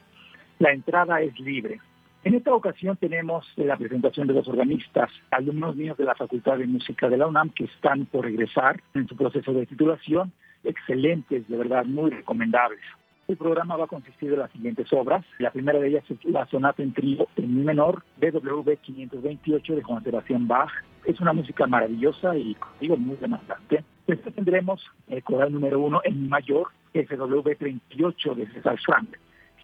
[0.57, 1.82] La entrada es libre.
[2.23, 6.68] En esta ocasión tenemos la presentación de los organistas, alumnos míos de la Facultad de
[6.68, 10.34] Música de la UNAM que están por regresar en su proceso de titulación,
[10.64, 12.81] excelentes, de verdad, muy recomendables.
[13.27, 15.26] El programa va a consistir de las siguientes obras.
[15.39, 19.84] La primera de ellas es la sonata en trío en mi menor, BWV 528 de
[19.84, 20.72] Juan Sebastián Bach.
[21.06, 23.84] Es una música maravillosa y, digo, muy demandante.
[24.07, 29.18] Después tendremos el coral número uno en mi mayor, FW 38 de César Frank.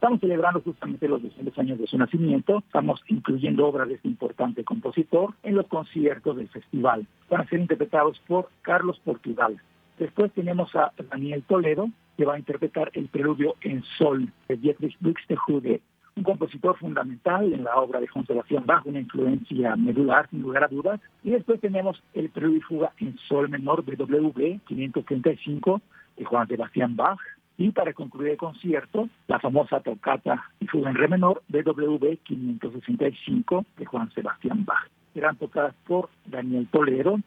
[0.03, 2.57] Estamos celebrando justamente los 200 años de su nacimiento.
[2.57, 7.07] Estamos incluyendo obras de este importante compositor en los conciertos del festival.
[7.29, 9.61] Van a ser interpretados por Carlos Portugal.
[9.97, 14.97] Después tenemos a Daniel Toledo, que va a interpretar el preludio en sol de Dietrich
[14.99, 15.79] Buxtehude,
[16.17, 20.65] un compositor fundamental en la obra de Juan Sebastián Bach, una influencia medular sin lugar
[20.65, 20.99] a dudas.
[21.23, 25.81] Y después tenemos el preludio y fuga en sol menor de W 535
[26.17, 27.21] de Juan Sebastián Bach,
[27.57, 33.65] y para concluir el concierto, la famosa tocata y fuga en re menor BWV 565
[33.77, 34.89] de Juan Sebastián Bach.
[35.13, 37.19] Serán tocadas por Daniel Toledo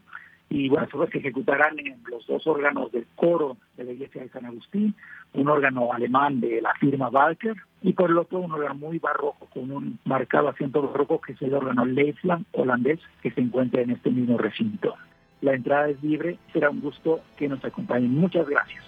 [0.48, 4.28] y bueno, se que ejecutarán en los dos órganos del coro de la iglesia de
[4.28, 4.94] San Agustín,
[5.34, 9.46] un órgano alemán de la firma Walker y por el otro un órgano muy barroco
[9.46, 13.90] con un marcado acento barroco que es el órgano Leifland holandés que se encuentra en
[13.90, 14.94] este mismo recinto.
[15.40, 18.14] La entrada es libre, será un gusto que nos acompañen.
[18.14, 18.84] Muchas gracias.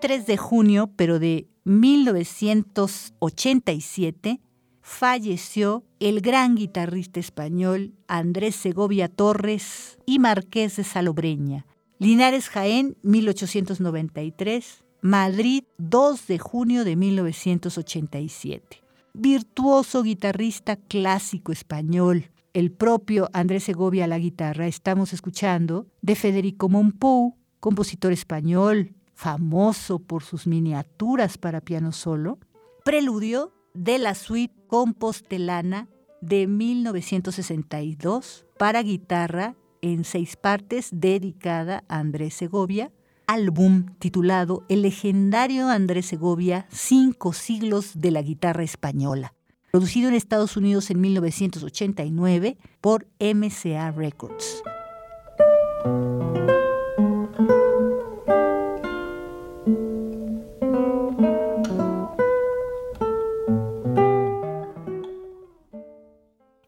[0.00, 4.40] De junio, pero de 1987,
[4.80, 11.66] falleció el gran guitarrista español Andrés Segovia Torres y Marqués de Salobreña.
[11.98, 14.84] Linares Jaén, 1893.
[15.02, 18.82] Madrid, 2 de junio de 1987.
[19.12, 22.30] Virtuoso guitarrista clásico español.
[22.54, 29.98] El propio Andrés Segovia a la guitarra estamos escuchando de Federico Monpou, compositor español, famoso
[29.98, 32.38] por sus miniaturas para piano solo,
[32.86, 35.88] preludio de la suite compostelana
[36.22, 42.92] de 1962 para guitarra en seis partes dedicada a Andrés Segovia,
[43.26, 49.34] álbum titulado El legendario Andrés Segovia, cinco siglos de la guitarra española,
[49.70, 54.62] producido en Estados Unidos en 1989 por MCA Records.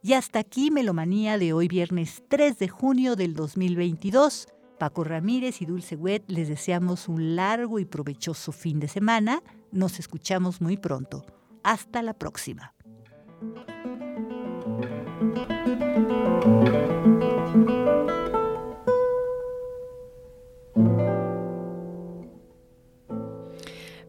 [0.05, 4.49] Y hasta aquí Melomanía de hoy viernes 3 de junio del 2022.
[4.77, 9.45] Paco Ramírez y Dulce Wet les deseamos un largo y provechoso fin de semana.
[9.71, 11.25] Nos escuchamos muy pronto.
[11.63, 12.75] Hasta la próxima.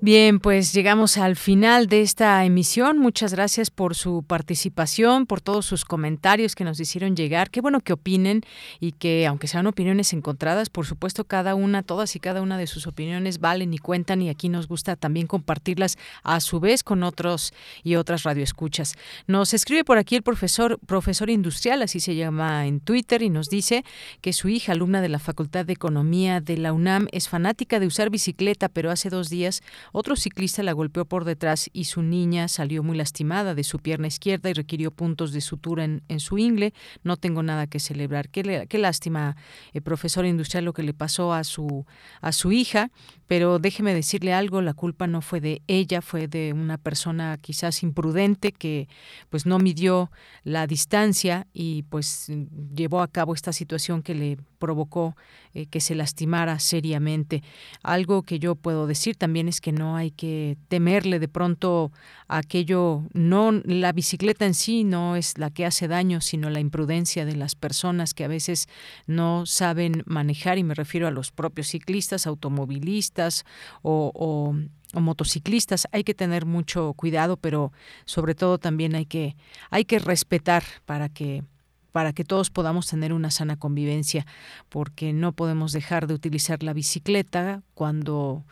[0.04, 2.98] Bien, pues llegamos al final de esta emisión.
[2.98, 7.50] Muchas gracias por su participación, por todos sus comentarios que nos hicieron llegar.
[7.50, 8.42] Qué bueno que opinen
[8.82, 12.68] y que, aunque sean opiniones encontradas, por supuesto, cada una, todas y cada una de
[12.68, 17.04] sus opiniones valen y cuentan y aquí nos gusta también compartirlas a su vez con
[17.04, 18.96] otros y otras radioescuchas.
[19.28, 23.50] Nos escribe por aquí el profesor, profesor industrial, así se llama en Twitter, y nos
[23.50, 23.86] dice
[24.20, 27.88] que su hija, alumna de la Facultad de Economía de la UNAM, es fanática de
[27.88, 29.64] usar bicicleta, pero hace dos días
[29.94, 34.08] otro ciclista la golpeó por detrás y su niña salió muy lastimada de su pierna
[34.08, 36.74] izquierda y requirió puntos de sutura en, su ingle.
[37.04, 38.30] No tengo nada que celebrar.
[38.30, 39.38] Qué, lástima,
[39.72, 41.86] eh, profesor industrial, lo que le pasó a su,
[42.22, 42.90] a su hija,
[43.28, 47.84] pero déjeme decirle algo, la culpa no fue de ella, fue de una persona quizás
[47.84, 48.88] imprudente que
[49.30, 50.12] pues no midió
[50.44, 52.32] la distancia y pues
[52.76, 55.16] llevó a cabo esta situación que le provocó
[55.54, 57.44] eh, que se lastimara seriamente.
[57.82, 61.92] Algo que yo puedo decir también es que no hay que temerle de pronto
[62.38, 67.26] aquello, no la bicicleta en sí no es la que hace daño, sino la imprudencia
[67.26, 68.68] de las personas que a veces
[69.06, 73.46] no saben manejar y me refiero a los propios ciclistas, automovilistas
[73.82, 74.56] o,
[74.94, 75.88] motociclistas.
[75.92, 77.72] Hay que tener mucho cuidado pero
[78.06, 79.36] sobre todo también hay que
[79.72, 81.44] hay que respetar para que
[81.92, 84.26] para que todos podamos tener una sana convivencia,
[84.70, 88.44] porque no podemos dejar de utilizar la bicicleta cuando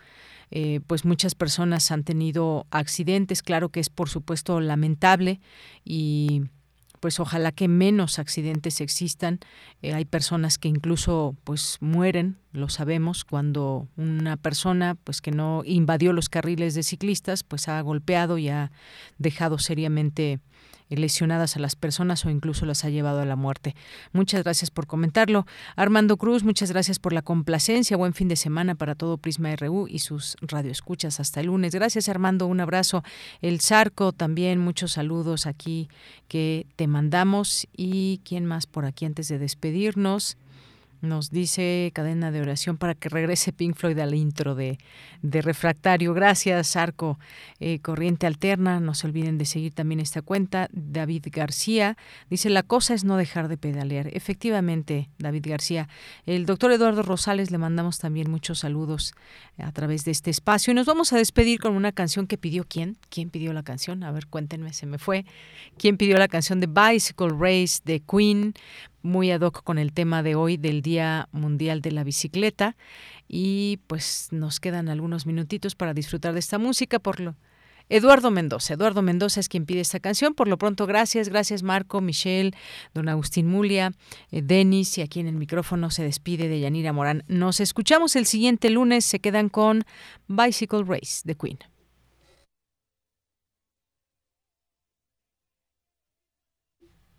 [0.54, 3.42] eh, pues muchas personas han tenido accidentes.
[3.42, 5.40] Claro que es por supuesto lamentable
[5.82, 6.42] y
[7.00, 9.40] pues ojalá que menos accidentes existan.
[9.80, 15.62] Eh, hay personas que incluso pues mueren, lo sabemos, cuando una persona pues que no
[15.64, 18.70] invadió los carriles de ciclistas pues ha golpeado y ha
[19.16, 20.38] dejado seriamente
[20.96, 23.74] lesionadas a las personas o incluso las ha llevado a la muerte.
[24.12, 25.46] Muchas gracias por comentarlo.
[25.76, 27.96] Armando Cruz, muchas gracias por la complacencia.
[27.96, 31.74] Buen fin de semana para todo Prisma RU y sus radioescuchas hasta el lunes.
[31.74, 33.02] Gracias Armando, un abrazo.
[33.40, 35.88] El Zarco también, muchos saludos aquí
[36.28, 37.66] que te mandamos.
[37.76, 40.36] ¿Y quién más por aquí antes de despedirnos?
[41.02, 44.78] Nos dice cadena de oración para que regrese Pink Floyd al intro de,
[45.20, 46.14] de Refractario.
[46.14, 47.18] Gracias, Arco.
[47.58, 50.68] Eh, Corriente Alterna, no se olviden de seguir también esta cuenta.
[50.70, 51.96] David García
[52.30, 54.10] dice, la cosa es no dejar de pedalear.
[54.12, 55.88] Efectivamente, David García.
[56.24, 59.12] El doctor Eduardo Rosales le mandamos también muchos saludos
[59.58, 60.70] a través de este espacio.
[60.70, 62.96] Y nos vamos a despedir con una canción que pidió quién.
[63.10, 64.04] ¿Quién pidió la canción?
[64.04, 65.24] A ver, cuéntenme, se me fue.
[65.78, 68.54] ¿Quién pidió la canción de Bicycle Race de Queen?
[69.02, 72.76] Muy ad hoc con el tema de hoy del Día Mundial de la Bicicleta
[73.28, 77.36] y pues nos quedan algunos minutitos para disfrutar de esta música por lo
[77.88, 78.74] Eduardo Mendoza.
[78.74, 80.34] Eduardo Mendoza es quien pide esta canción.
[80.34, 82.52] Por lo pronto, gracias, gracias Marco, Michelle,
[82.94, 83.92] don Agustín Mulia,
[84.30, 87.24] eh, Denis y aquí en el micrófono se despide de Yanira Morán.
[87.28, 89.04] Nos escuchamos el siguiente lunes.
[89.04, 89.84] Se quedan con
[90.28, 91.58] Bicycle Race de Queen.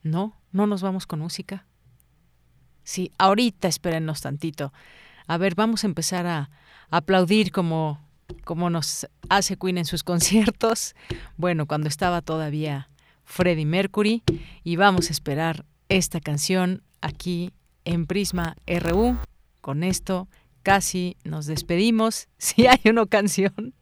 [0.02, 1.66] No, no nos vamos con música.
[2.84, 4.74] Sí, ahorita espérennos tantito.
[5.28, 6.50] A ver, vamos a empezar a,
[6.90, 8.00] aplaudir como,
[8.44, 10.96] como nos hace Queen en sus conciertos.
[11.38, 12.90] Bueno, cuando estaba todavía
[13.26, 14.24] Freddie Mercury.
[14.64, 17.52] Y vamos a esperar esta canción aquí
[17.86, 19.18] en Prisma RU.
[19.62, 20.28] Con esto
[20.62, 22.28] casi nos despedimos.
[22.38, 23.74] Si hay una canción.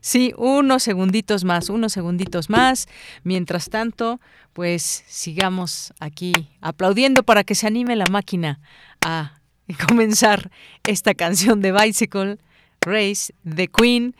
[0.00, 2.86] Sí, unos segunditos más, unos segunditos más.
[3.22, 4.20] Mientras tanto,
[4.52, 8.60] pues sigamos aquí aplaudiendo para que se anime la máquina
[9.04, 9.40] a
[9.88, 10.50] comenzar
[10.84, 12.38] esta canción de Bicycle
[12.80, 14.14] Race de Queen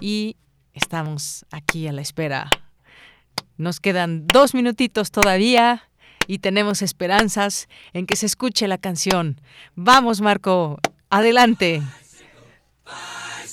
[0.00, 0.36] y
[0.74, 2.48] estamos aquí a la espera.
[3.56, 5.88] Nos quedan dos minutitos todavía
[6.26, 9.40] y tenemos esperanzas en que se escuche la canción.
[9.74, 10.78] Vamos, Marco,
[11.10, 11.82] adelante.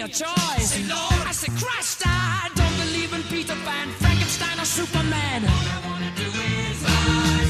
[0.00, 0.70] Me a choice.
[0.72, 5.44] Say Lord, I say Christ, I don't believe in Peter Pan, Frankenstein, or Superman.
[5.44, 7.49] All I wanna do is rise,